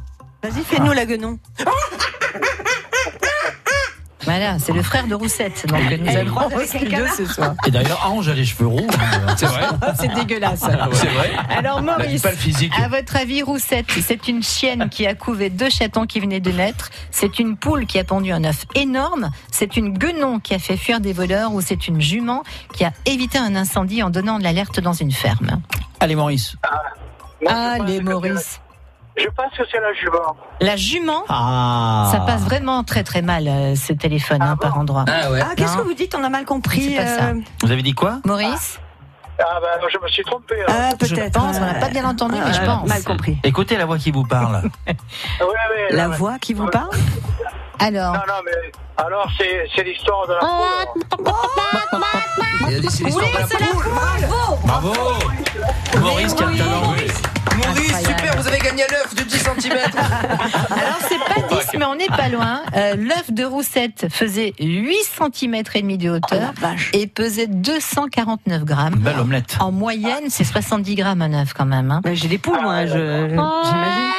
Vas-y, 0.42 0.62
fais-nous 0.64 0.92
la 0.92 1.06
guenon. 1.06 1.38
Voilà, 4.24 4.58
c'est 4.58 4.72
le 4.72 4.82
frère 4.82 5.06
de 5.06 5.14
Roussette, 5.14 5.66
donc 5.66 5.80
nous 5.90 6.30
croise 6.30 6.54
au 6.54 6.60
studio 6.64 7.04
ce 7.16 7.26
soir. 7.26 7.54
Et 7.66 7.70
d'ailleurs, 7.70 8.08
Ange 8.10 8.28
a 8.28 8.34
les 8.34 8.44
cheveux 8.44 8.66
roux. 8.68 8.86
hein. 8.92 9.34
C'est 9.36 9.46
vrai 9.46 9.62
C'est 10.00 10.14
dégueulasse. 10.14 10.60
C'est 10.92 11.06
vrai 11.08 11.32
Alors 11.50 11.82
Maurice, 11.82 12.22
Pas 12.22 12.30
le 12.30 12.36
physique. 12.36 12.72
à 12.80 12.88
votre 12.88 13.16
avis, 13.16 13.42
Roussette, 13.42 13.86
c'est 14.00 14.28
une 14.28 14.42
chienne 14.42 14.88
qui 14.90 15.06
a 15.06 15.14
couvé 15.14 15.50
deux 15.50 15.70
chatons 15.70 16.06
qui 16.06 16.20
venaient 16.20 16.40
de 16.40 16.52
naître, 16.52 16.90
c'est 17.10 17.38
une 17.38 17.56
poule 17.56 17.86
qui 17.86 17.98
a 17.98 18.04
pondu 18.04 18.32
un 18.32 18.44
œuf 18.44 18.64
énorme, 18.74 19.30
c'est 19.50 19.76
une 19.76 19.96
guenon 19.98 20.38
qui 20.40 20.54
a 20.54 20.58
fait 20.58 20.76
fuir 20.76 21.00
des 21.00 21.12
voleurs? 21.12 21.52
Ou 21.52 21.60
c'est 21.60 21.88
une 21.88 22.00
jument 22.00 22.42
qui 22.74 22.84
a 22.84 22.92
évité 23.06 23.38
un 23.38 23.56
incendie 23.56 24.02
en 24.02 24.10
donnant 24.10 24.38
de 24.38 24.44
l'alerte 24.44 24.80
dans 24.80 24.92
une 24.92 25.12
ferme? 25.12 25.60
Allez, 26.00 26.14
Maurice. 26.14 26.56
Allez 27.46 28.00
Maurice. 28.00 28.60
Je 29.16 29.26
pense 29.36 29.52
que 29.56 29.62
c'est 29.70 29.80
la 29.80 29.92
jument. 29.94 30.36
La 30.60 30.76
jument 30.76 31.24
Ah. 31.28 32.08
Ça 32.12 32.20
passe 32.20 32.42
vraiment 32.42 32.82
très 32.82 33.04
très 33.04 33.20
mal 33.22 33.46
euh, 33.46 33.74
ce 33.76 33.92
téléphone 33.92 34.40
hein, 34.42 34.56
par 34.56 34.78
endroit. 34.78 35.04
Ah 35.06 35.30
ouais. 35.30 35.40
Ah, 35.42 35.54
qu'est-ce 35.56 35.76
que 35.76 35.82
vous 35.82 35.94
dites 35.94 36.14
On 36.14 36.24
a 36.24 36.28
mal 36.30 36.44
compris. 36.44 36.96
Pas 36.96 37.06
ça. 37.06 37.24
euh, 37.26 37.34
Vous 37.62 37.70
avez 37.70 37.82
dit 37.82 37.92
quoi? 37.92 38.18
Maurice? 38.24 38.80
Ah 39.38 39.58
ben, 39.60 39.88
je 39.92 39.98
me 40.02 40.08
suis 40.08 40.22
trompé. 40.24 40.54
là. 40.60 40.64
Ah, 40.68 40.90
Je 41.02 41.14
peut-être. 41.14 41.32
pense, 41.38 41.56
on 41.56 41.60
n'a 41.60 41.74
pas 41.74 41.88
bien 41.88 42.04
entendu, 42.08 42.36
mais 42.42 42.52
je 42.52 42.60
Ah, 42.62 42.64
pense. 42.78 42.88
Mal 42.88 43.02
compris. 43.02 43.36
Écoutez 43.42 43.76
la 43.76 43.86
voix 43.86 43.98
qui 43.98 44.10
vous 44.12 44.24
parle. 44.24 44.62
Oui, 44.86 44.94
oui, 45.40 45.96
La 45.96 46.04
non, 46.04 46.10
mais- 46.10 46.16
voix 46.16 46.38
qui 46.40 46.54
vous 46.54 46.66
parle? 46.68 46.90
Alors, 47.80 48.12
Non, 48.14 48.20
non, 48.28 48.34
mais 48.44 48.72
alors 48.96 49.28
c'est 49.74 49.82
l'histoire 49.82 50.26
de 50.28 50.34
la 50.34 50.40
poule. 50.40 51.02
A 52.66 52.80
dit, 52.80 52.88
c'est 52.90 53.04
l'histoire 53.04 53.26
de 53.30 53.36
la 53.38 53.66
poule. 53.66 53.84
Bravo 54.64 54.92
Maurice, 56.00 56.34
quel 56.34 56.56
talent 56.56 56.94
Maurice, 57.56 58.06
super, 58.06 58.36
vous 58.40 58.46
avez 58.48 58.58
gagné 58.58 58.82
un 58.84 58.94
œuf 59.04 59.14
de 59.14 59.22
10 59.22 59.38
cm. 59.38 59.72
Alors 59.96 60.98
c'est 61.08 61.18
pas 61.18 61.54
10 61.56 61.78
mais 61.78 61.84
on 61.84 61.94
n'est 61.94 62.06
pas 62.06 62.28
loin. 62.28 62.62
Euh, 62.76 62.94
L'œuf 62.96 63.30
de 63.30 63.44
Roussette 63.44 64.06
faisait 64.10 64.54
8 64.60 64.94
cm 65.34 65.54
et 65.74 65.82
demi 65.82 65.98
de 65.98 66.10
hauteur 66.10 66.52
et 66.92 67.06
pesait 67.06 67.46
249 67.46 68.64
grammes. 68.64 68.94
Belle 68.96 69.18
omelette. 69.20 69.56
En 69.60 69.72
moyenne, 69.72 70.24
c'est 70.28 70.44
70 70.44 70.94
grammes 70.94 71.22
un 71.22 71.32
œuf 71.42 71.52
quand 71.54 71.64
même. 71.66 71.90
hein. 71.90 72.00
J'ai 72.12 72.28
des 72.28 72.38
poules, 72.38 72.60
moi, 72.62 72.86
je- 72.86 72.92
j'imagine. 73.28 74.12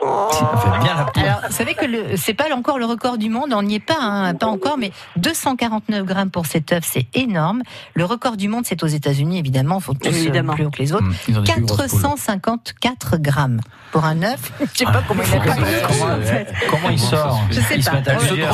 Ça 0.00 0.60
fait 0.62 0.78
bien 0.84 0.94
la 0.96 1.04
poule. 1.04 1.22
Alors, 1.24 1.40
vous 1.48 1.52
savez 1.54 1.74
que 1.74 2.16
c'est 2.16 2.34
pas 2.34 2.44
encore 2.54 2.78
le 2.78 2.84
record 2.84 3.18
du 3.18 3.28
monde, 3.28 3.52
on 3.52 3.62
n'y 3.62 3.76
est 3.76 3.80
pas, 3.80 3.96
hein, 4.00 4.34
pas 4.34 4.46
encore, 4.46 4.78
mais 4.78 4.92
249 5.16 6.04
grammes 6.04 6.30
pour 6.30 6.46
cet 6.46 6.72
œuf, 6.72 6.84
c'est 6.84 7.06
énorme. 7.14 7.62
Le 7.94 8.04
record 8.04 8.36
du 8.36 8.48
monde, 8.48 8.64
c'est 8.66 8.82
aux 8.82 8.86
États-Unis, 8.88 9.38
évidemment, 9.38 9.80
faut 9.80 9.94
tous 9.94 10.08
euh, 10.08 10.12
Évidemment. 10.12 10.54
plus 10.54 10.66
haut 10.66 10.70
que 10.70 10.78
les 10.78 10.92
autres. 10.92 11.02
Mmh, 11.04 11.14
ils 11.28 11.38
ont 11.38 11.42
des 11.42 11.52
plus 11.52 11.62
grosses 11.62 11.76
poules. 11.90 12.00
454 12.00 13.16
grammes 13.18 13.60
pour 13.92 14.04
un 14.04 14.22
œuf. 14.22 14.52
Je 14.72 14.78
sais 14.78 14.84
pas 14.84 15.02
comment 15.06 15.22
il 15.26 15.34
a 15.34 15.38
Comment, 15.40 15.54
fait. 15.66 15.82
comment- 15.86 16.70
comment 16.70 16.88
il 16.90 16.98
sort 17.00 17.40
Je 17.50 17.60
sais 17.60 17.78
pas. 17.78 18.02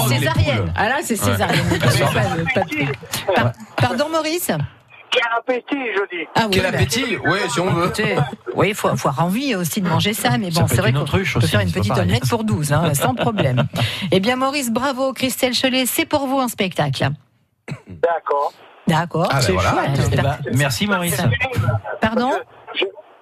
Césarienne. 0.09 0.73
Ah 0.77 0.89
là, 0.89 0.97
c'est 1.03 1.17
césarienne. 1.17 1.65
Pas 2.55 2.63
pas 3.35 3.53
Pardon, 3.77 4.07
Maurice 4.11 4.51
Quel 5.15 5.23
appétit, 5.39 5.93
je 5.95 6.17
dis. 6.17 6.27
ah, 6.35 6.43
oui, 6.47 6.51
Quel 6.53 6.63
bah, 6.63 6.69
appétit 6.71 7.17
Ouais, 7.19 7.49
si 7.49 7.61
on 7.61 7.71
veut. 7.71 7.85
écoutez, 7.85 8.17
Oui, 8.55 8.69
il 8.71 8.75
faut, 8.75 8.95
faut 8.97 9.09
avoir 9.09 9.27
envie 9.27 9.55
aussi 9.55 9.81
de 9.81 9.89
manger 9.89 10.13
ça, 10.15 10.37
mais 10.39 10.51
bon, 10.51 10.67
c'est 10.67 10.77
vrai 10.79 10.91
une 10.91 10.99
qu'on 10.99 11.05
peut 11.05 11.21
aussi, 11.23 11.49
faire 11.49 11.61
une 11.61 11.71
petite 11.73 11.97
omelette 11.97 12.29
pour 12.29 12.45
12, 12.45 12.73
hein, 12.73 12.93
sans 12.95 13.15
problème. 13.15 13.65
Eh 14.11 14.21
bien, 14.21 14.37
Maurice, 14.37 14.71
bravo, 14.71 15.13
Christelle 15.13 15.55
Chelet, 15.55 15.87
c'est 15.87 16.07
pour 16.07 16.27
vous 16.27 16.39
un 16.41 16.49
spectacle. 16.49 17.09
D'accord. 17.89 18.53
D'accord, 18.87 19.29
Ah, 19.31 19.35
ben 19.37 19.41
c'est 19.41 19.53
voilà. 19.53 19.71
chouette. 19.71 20.11
Eh 20.13 20.17
ben, 20.17 20.39
merci 20.55 20.87
Maurice. 20.87 21.17
Pardon 22.01 22.33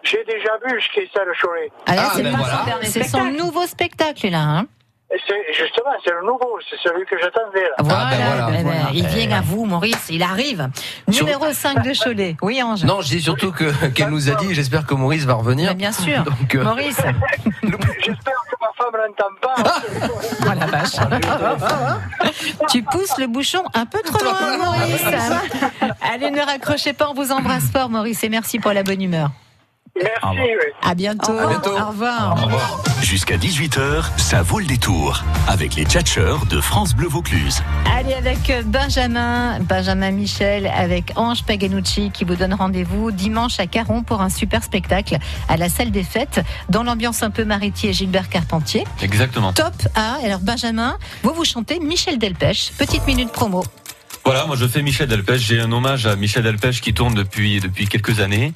J'ai 0.02 0.24
déjà 0.24 0.50
vu 0.66 0.78
Christelle 0.92 1.28
Cholet. 1.40 1.70
Ah, 1.86 1.94
là, 1.94 2.02
Ah, 2.08 2.12
c'est 2.16 2.22
ben 2.24 2.36
voilà. 2.36 3.04
son 3.08 3.24
nouveau 3.26 3.66
spectacle, 3.66 4.28
là. 4.30 4.40
Hein. 4.42 4.66
Justement, 5.56 5.90
c'est 6.04 6.10
le 6.10 6.22
nouveau, 6.22 6.58
c'est 6.68 6.76
celui 6.82 7.04
que 7.04 7.16
j'attendais 7.20 7.62
là. 7.62 7.74
Voilà, 7.80 8.04
ben 8.10 8.16
voilà. 8.24 8.46
eh 8.48 8.52
ben, 8.52 8.62
Voilà. 8.62 8.80
il 8.94 9.06
vient 9.06 9.36
à 9.36 9.40
vous, 9.42 9.64
Maurice, 9.66 10.06
il 10.10 10.22
arrive. 10.22 10.68
Sur- 11.10 11.26
Numéro 11.26 11.52
5 11.52 11.82
de 11.84 11.92
Cholet. 11.92 12.36
Oui, 12.40 12.62
Ange 12.62 12.84
Non, 12.84 13.00
je 13.02 13.08
dis 13.08 13.20
surtout 13.20 13.52
que 13.52 13.70
qu'elle 13.88 14.08
nous 14.08 14.30
a 14.30 14.34
dit. 14.36 14.54
J'espère 14.54 14.86
que 14.86 14.94
Maurice 14.94 15.24
va 15.24 15.34
revenir. 15.34 15.68
Mais 15.70 15.74
bien 15.74 15.92
sûr. 15.92 16.22
Donc, 16.24 16.54
euh, 16.54 16.64
Maurice, 16.64 16.96
J'espère 17.62 18.40
que 18.50 18.56
ma 18.60 18.72
femme 18.76 18.96
l'entend 18.96 19.30
pas. 19.40 19.54
oh 20.46 20.58
la 20.58 20.66
vache. 20.66 20.96
tu 22.70 22.82
pousses 22.82 23.18
le 23.18 23.26
bouchon 23.26 23.62
un 23.74 23.86
peu 23.86 24.00
trop 24.02 24.22
loin, 24.24 24.56
Maurice. 24.58 25.04
Allez, 26.12 26.30
ne 26.30 26.40
raccrochez 26.40 26.92
pas, 26.94 27.08
on 27.10 27.14
vous 27.14 27.32
embrasse 27.32 27.70
fort, 27.70 27.88
Maurice, 27.88 28.24
et 28.24 28.28
merci 28.28 28.58
pour 28.58 28.72
la 28.72 28.82
bonne 28.82 29.02
humeur. 29.02 29.30
Merci. 29.94 30.38
oui. 30.40 30.72
À 30.82 30.94
bientôt. 30.94 31.38
À 31.38 31.46
bientôt. 31.46 31.78
Au 31.78 31.86
revoir. 31.86 32.36
Jusqu'à 33.02 33.36
18h, 33.36 34.04
ça 34.16 34.42
vaut 34.42 34.58
le 34.58 34.64
détour. 34.64 35.22
Avec 35.48 35.74
les 35.74 35.84
tchatcheurs 35.84 36.46
de 36.46 36.60
France 36.60 36.94
Bleu 36.94 37.08
Vaucluse. 37.08 37.62
Allez 37.94 38.14
avec 38.14 38.52
Benjamin, 38.66 39.60
Benjamin 39.60 40.10
Michel, 40.12 40.66
avec 40.66 41.12
Ange 41.16 41.44
Paganucci 41.44 42.10
qui 42.10 42.24
vous 42.24 42.36
donne 42.36 42.54
rendez-vous 42.54 43.10
dimanche 43.10 43.60
à 43.60 43.66
Caron 43.66 44.02
pour 44.02 44.22
un 44.22 44.30
super 44.30 44.64
spectacle 44.64 45.18
à 45.48 45.56
la 45.56 45.68
salle 45.68 45.90
des 45.90 46.04
fêtes 46.04 46.40
dans 46.68 46.82
l'ambiance 46.82 47.22
un 47.22 47.30
peu 47.30 47.44
Mariti 47.44 47.88
et 47.88 47.92
Gilbert 47.92 48.28
Carpentier. 48.28 48.84
Exactement. 49.02 49.52
Top 49.52 49.74
A. 49.94 50.18
Alors 50.24 50.40
Benjamin, 50.40 50.96
vous 51.22 51.34
vous 51.34 51.44
chantez 51.44 51.80
Michel 51.80 52.18
Delpech. 52.18 52.72
Petite 52.78 53.06
minute 53.06 53.30
promo. 53.30 53.62
Voilà, 54.24 54.46
moi 54.46 54.54
je 54.54 54.66
fais 54.68 54.82
Michel 54.82 55.08
Delpech. 55.08 55.40
J'ai 55.40 55.60
un 55.60 55.72
hommage 55.72 56.06
à 56.06 56.14
Michel 56.14 56.44
Delpech 56.44 56.80
qui 56.80 56.94
tourne 56.94 57.12
depuis 57.14 57.58
depuis 57.58 57.88
quelques 57.88 58.20
années, 58.20 58.52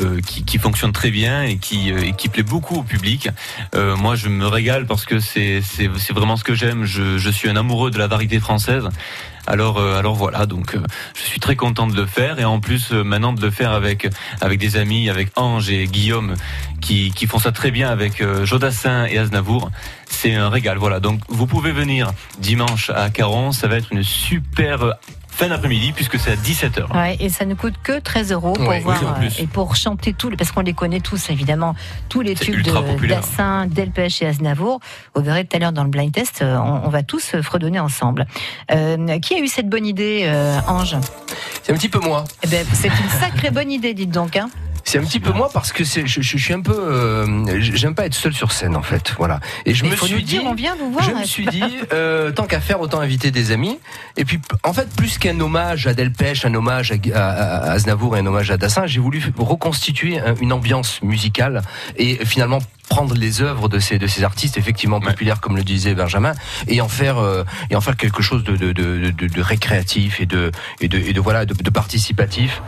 euh, 0.00 0.20
qui, 0.20 0.44
qui 0.44 0.58
fonctionne 0.58 0.90
très 0.90 1.12
bien 1.12 1.44
et 1.44 1.56
qui 1.56 1.92
euh, 1.92 2.10
qui 2.10 2.28
plaît 2.28 2.42
beaucoup 2.42 2.78
au 2.78 2.82
public. 2.82 3.28
Euh, 3.76 3.96
moi, 3.96 4.16
je 4.16 4.28
me 4.28 4.48
régale 4.48 4.86
parce 4.86 5.04
que 5.04 5.20
c'est 5.20 5.62
c'est 5.62 6.12
vraiment 6.12 6.36
ce 6.36 6.42
que 6.42 6.54
j'aime. 6.54 6.84
Je 6.84 7.16
je 7.16 7.30
suis 7.30 7.48
un 7.48 7.54
amoureux 7.54 7.92
de 7.92 7.98
la 7.98 8.08
variété 8.08 8.40
française. 8.40 8.88
Alors 9.46 9.78
alors 9.78 10.14
voilà, 10.14 10.46
donc 10.46 10.74
je 11.14 11.20
suis 11.20 11.38
très 11.38 11.54
content 11.54 11.86
de 11.86 11.94
le 11.94 12.06
faire 12.06 12.38
et 12.38 12.46
en 12.46 12.60
plus 12.60 12.92
maintenant 12.92 13.34
de 13.34 13.42
le 13.42 13.50
faire 13.50 13.72
avec 13.72 14.08
avec 14.40 14.58
des 14.58 14.76
amis, 14.76 15.10
avec 15.10 15.28
Ange 15.36 15.68
et 15.68 15.84
Guillaume 15.84 16.34
qui 16.80 17.12
qui 17.12 17.26
font 17.26 17.38
ça 17.38 17.52
très 17.52 17.70
bien 17.70 17.90
avec 17.90 18.24
Jodassin 18.44 19.04
et 19.04 19.18
Aznavour. 19.18 19.70
C'est 20.24 20.34
un 20.34 20.48
régal. 20.48 20.78
Voilà, 20.78 21.00
donc 21.00 21.20
vous 21.28 21.46
pouvez 21.46 21.70
venir 21.70 22.10
dimanche 22.38 22.88
à 22.88 23.10
Caron. 23.10 23.52
Ça 23.52 23.68
va 23.68 23.76
être 23.76 23.92
une 23.92 24.02
super 24.02 24.94
fin 25.28 25.48
d'après-midi 25.48 25.92
puisque 25.92 26.18
c'est 26.18 26.30
à 26.30 26.36
17h. 26.36 26.96
Ouais, 26.96 27.16
et 27.20 27.28
ça 27.28 27.44
ne 27.44 27.52
coûte 27.52 27.74
que 27.82 27.98
13 28.00 28.32
euros 28.32 28.54
pour 28.54 28.68
Ouais, 28.68 28.80
voir 28.80 29.02
oui, 29.02 29.06
en 29.06 29.22
euh, 29.22 29.28
et 29.38 29.46
pour 29.46 29.76
chanter 29.76 30.14
tout, 30.14 30.30
parce 30.30 30.50
qu'on 30.50 30.62
les 30.62 30.72
connaît 30.72 31.00
tous 31.00 31.28
évidemment, 31.28 31.74
tous 32.08 32.22
les 32.22 32.34
tubes 32.36 32.62
de. 32.62 33.06
Dassin, 33.06 33.66
Delpech 33.66 34.22
et 34.22 34.26
Aznavour. 34.26 34.80
Vous 35.14 35.22
verrez 35.22 35.44
tout 35.44 35.56
à 35.56 35.60
l'heure 35.60 35.72
dans 35.72 35.84
le 35.84 35.90
blind 35.90 36.10
test, 36.10 36.40
euh, 36.40 36.56
on, 36.56 36.86
on 36.86 36.88
va 36.88 37.02
tous 37.02 37.34
euh, 37.34 37.42
fredonner 37.42 37.80
ensemble. 37.80 38.26
Euh, 38.72 39.18
qui 39.18 39.34
a 39.34 39.40
eu 39.40 39.48
cette 39.48 39.68
bonne 39.68 39.84
idée, 39.84 40.22
euh, 40.24 40.58
Ange? 40.68 40.96
C'est 41.62 41.72
un 41.72 41.76
petit 41.76 41.90
peu 41.90 41.98
moi. 42.00 42.24
eh 42.44 42.46
ben, 42.46 42.64
C'est 42.72 42.88
une 42.88 43.10
sacrée 43.20 43.50
bonne 43.50 43.70
idée, 43.70 43.92
dites 43.92 44.10
donc. 44.10 44.36
Hein. 44.36 44.48
C'est 44.84 44.98
un 44.98 45.02
petit 45.04 45.18
peu 45.20 45.32
moi 45.32 45.48
parce 45.52 45.72
que 45.72 45.82
c'est, 45.82 46.06
je, 46.06 46.20
je 46.20 46.36
suis 46.38 46.52
un 46.52 46.60
peu, 46.60 46.76
euh, 46.78 47.44
j'aime 47.60 47.94
pas 47.94 48.04
être 48.06 48.14
seul 48.14 48.34
sur 48.34 48.52
scène 48.52 48.76
en 48.76 48.82
fait, 48.82 49.14
voilà. 49.18 49.40
Et 49.64 49.74
je 49.74 49.82
Mais 49.84 49.90
me 49.90 49.96
faut 49.96 50.06
suis 50.06 50.14
nous 50.16 50.20
dit, 50.20 50.26
dire, 50.38 50.42
on 50.46 50.54
vient 50.54 50.76
vous 50.76 50.92
voir. 50.92 51.04
je 51.04 51.10
me 51.12 51.24
suis 51.24 51.46
dit, 51.46 51.62
euh, 51.92 52.30
tant 52.32 52.44
qu'à 52.44 52.60
faire, 52.60 52.80
autant 52.80 53.00
inviter 53.00 53.30
des 53.30 53.50
amis. 53.50 53.78
Et 54.16 54.24
puis, 54.24 54.38
en 54.62 54.72
fait, 54.72 54.88
plus 54.94 55.16
qu'un 55.18 55.40
hommage 55.40 55.86
à 55.86 55.94
Delpech, 55.94 56.44
un 56.44 56.54
hommage 56.54 56.92
à, 56.92 56.96
à, 57.14 57.20
à 57.20 57.70
Aznavour 57.72 58.16
et 58.16 58.20
un 58.20 58.26
hommage 58.26 58.50
à 58.50 58.56
Dassin, 58.58 58.86
j'ai 58.86 59.00
voulu 59.00 59.22
reconstituer 59.38 60.20
un- 60.20 60.34
une 60.36 60.52
ambiance 60.52 61.00
musicale 61.02 61.62
et 61.96 62.24
finalement 62.26 62.58
prendre 62.90 63.14
les 63.14 63.40
œuvres 63.40 63.70
de 63.70 63.78
ces 63.78 63.98
de 63.98 64.06
ces 64.06 64.22
artistes 64.24 64.58
effectivement 64.58 65.00
populaires 65.00 65.40
comme 65.40 65.56
le 65.56 65.64
disait 65.64 65.94
Benjamin 65.94 66.32
et 66.68 66.82
en 66.82 66.88
faire 66.88 67.16
euh, 67.16 67.42
et 67.70 67.76
en 67.76 67.80
faire 67.80 67.96
quelque 67.96 68.20
chose 68.22 68.44
de 68.44 68.56
de, 68.56 68.72
de, 68.72 69.10
de, 69.10 69.26
de 69.26 69.40
récréatif 69.40 70.20
et 70.20 70.26
de 70.26 70.52
et 70.82 70.88
de, 70.88 70.98
et 70.98 71.14
de 71.14 71.20
voilà 71.20 71.46
de, 71.46 71.54
de 71.54 71.70
participatif 71.70 72.60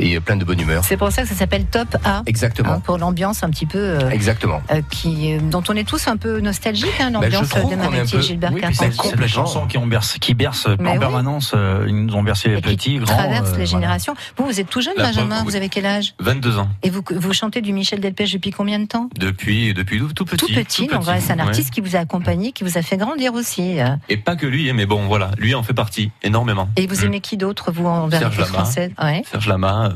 et 0.00 0.18
plein 0.20 0.36
de 0.36 0.44
bonne 0.44 0.60
humeur. 0.60 0.84
C'est 0.84 0.96
pour 0.96 1.12
ça 1.12 1.22
que 1.22 1.28
ça 1.28 1.34
s'appelle 1.34 1.66
Top 1.66 1.96
A. 2.04 2.22
Exactement. 2.26 2.72
hein, 2.72 2.80
pour 2.84 2.98
l'ambiance 2.98 3.42
un 3.42 3.50
petit 3.50 3.66
peu. 3.66 3.78
euh, 3.78 4.10
Exactement. 4.10 4.62
euh, 4.72 4.80
qui, 4.90 5.34
euh, 5.34 5.38
dont 5.40 5.62
on 5.68 5.74
est 5.76 5.86
tous 5.88 6.08
un 6.08 6.16
peu 6.16 6.40
nostalgiques, 6.40 6.88
hein, 7.00 7.08
je 7.08 7.12
l'ambiance 7.14 7.48
de 7.50 7.76
Maretti 7.76 8.12
peu- 8.16 8.20
Gilbert 8.22 8.52
Oui, 8.52 8.62
c'est 8.72 9.16
des 9.16 9.28
chansons 9.28 9.66
qui, 9.66 9.78
ont 9.78 9.86
bercé, 9.86 10.18
qui 10.18 10.34
bercent 10.34 10.68
Mais 10.78 10.90
en 10.90 10.92
oui. 10.94 10.98
permanence. 10.98 11.52
euh, 11.54 11.84
Ils 11.88 11.94
nous 12.06 12.14
ont 12.14 12.22
bercé 12.22 12.48
les 12.48 12.58
Et 12.58 12.60
petits, 12.60 12.96
grands. 12.98 13.16
traverse 13.16 13.48
euh, 13.48 13.50
les 13.50 13.50
voilà. 13.50 13.64
générations. 13.66 14.14
Vous, 14.36 14.46
vous 14.46 14.60
êtes 14.60 14.68
tout 14.68 14.80
jeune, 14.80 14.94
La 14.96 15.04
Benjamin. 15.04 15.26
preuve, 15.28 15.38
oui. 15.46 15.50
Vous 15.50 15.56
avez 15.56 15.68
quel 15.68 15.86
âge 15.86 16.14
22 16.18 16.58
ans. 16.58 16.68
Et 16.82 16.90
vous, 16.90 17.02
vous 17.10 17.32
chantez 17.32 17.60
du 17.60 17.72
Michel 17.72 18.00
Delpech 18.00 18.32
depuis 18.32 18.50
combien 18.50 18.78
de 18.78 18.86
temps 18.86 19.08
Depuis 19.18 19.74
depuis 19.74 19.98
tout, 19.98 20.12
tout 20.12 20.24
petit. 20.24 20.36
Tout 20.46 20.52
petit, 20.54 20.86
donc 20.86 21.02
voilà, 21.02 21.20
c'est 21.20 21.32
un 21.32 21.36
ouais. 21.36 21.42
artiste 21.42 21.70
qui 21.70 21.80
vous 21.80 21.96
a 21.96 22.00
accompagné, 22.00 22.52
qui 22.52 22.64
vous 22.64 22.78
a 22.78 22.82
fait 22.82 22.96
grandir 22.96 23.34
aussi. 23.34 23.80
euh. 23.80 23.96
Et 24.08 24.16
pas 24.16 24.36
que 24.36 24.46
lui, 24.46 24.68
hein, 24.70 24.74
mais 24.74 24.86
bon 24.86 25.06
voilà, 25.06 25.30
lui 25.38 25.54
en 25.54 25.62
fait 25.62 25.74
partie 25.74 26.10
énormément. 26.22 26.68
Et 26.76 26.86
vous 26.86 27.04
aimez 27.04 27.20
qui 27.20 27.36
d'autre, 27.36 27.72
vous, 27.72 27.86
en 27.86 28.06
Lama. 28.08 28.30
française 28.30 28.90
ouais. 29.02 29.22
Serge 29.30 29.46
Lama, 29.48 29.89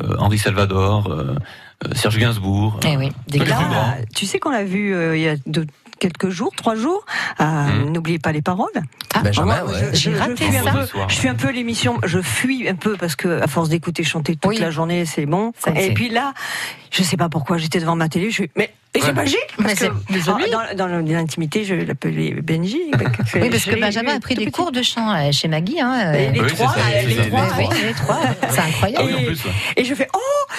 euh, 0.00 0.16
Henri 0.18 0.38
Salvador, 0.38 1.10
euh, 1.10 1.34
euh, 1.84 1.88
Serge 1.94 2.18
Gainsbourg. 2.18 2.80
Eh 2.86 2.96
oui, 2.96 3.10
des. 3.28 3.40
Tu 4.14 4.26
sais 4.26 4.38
qu'on 4.38 4.50
l'a 4.50 4.64
vu 4.64 4.94
euh, 4.94 5.16
il 5.16 5.22
y 5.22 5.28
a 5.28 5.36
de 5.46 5.66
quelques 5.98 6.28
jours, 6.28 6.52
trois 6.56 6.74
jours. 6.74 7.04
Euh, 7.40 7.84
N'oubliez 7.90 8.18
pas 8.18 8.32
les 8.32 8.42
paroles. 8.42 8.68
Benjamin, 9.22 9.62
Moi, 9.64 9.72
ouais. 9.72 9.78
je, 9.92 9.96
J'ai 9.96 10.10
je- 10.10 10.16
je 10.16 10.20
raté 10.20 10.44
fuis 10.44 10.58
ça. 10.62 10.70
peu, 10.72 10.86
soir. 10.86 11.08
je 11.08 11.14
suis 11.14 11.28
un 11.28 11.34
peu 11.34 11.50
l'émission, 11.50 11.98
je 12.04 12.20
fuis 12.20 12.68
un 12.68 12.74
peu 12.74 12.96
parce 12.98 13.16
que 13.16 13.40
à 13.40 13.46
force 13.46 13.70
d'écouter 13.70 14.04
chanter 14.04 14.36
toute 14.36 14.50
Oui. 14.50 14.58
la 14.58 14.70
journée, 14.70 15.06
c'est 15.06 15.24
bon. 15.26 15.52
Ça, 15.58 15.70
Et 15.72 15.94
puis 15.94 16.10
là, 16.10 16.34
je 16.90 17.02
sais 17.02 17.16
pas 17.16 17.28
pourquoi, 17.30 17.56
j'étais 17.56 17.80
devant 17.80 17.96
ma 17.96 18.08
télé, 18.10 18.28
je 18.30 18.34
suis 18.34 18.50
mais 18.56 18.72
et 18.96 19.00
c'est 19.00 19.12
magique 19.12 19.38
parce 19.56 19.68
Mais 19.68 19.74
que 19.74 19.78
c'est- 19.78 20.12
désolé. 20.12 20.44
dans, 20.50 20.74
dans 20.76 20.86
l'intimité, 21.04 21.64
je 21.64 21.74
l'appelais 21.74 22.32
Benji. 22.42 22.80
Oui, 23.34 23.50
parce 23.50 23.64
que 23.64 23.78
Benjamin 23.80 24.16
a 24.16 24.20
pris 24.20 24.34
des 24.34 24.50
cours 24.50 24.72
de 24.72 24.82
chant 24.82 25.10
euh, 25.14 25.32
chez 25.32 25.48
Maggie. 25.48 25.80
Hein, 25.80 26.12
euh. 26.14 26.30
les 26.30 26.40
Oui, 26.40 26.46
trois, 26.48 26.74
les 27.86 27.92
trois. 27.94 28.20
C'est 28.50 28.60
incroyable. 28.60 29.04
Ah 29.08 29.16
oui, 29.16 29.22
en 29.22 29.26
plus, 29.26 29.44
ouais. 29.44 29.50
Et 29.76 29.84
je 29.84 29.94
fais 29.94 30.08
oh 30.14 30.18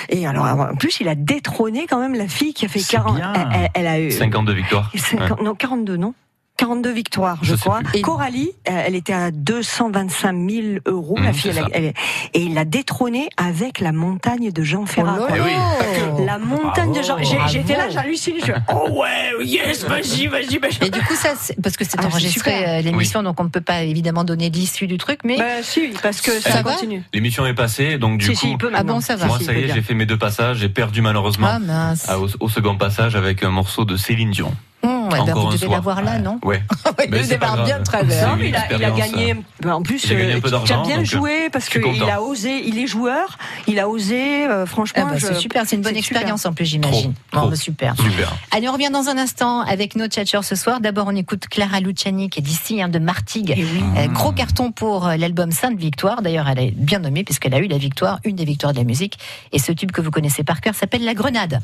Et 0.09 0.25
alors 0.27 0.45
en 0.45 0.75
plus, 0.75 0.99
il 0.99 1.07
a 1.07 1.15
détrôné 1.15 1.85
quand 1.89 1.99
même 1.99 2.15
la 2.15 2.27
fille 2.27 2.53
qui 2.53 2.65
a 2.65 2.67
fait 2.67 2.79
C'est 2.79 2.93
40. 2.97 3.15
bien. 3.15 3.33
Elle, 3.73 3.87
a 3.87 3.99
eu 3.99 4.11
52 4.11 4.53
victoires. 4.53 4.91
50 4.95 5.41
non 5.41 5.55
42 5.55 5.97
non? 5.97 6.13
42 6.57 6.91
victoires, 6.91 7.37
je, 7.43 7.53
crois. 7.55 7.81
Et 7.93 8.01
Coralie, 8.01 8.51
euh, 8.67 8.83
elle 8.85 8.95
était 8.95 9.13
à 9.13 9.29
225 9.31 10.35
000 10.49 10.61
euros. 10.87 11.15
la 11.17 11.29
Mmh, 11.29 11.33
fille, 11.33 11.41
c'est 11.53 11.57
elle 11.59 11.63
a- 11.63 11.67
ça. 11.67 11.69
elle- 11.73 11.93
et 12.33 12.41
il 12.41 12.53
l'a 12.55 12.65
détrônée 12.65 13.29
avec 13.37 13.79
la 13.79 13.91
montagne 13.91 14.51
de 14.51 14.63
Jean 14.63 14.85
Ferrat. 14.87 15.17
Oh 15.21 15.25
Eh 15.35 15.39
oui. 15.39 16.25
La 16.25 16.39
montagne 16.39 16.91
de 16.93 17.01
Jean. 17.03 17.15
Bravo. 17.17 17.23
j'ai- 17.23 17.59
J'étais 17.59 17.73
là, 17.73 17.85
Bravo. 17.87 17.93
j'hallucine. 17.93 18.35
Je 18.43 18.51
oh 18.73 18.89
ouais, 19.01 19.45
yes, 19.45 19.83
vas-y, 19.85 20.27
vas-y, 20.27 20.57
vas-y. 20.57 20.87
Et 20.87 20.89
du 20.89 20.99
coup, 21.01 21.13
ça, 21.15 21.29
parce 21.61 21.77
que 21.77 21.85
c'est 21.85 21.97
Ah, 21.99 22.07
enregistré 22.07 22.67
euh, 22.67 22.81
l'émission, 22.81 23.21
donc 23.23 23.39
on 23.39 23.43
ne 23.43 23.49
peut 23.49 23.61
pas 23.61 23.83
évidemment 23.83 24.23
donner 24.23 24.49
l'issue 24.49 24.87
du 24.87 24.97
truc, 24.97 25.19
mais 25.23 25.37
Bah 25.37 25.61
si, 25.61 25.89
parce 26.01 26.21
que 26.21 26.31
ça, 26.39 26.51
Ça 26.51 26.61
va 26.63 26.73
continue. 26.73 27.03
L'émission 27.13 27.45
est 27.45 27.53
passée, 27.53 27.97
donc 27.99 28.17
du 28.17 28.25
si, 28.25 28.31
coup, 28.31 28.37
si, 28.39 28.51
il 28.51 28.57
peut 28.57 28.71
ah 28.73 28.83
bon, 28.83 28.99
ça 28.99 29.15
va. 29.15 29.27
moi 29.27 29.37
Si, 29.37 29.45
ça 29.45 29.53
y 29.53 29.61
est, 29.63 29.73
j'ai 29.73 29.81
fait 29.83 29.93
mes 29.93 30.05
deux 30.07 30.17
passages, 30.17 30.57
j'ai 30.57 30.69
perdu 30.69 31.01
malheureusement 31.01 31.47
Ah 31.51 31.59
mince. 31.59 32.09
à- 32.09 32.19
au, 32.19 32.27
au 32.39 32.49
second 32.49 32.75
passage 32.77 33.15
avec 33.15 33.43
un 33.43 33.51
morceau 33.51 33.85
de 33.85 33.95
Céline 33.95 34.31
Dion. 34.31 34.51
Ouais, 34.83 35.09
bah, 35.09 35.31
Encore 35.31 35.47
vous 35.51 35.53
devez 35.57 35.67
l'avoir 35.67 36.01
là, 36.01 36.19
non 36.19 36.39
Ouais. 36.43 36.61
Oui, 36.99 37.07
devez 37.09 37.37
pas 37.37 37.47
avoir 37.49 37.65
bien 37.65 37.77
le 37.77 37.83
travers. 37.83 38.27
Non, 38.29 38.35
mais 38.37 38.49
il 38.49 38.55
a, 38.55 38.65
il 38.71 38.77
gagné. 38.79 39.31
euh, 39.31 39.35
bah, 39.61 39.75
en 39.75 39.81
plus, 39.81 40.03
il 40.05 40.11
a 40.11 40.15
gagné 40.15 40.33
un 40.33 40.37
euh, 40.37 40.63
tu 40.65 40.73
as 40.73 40.81
bien 40.81 41.03
joué 41.03 41.49
parce 41.51 41.65
je 41.65 41.71
suis 41.71 41.81
qu'il 41.81 42.09
a 42.09 42.21
osé. 42.21 42.61
Il 42.65 42.77
est 42.77 42.87
joueur. 42.87 43.37
Il 43.67 43.79
a 43.79 43.87
osé. 43.89 44.45
euh, 44.45 44.63
Ah 44.63 44.65
franchement, 44.65 45.05
bah, 45.05 45.17
je- 45.17 45.27
c'est 45.27 45.35
super, 45.35 45.63
c'est 45.65 45.75
une 45.77 45.81
bonne 45.81 45.95
super. 45.95 46.17
expérience 46.19 46.45
en 46.45 46.53
plus, 46.53 46.65
j'imagine. 46.65 47.13
Bon, 47.33 47.47
bah, 47.47 47.55
super. 47.55 47.95
Super. 47.97 48.35
Allez, 48.51 48.67
on 48.69 48.73
revient 48.73 48.89
dans 48.91 49.07
un 49.09 49.17
instant 49.17 49.61
avec 49.61 49.95
nos 49.95 50.07
tchatcheurs 50.07 50.43
ce 50.43 50.55
soir. 50.55 50.79
D'abord, 50.81 51.07
on 51.07 51.15
écoute 51.15 51.47
Clara 51.49 51.79
Luciani 51.79 52.29
qui 52.29 52.39
est 52.39 52.43
d'ici, 52.43 52.81
hein, 52.81 52.89
de 52.89 52.99
Martigues. 52.99 53.53
Eh 53.57 53.63
Euh, 53.99 54.07
gros 54.07 54.31
carton 54.31 54.71
pour 54.71 55.07
euh, 55.07 55.15
l'album 55.17 55.51
Sainte 55.51 55.77
Victoire. 55.77 56.21
D'ailleurs, 56.21 56.47
elle 56.49 56.59
est 56.59 56.71
bien 56.71 56.99
nommée 56.99 57.23
puisqu'elle 57.23 57.53
a 57.53 57.59
eu 57.59 57.67
la 57.67 57.77
victoire, 57.77 58.19
une 58.25 58.35
des 58.35 58.45
victoires 58.45 58.73
de 58.73 58.77
la 58.77 58.83
musique. 58.83 59.17
Et 59.51 59.59
ce 59.59 59.71
tube 59.71 59.91
que 59.91 60.01
vous 60.01 60.11
connaissez 60.11 60.43
par 60.43 60.59
cœur 60.61 60.75
s'appelle 60.75 61.03
La 61.05 61.13
Grenade. 61.13 61.59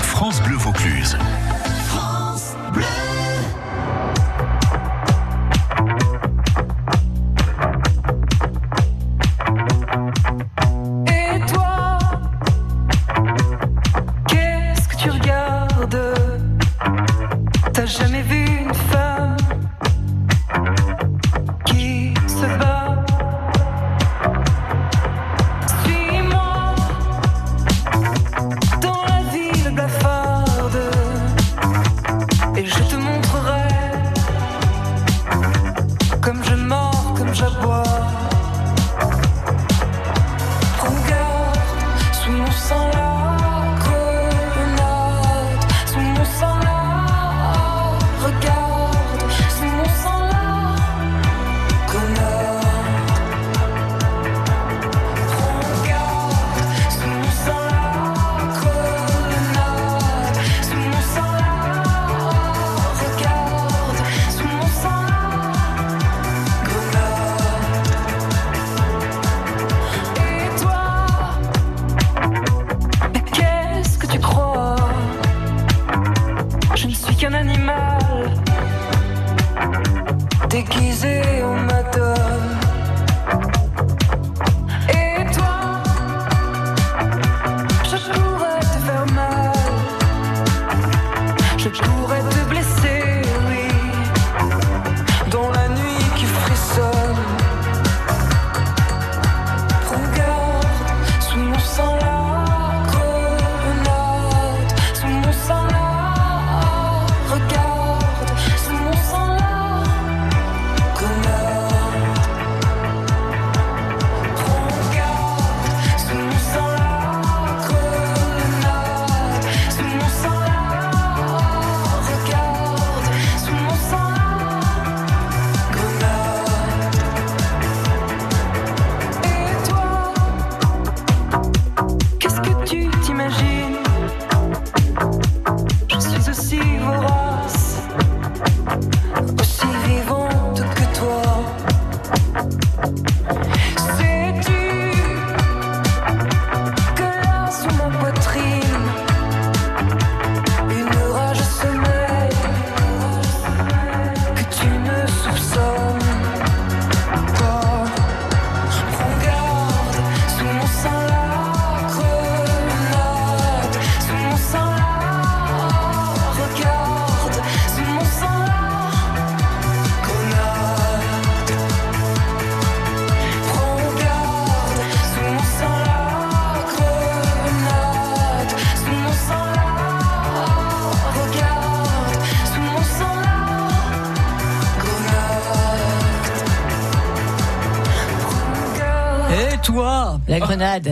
France 0.00 0.40
Bleu 0.42 0.56
Vaucluse. 0.56 1.16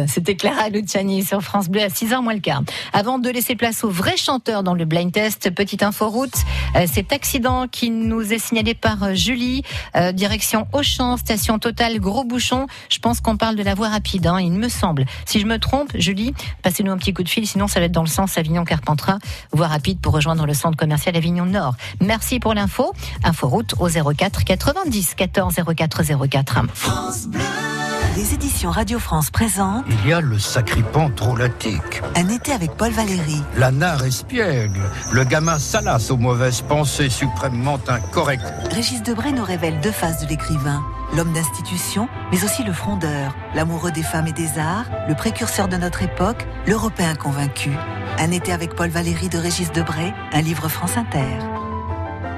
C'était 0.09 0.35
Clara 0.35 0.69
Luciani 0.69 1.25
sur 1.25 1.43
France 1.43 1.69
Bleu 1.69 1.83
à 1.83 1.87
6h 1.87 2.23
moins 2.23 2.35
le 2.35 2.41
quart. 2.41 2.63
Avant 2.93 3.21
de 3.21 3.31
laisser 3.31 3.55
place 3.55 3.85
au 3.85 3.89
vrai 3.89 4.17
chanteur 4.17 4.65
dans 4.65 4.75
le 4.75 4.85
blind 4.85 5.13
test, 5.13 5.51
petite 5.51 5.85
info 5.85 6.09
route, 6.09 6.35
euh, 6.75 6.87
cet 6.93 7.13
accident 7.13 7.69
qui 7.69 7.91
nous 7.91 8.33
est 8.33 8.41
signalé 8.41 8.75
par 8.75 9.05
euh, 9.05 9.15
Julie, 9.15 9.63
euh, 9.95 10.11
direction 10.11 10.67
Auchan, 10.73 11.17
station 11.17 11.61
Total, 11.61 12.01
gros 12.01 12.25
bouchon. 12.25 12.67
Je 12.89 12.99
pense 12.99 13.21
qu'on 13.21 13.37
parle 13.37 13.55
de 13.55 13.63
la 13.63 13.75
voie 13.75 13.91
rapide, 13.91 14.27
hein, 14.27 14.41
il 14.41 14.51
me 14.51 14.69
semble. 14.69 15.05
Si 15.25 15.39
je 15.39 15.47
me 15.47 15.61
trompe, 15.61 15.91
Julie, 15.95 16.35
passez-nous 16.63 16.91
un 16.91 16.99
petit 16.99 17.13
coup 17.13 17.23
de 17.23 17.29
fil, 17.29 17.47
sinon 17.47 17.69
ça 17.69 17.79
va 17.79 17.87
être 17.87 17.93
dans 17.93 18.03
le 18.03 18.09
sens 18.09 18.39
Avignon-Carpentras, 18.39 19.19
voie 19.53 19.69
rapide 19.69 20.01
pour 20.01 20.13
rejoindre 20.13 20.47
le 20.47 20.55
centre 20.55 20.77
commercial 20.77 21.17
Avignon 21.17 21.47
Nord. 21.47 21.77
Merci 22.01 22.41
pour 22.41 22.55
l'info. 22.55 22.93
Info 23.23 23.47
route 23.47 23.75
au 23.79 23.89
04 23.89 24.43
90 24.43 25.15
14 25.15 25.55
04 25.77 26.03
04. 26.29 27.80
Les 28.17 28.35
éditions 28.35 28.71
Radio 28.71 28.99
France 28.99 29.31
présentent 29.31 29.85
Il 29.89 30.09
y 30.09 30.13
a 30.13 30.21
le 30.21 30.39
sacripant 30.39 31.09
drôlatique, 31.11 32.03
Un 32.17 32.29
été 32.29 32.53
avec 32.53 32.73
Paul 32.73 32.91
Valéry. 32.91 33.41
la 33.57 33.71
nare 33.71 34.05
espiègle, 34.05 34.81
le 35.13 35.25
gamin 35.25 35.59
salace 35.59 36.11
aux 36.11 36.17
mauvaises 36.17 36.61
pensées 36.63 37.09
suprêmement 37.09 37.79
incorrectes. 37.89 38.53
Régis 38.73 39.03
Debray 39.03 39.33
nous 39.33 39.45
révèle 39.45 39.81
deux 39.81 39.93
faces 39.93 40.21
de 40.23 40.27
l'écrivain. 40.29 40.83
L'homme 41.17 41.33
d'institution, 41.33 42.09
mais 42.33 42.45
aussi 42.45 42.63
le 42.65 42.73
frondeur, 42.73 43.35
l'amoureux 43.55 43.93
des 43.93 44.03
femmes 44.03 44.27
et 44.27 44.33
des 44.33 44.59
arts, 44.59 44.87
le 45.09 45.15
précurseur 45.15 45.69
de 45.69 45.77
notre 45.77 46.03
époque, 46.03 46.47
l'Européen 46.67 47.15
convaincu. 47.15 47.71
Un 48.19 48.31
été 48.33 48.53
avec 48.53 48.75
Paul 48.75 48.91
Valéry 48.91 49.29
de 49.29 49.39
Régis 49.39 49.73
Debray, 49.73 50.13
un 50.33 50.41
livre 50.41 50.69
France 50.69 50.97
Inter. 50.97 51.39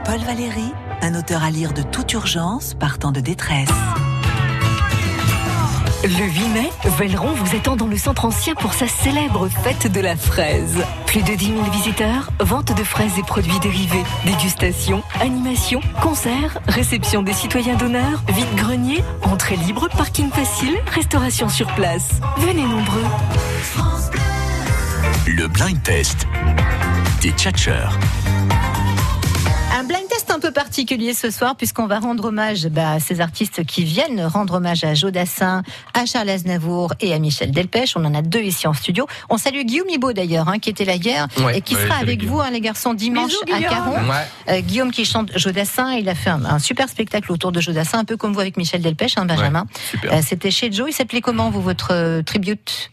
Paul 0.04 0.20
Valéry, 0.20 0.72
un 1.02 1.14
auteur 1.14 1.42
à 1.42 1.50
lire 1.50 1.72
de 1.72 1.82
toute 1.82 2.12
urgence, 2.12 2.74
partant 2.74 3.10
de 3.12 3.20
détresse. 3.20 3.68
Le 6.04 6.24
8 6.24 6.48
mai, 6.48 6.70
Velleron 6.98 7.32
vous 7.32 7.56
attend 7.56 7.76
dans 7.76 7.86
le 7.86 7.96
centre 7.96 8.24
ancien 8.24 8.54
pour 8.56 8.74
sa 8.74 8.88
célèbre 8.88 9.48
fête 9.48 9.86
de 9.86 10.00
la 10.00 10.16
fraise. 10.16 10.84
Plus 11.06 11.22
de 11.22 11.32
10 11.32 11.46
000 11.46 11.62
visiteurs, 11.70 12.32
vente 12.40 12.76
de 12.76 12.82
fraises 12.82 13.16
et 13.20 13.22
produits 13.22 13.60
dérivés, 13.60 14.02
dégustation, 14.24 15.04
animation, 15.20 15.80
concerts, 16.00 16.58
réception 16.66 17.22
des 17.22 17.32
citoyens 17.32 17.76
d'honneur, 17.76 18.20
vide-grenier, 18.28 19.04
entrée 19.22 19.54
libre, 19.54 19.88
parking 19.96 20.28
facile, 20.30 20.76
restauration 20.92 21.48
sur 21.48 21.68
place. 21.74 22.08
Venez 22.38 22.62
nombreux. 22.62 23.04
Le 25.28 25.46
blind 25.46 25.80
test 25.84 26.26
des 27.20 27.30
tchatcheurs. 27.30 27.96
Un 30.34 30.40
peu 30.40 30.50
particulier 30.50 31.12
ce 31.12 31.30
soir 31.30 31.54
puisqu'on 31.56 31.86
va 31.86 31.98
rendre 31.98 32.24
hommage 32.24 32.66
bah, 32.66 32.92
à 32.92 33.00
ces 33.00 33.20
artistes 33.20 33.64
qui 33.64 33.84
viennent 33.84 34.24
rendre 34.24 34.54
hommage 34.54 34.82
à 34.82 34.94
Joe 34.94 35.12
Dassin, 35.12 35.62
à 35.94 36.06
Charles 36.06 36.30
Aznavour 36.30 36.94
et 37.00 37.12
à 37.12 37.18
Michel 37.18 37.50
Delpech. 37.50 37.92
On 37.96 38.04
en 38.06 38.14
a 38.14 38.22
deux 38.22 38.40
ici 38.40 38.66
en 38.66 38.72
studio. 38.72 39.06
On 39.28 39.36
salue 39.36 39.62
Guillaume 39.62 39.90
Ibo 39.90 40.12
d'ailleurs 40.14 40.48
hein, 40.48 40.58
qui 40.58 40.70
était 40.70 40.86
là 40.86 40.94
hier 40.94 41.28
Ouais. 41.44 41.58
et 41.58 41.60
qui 41.60 41.74
Ouais, 41.76 41.82
sera 41.82 41.96
avec 41.96 42.20
Guillaume. 42.20 42.34
vous 42.36 42.40
hein, 42.40 42.50
les 42.50 42.60
garçons 42.62 42.94
dimanche 42.94 43.30
Bisous, 43.46 43.56
à. 43.66 43.68
Caron. 43.68 43.92
Ouais. 43.92 44.26
Euh, 44.48 44.60
Guillaume 44.62 44.90
qui 44.90 45.04
chante 45.04 45.30
Joe 45.36 45.52
Dassin, 45.52 45.92
il 45.94 46.08
a 46.08 46.14
fait 46.14 46.30
un, 46.30 46.44
un 46.44 46.58
super 46.58 46.88
spectacle 46.88 47.30
autour 47.30 47.52
de 47.52 47.60
Joe 47.60 47.74
Dassin, 47.74 47.98
un 47.98 48.04
peu 48.04 48.16
comme 48.16 48.32
vous 48.32 48.40
avec 48.40 48.56
Michel 48.56 48.80
Delpech, 48.80 49.18
hein, 49.18 49.26
Benjamin. 49.26 49.66
Euh, 50.10 50.20
C'était 50.26 50.50
chez 50.50 50.72
Joe. 50.72 50.88
Il 50.90 50.94
s'appelait 50.94 51.20
comment 51.20 51.50
vous 51.50 51.60
votre 51.62 51.88
euh, 51.92 52.22
tribute? 52.22 52.90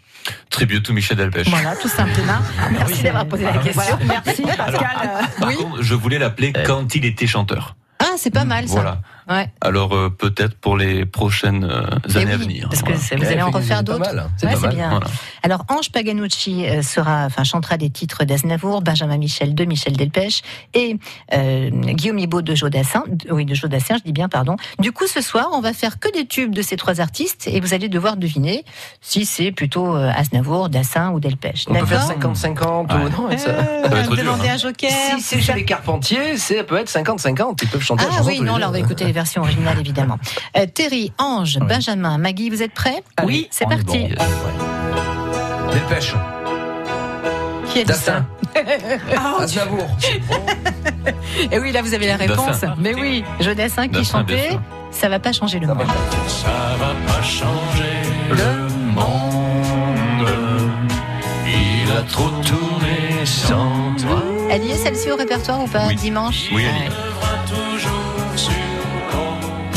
Tribute 0.49 0.83
to 0.83 0.93
Michel 0.93 1.17
Delpech. 1.17 1.47
Voilà, 1.49 1.75
tout 1.75 1.87
simplement. 1.87 2.39
Merci 2.71 3.03
d'avoir 3.03 3.25
posé 3.25 3.43
la 3.45 3.57
question. 3.57 3.97
Merci 4.07 4.41
Pascal. 4.41 5.09
Par 5.39 5.53
contre, 5.53 5.81
je 5.81 5.95
voulais 5.95 6.19
l'appeler 6.19 6.53
quand 6.65 6.95
il 6.95 7.05
était 7.05 7.27
chanteur. 7.27 7.75
Ah, 7.99 8.15
c'est 8.17 8.33
pas 8.33 8.45
mal 8.45 8.67
ça. 8.67 8.75
Voilà. 8.75 9.01
Ouais. 9.29 9.49
Alors 9.61 9.93
euh, 9.93 10.09
peut-être 10.09 10.55
pour 10.55 10.75
les 10.77 11.05
prochaines 11.05 11.63
euh, 11.63 11.83
Eh 12.13 12.17
années 12.17 12.33
à 12.33 12.37
venir. 12.37 12.67
Parce 12.69 12.81
que 12.81 12.93
Voilà. 12.93 13.23
vous 13.23 13.31
allez 13.31 13.41
en 13.41 13.51
refaire 13.51 13.83
d'autres. 13.83 13.99
mal, 13.99 14.29
c'est 14.37 14.45
Ouais, 14.47 14.53
pas 14.53 14.59
c'est 14.59 14.65
mal. 14.67 14.75
bien. 14.75 14.89
Voilà. 14.89 15.05
Alors 15.43 15.65
Ange 15.69 15.91
Paganucci 15.91 16.65
euh, 16.67 16.81
sera, 16.81 17.25
enfin 17.25 17.43
chantera 17.43 17.77
des 17.77 17.89
titres 17.89 18.23
d'Aznavour, 18.25 18.81
Benjamin 18.81 19.17
Michel 19.17 19.53
de 19.55 19.65
Michel 19.65 19.95
Delpech 19.95 20.41
et 20.73 20.97
euh, 21.33 21.69
Guillaume 21.69 22.19
Ibo 22.19 22.41
de 22.41 22.55
Jodassin. 22.55 23.03
Oui, 23.29 23.45
de 23.45 23.53
Jodassin, 23.53 23.97
je 23.97 24.03
dis 24.03 24.13
bien, 24.13 24.29
pardon. 24.29 24.55
Du 24.79 24.91
coup, 24.91 25.05
ce 25.07 25.21
soir, 25.21 25.49
on 25.53 25.61
va 25.61 25.73
faire 25.73 25.99
que 25.99 26.11
des 26.11 26.25
tubes 26.25 26.53
de 26.55 26.61
ces 26.61 26.75
trois 26.77 26.99
artistes 27.01 27.47
et 27.47 27.59
vous 27.59 27.73
allez 27.73 27.89
devoir 27.89 28.17
deviner 28.17 28.65
si 29.01 29.25
c'est 29.25 29.51
plutôt 29.51 29.95
euh, 29.95 30.11
Aznavour, 30.15 30.69
Dassin 30.69 31.11
ou 31.11 31.19
Delpech. 31.19 31.65
On 31.69 31.75
peut 31.75 31.85
faire 31.85 32.07
D'accord 32.07 32.33
50-50 32.33 33.05
ou 33.05 33.09
non 33.09 33.37
ça... 33.37 33.37
Ça 33.37 33.87
va 33.89 33.99
être 33.99 34.09
dur, 34.15 34.23
Demandez 34.23 34.49
hein. 34.49 34.53
un 34.55 34.57
joker. 34.57 34.89
Si 35.17 35.21
c'est 35.21 35.39
chez 35.41 35.53
les 35.53 35.65
Carpentiers, 35.65 36.37
ça 36.37 36.63
peut 36.63 36.77
être 36.77 36.89
50-50. 36.91 37.59
Ils 37.61 37.67
peuvent 37.67 37.81
chanter 37.81 38.05
Ah 38.09 38.21
oui, 38.25 38.41
non, 38.41 38.57
là 38.57 38.69
on 38.69 38.71
va 38.71 38.79
écouter 38.79 39.05
les 39.05 39.11
versions 39.19 39.41
originales 39.41 39.79
évidemment. 39.79 40.17
Euh, 40.57 40.65
Terry, 40.73 41.11
Ange, 41.17 41.59
Benjamin, 41.59 42.17
Maggie, 42.17 42.49
vous 42.49 42.63
êtes 42.63 42.73
prêts 42.73 43.03
Oui, 43.25 43.47
c'est 43.51 43.65
parti. 43.67 43.83
bon. 43.85 44.09
Delpech, 45.73 46.13
Qui 47.71 47.81
a 47.81 47.83
dit 47.83 47.93
ça 47.93 48.25
Dassin, 48.55 49.41
Aznavour. 49.41 49.87
Et 51.51 51.59
oui, 51.59 51.71
là 51.71 51.81
vous 51.81 51.93
avez 51.93 52.07
la 52.07 52.15
réponse. 52.15 52.47
Dassin. 52.61 52.75
Mais 52.79 52.93
oui, 52.95 53.23
Jodassin 53.41 53.83
qui 53.87 53.99
Dassin, 53.99 54.19
chantait, 54.19 54.57
ça 54.91 55.09
va 55.09 55.19
pas 55.19 55.31
changer 55.33 55.59
le 55.59 55.67
monde. 55.67 55.83
Ça 56.27 56.75
va 56.79 56.93
pas 57.13 57.21
changer 57.21 57.95
le 58.29 58.69
monde. 58.93 60.29
Il 61.45 61.91
a 61.91 62.01
trop 62.03 62.29
tourné 62.41 63.25
sans 63.25 63.93
toi. 64.01 64.23
Elle 64.49 64.65
y 64.65 64.71
est 64.71 64.75
celle-ci 64.75 65.11
au 65.11 65.15
répertoire 65.15 65.61
ou 65.63 65.67
pas 65.67 65.87
Oui. 65.87 65.95
dimanche 65.95 66.45
Oui, 66.51 66.63
elle 66.67 66.75
y 66.75 66.79
Ouais. 66.79 66.85
est. 66.87 67.68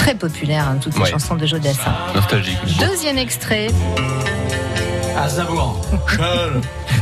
Très 0.03 0.15
populaire, 0.17 0.67
hein, 0.69 0.79
toutes 0.83 0.95
ces 0.95 1.01
Ouais. 1.01 1.11
chansons 1.11 1.37
de 1.37 1.47
Jodassin. 1.47 1.93
Nostalgique. 2.15 2.59
Deuxième 2.81 3.19
extrait. 3.19 3.69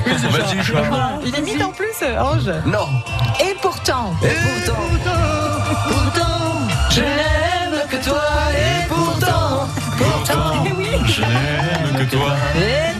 Vas-y, 0.06 0.62
Charles. 0.62 1.20
Il 1.24 1.38
imite 1.38 1.62
en 1.62 1.70
plus, 1.70 1.86
Ange. 2.18 2.50
Non. 2.66 2.86
Et 3.40 3.54
pourtant, 3.62 4.14
Et 4.22 4.28
pourtant, 4.28 4.80
pourtant, 5.88 6.58
je 6.90 7.00
n'aime 7.00 7.80
que 7.90 7.96
toi. 8.04 8.22
Et 8.52 8.86
pourtant, 8.88 9.66
pourtant, 9.96 10.64
Je 11.06 11.20
n'aime 11.22 12.06
que 12.06 12.14
toi. 12.14 12.34
et 12.56 12.92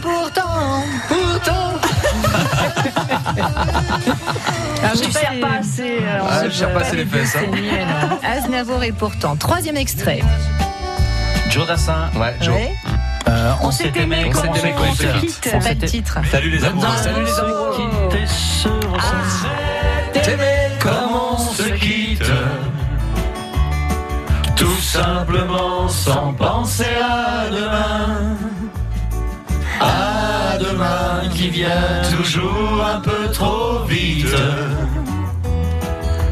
Je 4.93 5.03
ne 5.07 5.41
pas 5.41 5.57
assez. 5.59 5.97
euh, 6.01 6.21
Ah, 6.29 6.43
je 6.45 6.49
serre 6.51 6.73
pas 6.73 6.79
assez 6.81 6.95
les 6.97 7.05
fesses. 7.05 7.35
hein. 7.35 7.47
Nul. 7.51 7.71
Aznavour 8.23 8.83
et 8.83 8.91
pourtant. 8.91 9.35
Troisième 9.35 9.77
extrait. 9.77 10.21
Joe 11.49 11.67
Dassin. 11.67 12.09
Ouais, 12.15 12.35
Joe. 12.41 12.53
Ouais. 12.55 12.71
Euh, 13.27 13.51
On 13.61 13.71
s'est 13.71 13.91
aimé 13.95 14.25
on 14.27 14.31
quand 14.31 14.41
s'est 14.41 14.47
on 14.49 14.55
aimé 14.55 14.73
on 14.77 15.19
quitte. 15.19 15.39
C'est 15.43 15.59
pas 15.59 15.69
le 15.73 15.87
titre. 15.87 16.17
Salut 16.31 16.49
les 16.49 16.63
amoureux. 16.65 16.87
Salut 16.97 17.23
les 17.23 17.39
amoureux. 17.39 17.75
Quitter 18.09 18.25
se 18.27 18.67
ressentir. 18.67 19.49
T'aimais 20.23 20.71
Comment 20.79 21.35
on 21.35 21.37
se 21.53 21.69
quitte 21.73 22.23
Tout 24.55 24.81
simplement 24.81 25.87
sans 25.87 26.33
penser 26.33 26.85
à 27.01 27.49
demain. 27.49 28.35
À 29.79 30.20
qui 31.33 31.49
vient 31.49 32.01
toujours 32.17 32.83
un 32.85 32.99
peu 33.01 33.29
trop 33.31 33.83
vite. 33.87 34.25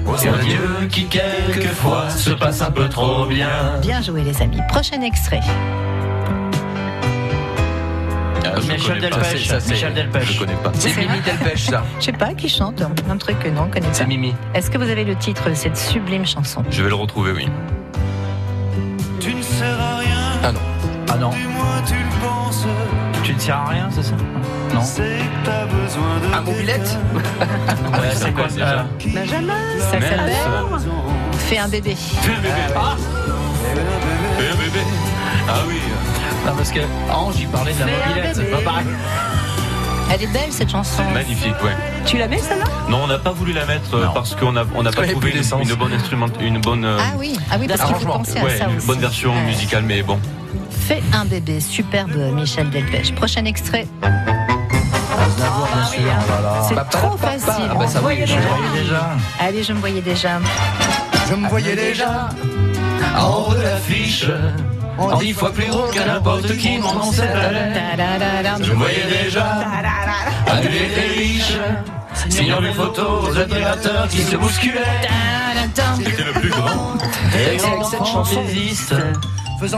Aux 0.05 0.13
adieux 0.27 0.87
qui 0.91 1.05
quelquefois 1.05 2.09
se 2.09 2.31
passent 2.31 2.61
un 2.61 2.71
peu 2.71 2.89
trop 2.89 3.25
bien. 3.25 3.49
Bien 3.81 4.01
joué 4.01 4.23
les 4.23 4.41
amis. 4.41 4.59
Prochain 4.69 5.01
extrait. 5.01 5.39
Ah, 8.45 8.53
je 8.61 8.71
Michel 8.71 8.95
pas. 8.99 9.09
Delpech. 9.09 9.47
Ça, 9.47 9.59
c'est- 9.59 9.71
Michel 9.73 9.93
Delpech. 9.93 10.33
Je 10.33 10.39
connais 10.39 10.53
pas. 10.55 10.71
C'est 10.73 10.95
Mimi 10.97 11.19
Delpech, 11.23 11.59
ça. 11.69 11.83
Je 11.99 12.05
sais 12.05 12.11
pas 12.11 12.33
qui 12.33 12.49
chante. 12.49 12.81
Un 13.09 13.17
truc 13.17 13.37
que 13.39 13.49
non, 13.49 13.63
on 13.67 13.69
connaît 13.69 13.85
C'est 13.91 14.03
pas. 14.03 14.09
Mimi. 14.09 14.33
Est-ce 14.55 14.71
que 14.71 14.77
vous 14.77 14.89
avez 14.89 15.03
le 15.03 15.15
titre 15.15 15.49
de 15.49 15.53
cette 15.53 15.77
sublime 15.77 16.25
chanson? 16.25 16.63
Je 16.71 16.81
vais 16.81 16.89
le 16.89 16.95
retrouver, 16.95 17.31
oui. 17.33 17.47
Tu 19.19 19.33
ne 19.35 19.41
sers 19.41 19.79
à 19.79 19.97
rien, 19.97 20.17
Ah 20.43 20.51
non. 20.51 20.59
Ah 21.11 21.17
non. 21.17 21.29
du 21.29 21.43
moins. 21.47 21.81
Tu 21.85 21.93
ne 23.39 23.43
sers 23.45 23.55
à 23.55 23.65
rien, 23.69 23.89
c'est 23.91 24.03
ça 24.03 24.15
Non. 24.73 24.81
De. 24.81 26.29
Ah, 26.33 26.41
mobilette 26.41 26.97
Euh, 27.41 28.11
c'est 28.13 28.31
quoi 28.33 28.47
déjà 28.47 28.67
ça 28.67 28.85
Benjamin. 29.05 29.53
Ça 29.79 29.91
s'appelle 29.91 30.31
Fais 31.37 31.57
un 31.57 31.67
bébé. 31.67 31.95
Fais 31.95 32.31
bébé. 32.35 32.49
Fais 34.37 34.57
bébé. 34.57 34.85
Ah 35.47 35.53
oui. 35.67 35.79
Non, 36.45 36.53
parce 36.55 36.71
que 36.71 36.79
Ange, 37.11 37.35
il 37.39 37.47
parlait 37.47 37.73
de 37.73 37.79
la 37.79 37.85
un 37.85 38.07
mobilette. 38.07 38.35
C'est 38.35 38.51
pas 38.51 38.61
pareil. 38.61 38.85
Elle 40.11 40.23
est 40.23 40.27
belle 40.33 40.51
cette 40.51 40.71
chanson. 40.71 41.03
Magnifique, 41.13 41.53
ouais. 41.63 41.75
Tu 42.05 42.17
la 42.17 42.27
mets 42.27 42.39
celle-là? 42.39 42.65
Non, 42.89 43.01
on 43.03 43.07
n'a 43.07 43.19
pas 43.19 43.31
voulu 43.31 43.53
la 43.53 43.65
mettre 43.65 43.93
euh, 43.93 44.05
Non. 44.05 44.11
parce 44.13 44.33
qu'on 44.35 44.51
n'a 44.53 44.63
on 44.75 44.81
n'a 44.83 44.91
pas 44.91 45.07
trouvé 45.07 45.31
une, 45.31 45.75
bonne 45.75 45.93
instrument, 45.93 46.25
une 46.39 46.59
bonne, 46.59 46.83
euh, 46.83 46.97
Ah 46.99 47.13
oui, 47.17 47.37
ah 47.51 47.57
oui 47.59 47.67
parce 47.67 47.81
qu'il 47.83 47.95
faut 47.95 48.05
penser 48.07 48.39
à 48.39 48.43
ouais, 48.43 48.57
ça 48.57 48.65
une 48.69 48.77
aussi. 48.77 48.87
bonne 48.87 48.99
version 48.99 49.33
Ouais. 49.33 49.41
musicale, 49.43 49.83
mais 49.83 50.01
bon. 50.01 50.19
Fais 50.71 51.03
un 51.13 51.25
bébé, 51.25 51.59
superbe 51.59 52.15
Michel 52.33 52.69
Delpech. 52.71 53.13
Prochain 53.13 53.45
extrait. 53.45 53.85
Aznavour, 54.01 55.67
bien 55.75 55.85
sûr. 55.85 56.01
Là 56.05 56.41
là. 56.41 56.61
C'est 56.67 56.97
trop 56.97 57.15
papa. 57.15 57.37
facile. 57.37 57.69
Ah 57.69 57.75
bah 57.75 57.87
ça, 57.87 58.01
oui, 58.03 58.15
je 58.15 58.21
déjà. 58.21 58.39
voyais 58.39 58.81
déjà. 58.83 59.09
Allez, 59.39 59.63
je 59.63 59.73
me 59.73 59.79
voyais 59.79 60.01
déjà. 60.01 60.39
Je 61.29 61.35
me 61.35 61.47
voyais 61.47 61.75
déjà 61.75 62.29
En 63.19 63.27
haut 63.49 63.53
de 63.53 63.61
l'affiche, 63.61 64.25
En 64.99 65.17
dix 65.17 65.33
fois 65.33 65.51
plus 65.51 65.67
gros 65.67 65.87
que 65.87 65.99
n'importe 65.99 66.55
qui, 66.57 66.77
mon 66.77 66.93
nom 66.93 67.11
c'est. 67.11 67.29
Je 68.61 68.71
voyais 68.73 69.05
déjà 69.23 69.45
annuler 70.47 70.89
des 70.95 71.19
riches. 71.19 71.57
Signant 72.29 72.61
des 72.61 72.73
photos 72.73 73.29
aux 73.29 73.37
admirateurs 73.37 74.07
qui 74.09 74.21
se 74.21 74.35
bousculaient. 74.35 74.81
C'était 75.97 76.23
le 76.23 76.33
plus 76.33 76.49
grand. 76.49 76.95
Et 77.33 77.57
c'est 77.57 77.67
avec 77.67 77.85
cette 77.85 78.05
chanson, 78.05 78.43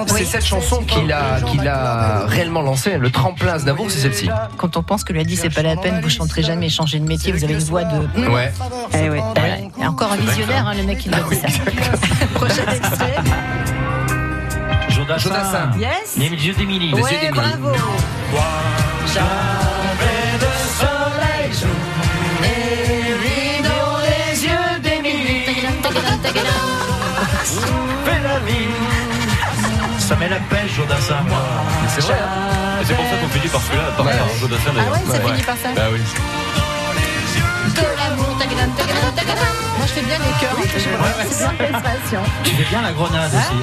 c'est 0.07 0.25
cette 0.25 0.45
chanson 0.45 0.83
qu'il 0.83 1.11
a, 1.11 1.41
qu'il 1.41 1.67
a 1.67 2.25
réellement 2.27 2.61
lancé. 2.61 2.97
Le 2.97 3.09
tremplin 3.09 3.53
Aznavour, 3.53 3.89
c'est 3.89 3.99
celle-ci. 3.99 4.29
Quand 4.57 4.77
on 4.77 4.83
pense 4.83 5.03
que 5.03 5.13
lui 5.13 5.21
a 5.21 5.23
dit 5.23 5.35
c'est 5.35 5.49
pas 5.49 5.63
la 5.63 5.75
peine, 5.75 6.01
vous 6.01 6.09
chanterez 6.09 6.43
jamais, 6.43 6.69
changer 6.69 6.99
de 6.99 7.07
métier, 7.07 7.31
vous 7.31 7.43
avez 7.43 7.53
une 7.53 7.59
voix 7.59 7.83
de. 7.83 8.29
Ouais. 8.29 8.51
Eh 8.93 9.09
ouais. 9.09 9.21
Encore 9.85 10.11
un 10.11 10.17
visionnaire, 10.17 10.67
hein, 10.67 10.73
le 10.75 10.83
mec 10.83 10.99
qui 10.99 11.09
nous 11.09 11.17
a 11.17 11.29
dit 11.29 11.35
ça. 11.35 11.47
Prochain 12.35 12.65
extrait. 12.71 13.15
Jodassin. 15.17 15.71
Jodassin. 15.73 15.79
Yes. 15.79 16.15
Les 16.17 16.29
yeux 16.29 16.53
d'Émilie. 16.53 16.93
Ouais, 16.93 17.31
bravo. 17.33 17.71
Jamais 19.13 20.37
de 20.39 20.51
soleil 20.79 21.51
et 22.43 23.61
dans 23.63 23.97
les 24.07 24.43
yeux 24.45 24.79
d'Émilie. 24.81 25.67
Fais 28.05 28.19
la 28.23 28.39
vie. 28.39 28.69
Ça 29.99 30.15
met 30.15 30.29
la 30.29 30.37
pêche, 30.37 30.73
Jodassin, 30.75 31.21
moi. 31.27 31.39
C'est 31.89 32.01
vrai. 32.01 32.15
Et 32.81 32.85
c'est 32.85 32.95
pour 32.95 33.05
ça 33.05 33.17
qu'on 33.17 33.27
finit 33.29 33.47
par 33.49 33.61
celui-là, 33.61 33.83
par 33.97 34.05
par 34.05 34.13
Jodassin 34.39 34.71
d'ailleurs. 34.73 34.93
Ah 34.95 35.11
ouais, 35.11 35.13
ça 35.13 35.19
finit 35.21 35.43
par 35.43 35.55
ça 35.57 35.69
Bah 35.75 35.81
oui. 35.91 35.99
Moi 38.67 39.85
je 39.87 39.93
fais 39.93 40.01
bien 40.01 40.17
les 40.19 40.39
chœurs, 40.39 40.57
je 40.63 40.79
c'est 40.79 42.09
bien. 42.09 42.21
Tu 42.43 42.51
fais 42.51 42.69
bien 42.69 42.81
la 42.81 42.91
grenade 42.93 43.31
aussi. 43.33 43.57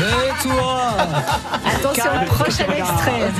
Et 0.00 0.42
toi 0.48 0.96
Attention, 1.66 2.10
prochain 2.26 2.64
extrait. 2.76 3.30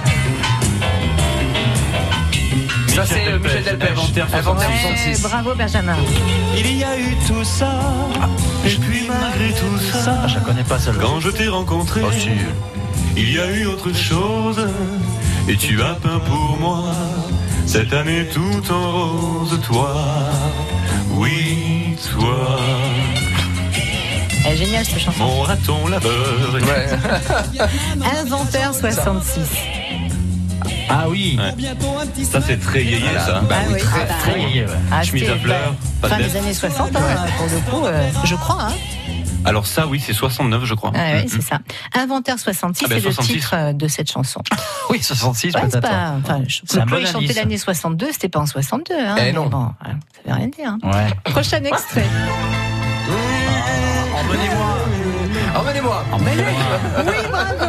Ça, 2.94 3.06
c'est 3.06 3.26
euh, 3.28 3.38
Michel 3.38 3.64
Delpech. 3.64 3.90
Inventaire 3.92 4.26
Inventaire 4.34 4.68
Ouais, 4.68 4.96
66. 4.96 5.22
bravo 5.22 5.54
Benjamin. 5.54 5.96
Il 6.54 6.76
y 6.76 6.84
a 6.84 6.98
eu 6.98 7.16
tout 7.26 7.42
ça. 7.42 7.80
Et 8.66 8.74
puis 8.74 9.08
malgré 9.08 9.48
tout 9.58 9.78
ça. 9.78 10.18
Ah, 10.22 10.28
je 10.28 10.34
la 10.34 10.40
connais 10.40 10.62
pas 10.62 10.78
celle-là. 10.78 11.00
Quand 11.02 11.18
je 11.20 11.30
t'ai 11.30 11.48
rencontré, 11.48 12.02
il 13.16 13.32
y 13.32 13.38
a 13.38 13.50
eu 13.50 13.64
autre 13.66 13.94
chose. 13.94 14.66
Et 15.48 15.56
tu 15.56 15.80
as 15.82 15.94
peint 15.94 16.20
pour 16.20 16.58
moi 16.60 16.84
cette 17.66 17.92
année 17.92 18.26
tout 18.32 18.72
en 18.72 18.92
rose, 18.92 19.60
toi. 19.66 19.94
Oui, 21.10 21.96
toi. 22.12 22.58
Elle 24.44 24.54
est 24.54 24.56
géniale 24.56 24.84
cette 24.84 24.98
chanson. 24.98 25.24
Mon 25.24 25.42
raton 25.42 25.86
laveur. 25.86 26.10
Inventaire 28.20 28.74
66. 28.74 29.40
Ah 30.88 31.06
oui. 31.08 31.38
Ça, 32.30 32.40
c'est 32.44 32.60
très 32.60 32.82
yéyé, 32.84 33.00
ça. 33.24 33.42
Ah 33.50 33.54
oui, 33.70 33.78
Très, 33.78 34.00
ah 34.02 34.06
bah 34.08 34.14
très 34.22 34.34
oui. 34.34 34.40
yéyé, 34.42 34.64
ouais. 34.64 34.70
Ah, 34.90 35.02
Chemise 35.02 35.30
à 35.30 35.36
fleurs, 35.36 35.74
Fin 36.02 36.18
des 36.18 36.36
années 36.36 36.54
60, 36.54 36.90
hein, 36.96 37.00
pour 37.38 37.46
le 37.46 37.70
coup, 37.70 37.86
euh, 37.86 38.08
je 38.24 38.34
crois. 38.34 38.64
Hein. 38.68 38.72
Alors 39.44 39.66
ça, 39.66 39.86
oui, 39.86 40.00
c'est 40.04 40.12
69, 40.12 40.64
je 40.64 40.74
crois. 40.74 40.92
Ah, 40.94 41.12
oui, 41.16 41.24
Mm, 41.24 41.28
c'est 41.28 41.42
ça. 41.42 41.58
Inventaire 41.94 42.38
66, 42.38 42.84
Ah 42.84 42.88
ben, 42.88 42.94
c'est 43.00 43.06
le 43.08 43.12
66. 43.12 43.32
titre 43.32 43.54
euh, 43.56 43.72
de 43.72 43.88
cette 43.88 44.10
chanson. 44.10 44.40
Oui, 44.90 45.02
66 45.02 45.54
Ouais, 45.54 45.60
c'est 45.64 45.70
peut-être. 45.80 45.88
pas, 45.88 46.14
enfin, 46.22 46.42
Claude, 46.68 46.88
bon 46.88 46.96
il 47.00 47.06
chantait 47.06 47.32
l'année 47.34 47.56
62, 47.58 48.12
c'était 48.12 48.28
pas 48.28 48.40
en 48.40 48.46
62. 48.46 48.94
Hein, 48.94 49.14
Eh 49.18 49.22
mais 49.22 49.32
non. 49.32 49.46
Bon, 49.46 49.70
ça 49.82 49.90
veut 50.26 50.34
rien 50.34 50.48
dire. 50.48 50.68
hein. 50.68 50.78
Ouais. 50.84 51.32
Prochain 51.32 51.62
extrait. 51.64 52.04
Emmenez-moi. 55.54 56.04
Emmenez-moi. 56.12 56.62
Oui, 56.98 57.14
bravo. 57.30 57.64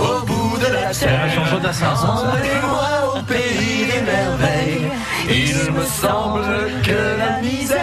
Au 0.00 0.26
bout 0.26 0.58
de 0.58 0.66
la 0.72 0.92
C'est 0.92 1.06
la 1.06 1.12
terre. 1.28 1.74
chanson. 1.74 2.06
Emmenez-moi 2.06 3.16
au 3.16 3.22
pays 3.22 3.86
des 3.86 4.00
merveilles. 4.02 4.90
Il 5.28 5.72
me 5.72 5.84
semble 5.84 6.82
que 6.82 7.18
la 7.18 7.40
misère 7.40 7.76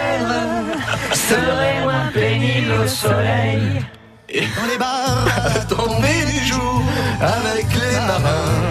serait 1.12 1.82
moins 1.82 2.10
pénible 2.12 2.72
au 2.82 2.86
soleil. 2.86 3.84
Et 4.28 4.40
dans 4.40 4.66
les 4.70 4.78
bars, 4.78 5.66
tomber 5.68 6.24
du 6.26 6.44
jour 6.46 6.82
avec 7.20 7.66
les 7.72 7.96
marins. 8.06 8.62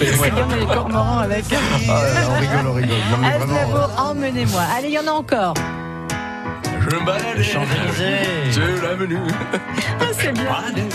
C'est 0.00 0.30
comme 0.30 0.54
les 0.54 0.66
cormorans 0.66 1.18
avec. 1.20 1.44
Ah, 1.52 1.60
on 2.28 2.40
rigole, 2.40 2.66
on 2.66 2.74
rigole. 2.74 2.96
Non, 3.10 3.18
mais 3.18 3.30
vraiment. 3.30 3.54
Aznavour, 3.56 3.90
emmenez-moi. 3.98 4.62
Allez, 4.76 4.88
il 4.88 4.94
y 4.94 4.98
en 4.98 5.06
a 5.06 5.12
encore. 5.12 5.54
Je 6.64 6.96
me 6.96 7.04
baladais 7.06 7.42
sur 7.42 7.60
l'avenue. 8.82 9.18
Ah, 10.00 10.04
c'est 10.12 10.32
bien. 10.32 10.44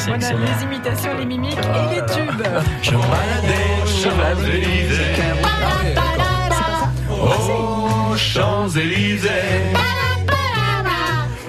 On 0.10 0.14
a 0.14 0.18
les 0.18 0.64
imitations, 0.64 1.14
les 1.18 1.26
mimiques 1.26 1.58
et 1.58 1.95
les 1.95 2.01
tubes. 2.05 2.43
Je 2.82 2.91
me 2.91 2.97
baladais 2.97 3.86
sur 3.86 4.12
Champs-Élysées. 4.12 5.47
Aux 7.10 8.16
Champs-Élysées. 8.16 9.30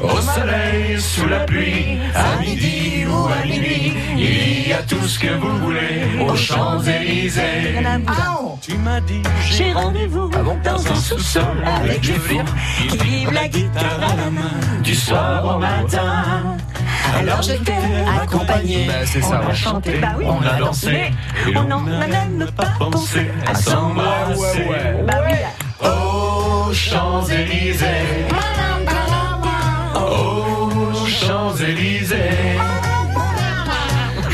Au 0.02 0.20
soleil, 0.20 1.00
sous 1.00 1.26
la 1.26 1.40
pluie, 1.40 1.98
à 2.14 2.40
midi 2.40 2.87
à 3.26 3.44
il 3.46 4.68
y 4.68 4.72
a 4.72 4.82
tout 4.82 5.02
ce 5.06 5.18
que 5.18 5.28
vous 5.28 5.58
voulez 5.58 6.20
aux 6.20 6.36
Champs-Élysées. 6.36 7.74
Tu 8.60 8.74
m'as 8.76 9.00
dit 9.00 9.22
J'ai 9.50 9.72
rendez-vous 9.72 10.30
dans 10.64 10.92
un 10.92 10.94
sous-sol 10.94 11.64
avec 11.64 12.00
des 12.00 12.12
fous 12.14 12.40
qui 12.88 12.98
vivent 12.98 13.32
la 13.32 13.48
guitare 13.48 14.00
à 14.02 14.16
la 14.16 14.30
main 14.30 14.82
du 14.82 14.94
soir 14.94 15.56
au 15.56 15.58
matin. 15.58 16.56
Alors 17.16 17.42
je 17.42 17.52
t'ai 17.52 17.72
accompagné. 18.22 18.86
Bah, 18.86 18.92
c'est 19.04 19.22
ça, 19.22 19.40
On 19.42 19.46
a 19.46 19.48
ouais. 19.48 19.54
chanté, 19.54 19.98
bah 19.98 20.08
oui, 20.18 20.24
On 20.28 20.42
a 20.46 20.58
dansé, 20.58 21.10
et 21.48 21.56
On 21.56 21.64
n'en 21.64 21.86
a 21.86 22.06
même 22.06 22.46
pas 22.56 22.72
pensé 22.78 23.30
à 23.46 23.54
s'embrasser. 23.54 24.68
Bah 25.06 25.14
oui. 25.26 25.88
Aux 25.88 26.72
Champs-Élysées. 26.72 27.86
Aux 29.96 31.06
Champs-Élysées. 31.06 32.16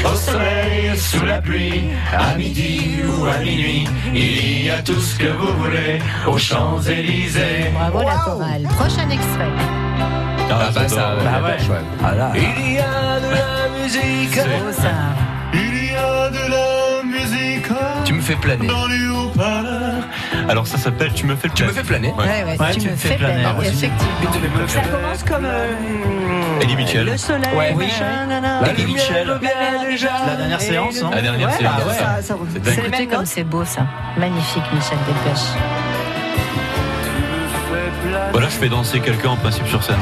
Au 0.05 0.15
soleil, 0.17 0.97
sous 0.97 1.25
la 1.25 1.41
pluie, 1.41 1.85
à 2.17 2.35
midi 2.37 2.97
ou 3.07 3.25
à 3.27 3.39
minuit, 3.39 3.87
il 4.15 4.67
y 4.67 4.71
a 4.71 4.79
tout 4.83 5.01
ce 5.01 5.19
que 5.19 5.27
vous 5.27 5.53
voulez 5.63 5.99
aux 6.27 6.39
Champs-Élysées. 6.39 7.71
Bravo 7.73 8.03
la 8.03 8.17
chorale. 8.25 8.63
Prochain 8.79 9.09
extrait. 9.11 9.53
Ah, 10.51 10.71
bah, 10.75 10.89
ça, 10.89 11.17
Bah 11.17 11.49
ouais. 11.49 11.81
Ah 12.05 12.15
là. 12.15 12.33
Il 12.37 12.73
y 12.75 12.79
a 12.79 13.19
de 13.21 13.31
la 13.31 13.83
musique. 13.83 14.37
Beau 14.37 14.73
ça. 14.73 14.93
Il 15.53 15.91
y 15.91 15.95
a 15.97 16.31
de 16.31 16.51
la 16.51 16.59
musique 16.59 16.74
Tu 18.05 18.13
me 18.13 18.21
fais 18.21 18.37
planer. 18.37 18.69
Alors 20.49 20.67
ça 20.67 20.77
s'appelle 20.79 21.13
Tu 21.15 21.27
me 21.27 21.35
fais 21.37 21.49
le 21.49 21.55
Tu 21.55 21.65
me 21.65 21.71
fais 21.73 21.83
planer. 21.83 22.09
Ouais, 22.19 22.25
ouais, 22.45 22.57
Ouais, 22.61 22.73
tu, 22.75 22.89
me 22.89 22.97
fais 22.97 23.17
planer. 23.17 23.43
planer. 23.43 23.67
Effectivement. 23.69 24.69
Ça 24.69 24.81
commence 24.81 25.23
comme 25.25 25.45
euh, 25.45 26.61
Eddie 26.61 26.77
Mitchell. 26.77 27.07
le 27.07 27.17
soleil. 27.17 27.55
Ouais, 27.57 27.73
oui. 27.77 27.87
Eddie 28.71 28.87
Mitchell. 28.87 29.27
La 30.27 30.37
dernière 30.37 30.61
séance, 30.61 31.03
non 31.03 31.11
La 31.11 31.23
dernière 31.23 31.49
Ouais, 31.49 31.55
séance. 31.59 31.75
bah, 31.87 31.93
ça- 31.93 32.23
ça- 32.23 32.37
C'est 32.95 33.07
comme 33.07 33.27
c'est 33.27 33.45
beau 33.45 33.65
ça. 33.65 33.83
Magnifique 34.17 34.65
Michel 34.73 34.99
Delpech. 35.07 35.43
Voilà, 38.33 38.49
je 38.49 38.55
fais 38.57 38.69
danser 38.69 39.01
quelqu'un 39.01 39.31
en 39.31 39.37
principe 39.37 39.67
sur 39.67 39.83
scène. 39.83 39.97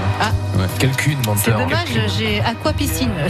Ouais. 0.56 0.66
Quelqu'une 0.78 1.18
C'est 1.22 1.50
menteur. 1.52 1.58
dommage, 1.68 2.10
j'ai 2.18 2.40
aqua 2.40 2.72
piscine. 2.72 3.10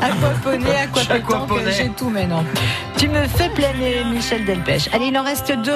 Aquaponé, 0.00 0.76
Aquaponé. 0.76 1.72
j'ai 1.72 1.88
tout 1.90 2.10
maintenant. 2.10 2.44
Tu 2.96 3.08
me 3.08 3.26
fais 3.28 3.48
planer 3.50 4.04
Michel 4.12 4.44
Delpech. 4.44 4.88
Allez, 4.92 5.06
il 5.06 5.18
en 5.18 5.22
reste 5.24 5.52
deux. 5.52 5.72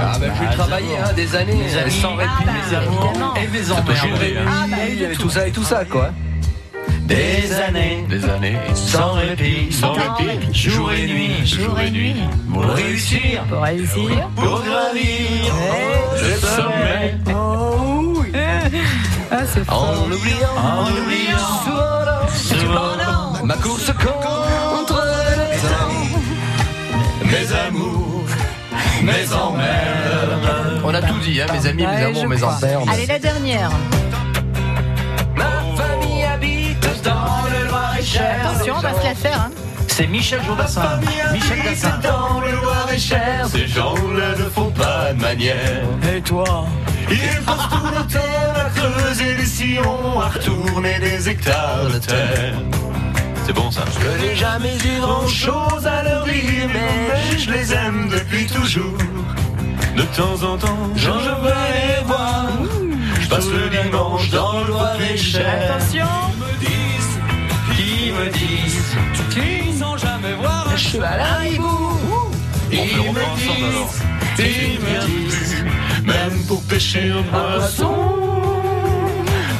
Ah, 0.00 0.18
bah, 0.18 0.26
plus 0.36 0.56
travailler, 0.56 0.98
hein, 0.98 1.12
des 1.14 1.34
années, 1.36 1.54
Mes 1.54 1.76
amis, 1.78 1.90
sans 1.92 2.14
répit. 2.16 2.30
Ah, 2.36 2.42
bah, 2.44 2.52
mes 2.68 2.76
amours 2.76 3.04
évidemment. 3.12 3.34
et 3.36 3.40
mes 3.46 3.58
peut 3.60 3.72
emmerdes. 3.72 3.96
changer, 3.96 4.36
hein. 4.38 4.44
Ah, 4.48 4.66
bah, 4.68 4.76
Il 4.88 5.00
y 5.00 5.04
avait 5.04 5.14
tout 5.14 5.30
ça 5.30 5.46
et 5.46 5.50
tout 5.52 5.62
ça, 5.62 5.84
quoi. 5.84 6.10
Des 7.04 7.52
années, 7.52 8.06
Des 8.08 8.24
années. 8.24 8.56
sans 8.74 9.12
répit, 9.12 9.70
Sans 9.72 9.92
répit. 9.92 10.52
jour 10.54 10.90
et 10.92 11.06
nuit, 11.06 11.44
Jour 11.44 11.78
et 11.78 11.90
nuit. 11.90 12.14
pour 12.52 12.62
réussir, 12.64 13.42
Pour 13.48 13.60
réussir. 13.62 14.28
pour 14.34 14.62
gravir 14.62 15.54
le 16.22 16.34
sommet. 16.36 17.14
Ah, 19.30 19.36
c'est. 19.46 19.68
En 19.70 19.94
oubliant, 20.06 20.56
En 20.56 20.90
oubliant, 20.90 22.28
cependant, 22.32 23.44
ma 23.44 23.54
course 23.56 23.92
contre 23.92 25.02
les 25.50 25.58
temps. 25.68 27.26
Mes 27.26 27.52
amours, 27.66 28.24
mes 29.02 29.32
emmerdes. 29.34 30.82
On 30.84 30.94
a 30.94 31.02
tout 31.02 31.18
dit, 31.18 31.40
hein, 31.42 31.46
mes 31.52 31.66
amis, 31.66 31.86
mes 31.86 32.04
amours, 32.04 32.26
mes 32.28 32.42
emmerdes. 32.42 32.88
Allez, 32.90 33.06
la 33.06 33.18
dernière. 33.18 33.70
Dans 37.04 37.44
le 37.50 37.68
Loir-et-Cher. 37.68 38.36
Attention, 38.50 38.74
on 38.76 38.80
va 38.80 38.94
se 39.00 39.04
la 39.04 39.14
faire. 39.14 39.40
hein. 39.40 39.50
C'est 39.88 40.06
Michel 40.06 40.40
Jourdassin. 40.44 41.00
Michel 41.32 41.62
Dassin. 41.62 41.98
dans 42.02 42.40
le 42.40 42.50
Loir-et-Cher, 42.52 43.46
ces 43.48 43.66
gens-là 43.68 44.30
ne 44.38 44.44
font 44.50 44.70
pas 44.70 45.12
de 45.12 45.20
manière. 45.20 45.82
Et 46.16 46.20
toi? 46.20 46.66
Ils 47.10 47.40
passent 47.44 47.68
tout 47.70 47.86
le 47.86 48.12
temps 48.12 48.54
à 48.56 48.70
creuser 48.70 49.34
des 49.34 49.44
sillons, 49.46 50.20
à 50.20 50.28
retourner 50.30 50.98
des 50.98 51.28
hectares 51.28 51.86
de 51.92 51.98
terre. 51.98 52.54
C'est 53.46 53.52
bon 53.52 53.70
ça. 53.70 53.82
Je 54.00 54.26
n'ai 54.26 54.34
jamais 54.34 54.74
eu 54.76 55.00
grand 55.00 55.28
chose 55.28 55.86
à 55.86 56.02
leur 56.02 56.24
dire, 56.24 56.68
mais 56.72 57.38
je 57.38 57.50
les 57.50 57.72
aime 57.74 58.08
depuis 58.10 58.46
toujours. 58.46 58.96
De 59.96 60.02
temps 60.16 60.42
en 60.42 60.56
temps, 60.56 60.66
quand 60.66 60.98
je 60.98 61.08
veux 61.10 61.52
les 61.52 62.04
voir, 62.06 62.46
je 63.20 63.28
passe 63.28 63.46
le 63.46 63.68
dimanche 63.68 64.30
dans 64.30 64.60
le 64.60 64.66
Loir-et-Cher. 64.68 65.46
Attention 65.70 66.06
me 68.14 68.30
disent 68.30 68.96
qu'ils 69.30 69.78
n'ont 69.78 69.96
jamais 69.96 70.34
voir 70.34 70.68
un 70.72 70.76
cheval 70.76 71.20
à 71.20 71.46
hibou. 71.46 71.90
Ils 72.72 73.12
me 73.16 73.24
disent, 73.36 74.02
ils 74.38 74.80
me 74.80 75.06
disent, 75.06 75.64
même 76.04 76.38
pour 76.48 76.62
pêcher 76.62 77.10
un 77.10 77.22
poisson, 77.22 77.94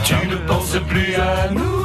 tu 0.05 0.15
ne 0.27 0.37
penses 0.47 0.79
plus 0.89 1.15
à 1.15 1.51
nous. 1.51 1.84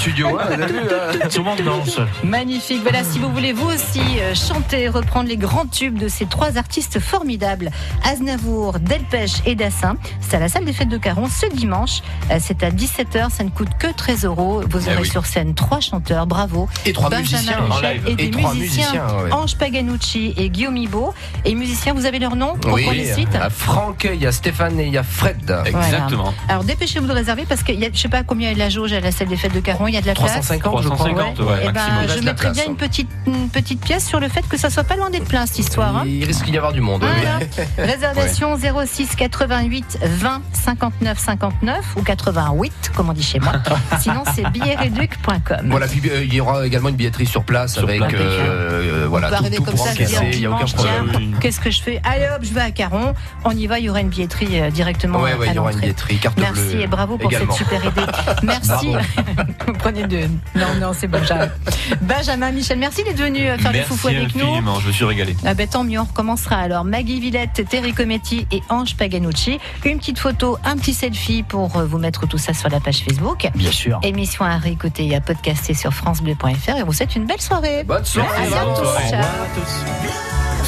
Studio. 0.00 0.28
hein, 0.38 0.44
vous 0.46 0.52
avez 0.62 0.66
vu, 0.72 0.78
hein 0.78 1.28
Tout 1.30 1.38
le 1.38 1.44
monde 1.44 1.60
danse. 1.62 1.98
Magnifique. 2.24 2.82
Voilà, 2.82 3.04
si 3.04 3.18
vous 3.18 3.30
voulez 3.30 3.52
vous 3.52 3.68
aussi 3.68 4.00
euh, 4.20 4.34
chanter, 4.34 4.88
reprendre 4.88 5.28
les 5.28 5.36
grands 5.36 5.66
tubes 5.66 5.98
de 5.98 6.08
ces 6.08 6.26
trois 6.26 6.56
artistes 6.56 6.98
formidables, 7.00 7.70
Aznavour, 8.04 8.78
Delpech 8.80 9.42
et 9.46 9.54
Dassin, 9.54 9.96
c'est 10.20 10.36
à 10.36 10.40
la 10.40 10.48
salle 10.48 10.64
des 10.64 10.72
fêtes 10.72 10.88
de 10.88 10.96
Caron 10.98 11.26
ce 11.28 11.46
dimanche. 11.54 12.00
Euh, 12.30 12.38
C'est 12.40 12.62
à 12.62 12.70
17h, 12.70 13.30
ça 13.30 13.44
ne 13.44 13.50
coûte 13.50 13.68
que 13.78 13.86
13 13.92 14.24
euros. 14.24 14.62
Vous 14.68 14.80
Eh 14.86 14.92
aurez 14.92 15.02
oui. 15.02 15.08
sur 15.08 15.26
scène 15.26 15.54
trois 15.54 15.80
chanteurs, 15.80 16.26
bravo. 16.26 16.68
Et 16.86 16.92
trois 16.92 17.10
Benjamin 17.10 17.38
musiciens 17.38 17.58
en 17.70 17.80
live. 17.80 18.02
Et, 18.06 18.14
des 18.14 18.30
trois 18.30 18.54
musiciens, 18.54 18.86
musiciens, 18.92 19.22
ouais. 19.24 19.32
Ange 19.32 19.56
Paganucci 19.56 20.34
et 20.36 20.48
Guillaume 20.50 20.76
Ibo. 20.76 21.12
Et 21.44 21.54
musiciens, 21.54 21.92
vous 21.92 22.06
avez 22.06 22.18
leur 22.18 22.36
nom 22.36 22.54
pour 22.54 22.72
qu'on 22.72 22.76
les 22.76 23.10
il 23.20 23.32
y 23.32 23.36
a 23.36 23.50
Franck, 23.50 24.08
il 24.12 24.20
y 24.20 24.26
a 24.26 24.32
Stéphane 24.32 24.78
et 24.80 24.86
il 24.86 24.92
y 24.92 24.98
a 24.98 25.02
Fred. 25.02 25.54
Voilà. 25.70 26.06
Alors 26.48 26.64
dépêchez-vous 26.64 27.06
de 27.06 27.12
réserver 27.12 27.44
parce 27.48 27.62
y 27.68 27.84
a, 27.84 27.88
je 27.92 27.98
sais 27.98 28.08
pas 28.08 28.22
combien 28.22 28.50
est 28.50 28.54
la 28.54 28.68
jauge 28.68 28.92
à 28.92 29.00
la 29.00 29.10
salle 29.12 29.28
des 29.28 29.36
fêtes 29.36 29.54
de 29.54 29.60
Caron, 29.60 29.86
il 29.90 29.94
y 29.94 29.98
a 29.98 30.00
de 30.00 30.06
la 30.06 30.14
place. 30.14 30.32
350, 30.32 30.82
je 30.82 30.88
crois. 30.88 30.96
350, 31.10 31.40
ouais, 31.48 31.64
Eh 31.68 31.72
ben, 31.72 31.82
je 32.08 32.22
mettrais 32.24 32.50
bien 32.52 32.64
une 32.66 32.76
petite, 32.76 33.08
une 33.26 33.48
petite 33.48 33.80
pièce 33.80 34.06
sur 34.06 34.20
le 34.20 34.28
fait 34.28 34.46
que 34.48 34.56
ça 34.56 34.70
soit 34.70 34.84
pas 34.84 34.96
loin 34.96 35.10
d'être 35.10 35.26
plein 35.26 35.46
cette 35.46 35.58
histoire. 35.58 35.96
hein. 35.98 36.04
Il 36.06 36.24
risque 36.24 36.44
d'y 36.46 36.56
avoir 36.56 36.72
du 36.72 36.80
monde. 36.80 37.02
oui. 37.04 37.08
Voilà. 37.20 37.38
Réservation 37.92 38.56
06 38.86 39.14
88 39.16 39.98
20 40.02 40.42
59 40.52 41.18
59 41.18 41.84
ou 41.96 42.02
88 42.02 42.92
comme 42.96 43.10
on 43.10 43.12
dit 43.12 43.22
chez 43.22 43.40
moi. 43.40 43.52
Sinon 44.00 44.22
c'est 44.34 44.48
billetreduc.com. 44.50 45.66
Voilà, 45.70 45.86
puis 45.86 46.00
euh, 46.10 46.24
il 46.24 46.32
y 46.34 46.40
aura 46.40 46.66
également 46.66 46.88
une 46.88 46.96
billetterie 46.96 47.26
sur 47.26 47.44
place 47.44 47.78
avec 47.78 47.98
place. 47.98 48.12
euh, 48.14 49.02
euh, 49.02 49.06
on 49.06 49.08
voilà 49.10 49.30
tout, 49.30 49.62
comme 49.64 49.74
pour 49.74 49.84
ça, 49.86 49.92
encaisser, 49.92 50.30
il 50.32 50.38
n'y 50.40 50.46
a 50.46 50.50
aucun 50.50 50.64
problème. 50.66 51.36
qu'est-ce 51.40 51.60
que 51.60 51.70
je 51.70 51.82
fais? 51.82 52.00
Allez 52.04 52.26
hop, 52.34 52.42
je 52.42 52.52
vais 52.54 52.60
à 52.60 52.70
Caron. 52.70 53.14
On 53.44 53.50
y 53.50 53.66
va, 53.66 53.78
il 53.78 53.86
y 53.86 53.90
aura 53.90 54.00
une 54.00 54.08
billetterie 54.08 54.60
euh, 54.60 54.70
directement 54.70 55.20
Ouais, 55.20 55.32
à 55.32 55.36
ouais, 55.36 55.48
il 55.48 55.54
y 55.54 55.58
aura 55.58 55.72
une 55.72 55.80
billetterie, 55.80 56.18
carte 56.18 56.38
Merci 56.38 56.60
bleue 56.74 56.80
et 56.82 56.86
bravo 56.86 57.18
pour 57.18 57.30
également. 57.30 57.52
cette 57.54 57.66
super 57.66 57.84
idée. 57.84 58.02
Merci. 58.42 58.92
Prenez 59.82 60.06
deux. 60.06 60.28
Non, 60.54 60.66
non, 60.80 60.92
c'est 60.92 61.06
bon, 61.06 61.22
j'arrête. 61.24 61.52
Benjamin, 62.02 62.52
Michel, 62.52 62.78
merci 62.78 63.02
d'être 63.02 63.18
venu 63.18 63.48
euh, 63.48 63.56
faire 63.58 63.72
les 63.72 63.82
foufous 63.82 64.08
avec 64.08 64.34
nous. 64.34 64.46
je 64.80 64.86
me 64.88 64.92
suis 64.92 65.04
régalé. 65.04 65.34
Ah 65.44 65.54
ben, 65.54 65.66
tant 65.66 65.84
mieux, 65.84 65.98
on 65.98 66.04
recommencera 66.04 66.56
alors. 66.56 66.84
Maggie 66.84 67.20
Villette, 67.20 67.62
Terry 67.68 67.92
Cometti 67.92 68.46
et 68.52 68.60
Ange 68.68 68.96
Paganucci. 68.96 69.58
Une 69.84 69.98
petite 69.98 70.18
photo, 70.18 70.58
un 70.64 70.76
petit 70.76 70.94
selfie 70.94 71.42
pour 71.42 71.76
euh, 71.76 71.84
vous 71.86 71.98
mettre 71.98 72.26
tout 72.26 72.38
ça 72.38 72.52
sur 72.54 72.68
la 72.68 72.80
page 72.80 72.98
Facebook. 73.08 73.48
Bien 73.54 73.72
sûr. 73.72 73.98
Émission 74.02 74.44
à 74.44 74.56
réécouter 74.58 75.06
et 75.06 75.16
à 75.16 75.20
podcaster 75.20 75.74
sur 75.74 75.92
FranceBleu.fr 75.92 76.76
et 76.76 76.82
on 76.82 76.86
vous 76.86 76.92
souhaite 76.92 77.16
une 77.16 77.26
belle 77.26 77.40
soirée. 77.40 77.84
Bonne 77.84 78.04
soirée. 78.04 78.28
Merci 78.40 78.54
à 78.54 78.64
Bonne 78.64 78.74
tous. 78.74 78.82
soirée. 78.82 79.08
Ciao. 79.10 79.22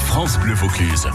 France 0.06 0.38
Bleu 0.38 0.54
Vaucluse. 0.54 1.06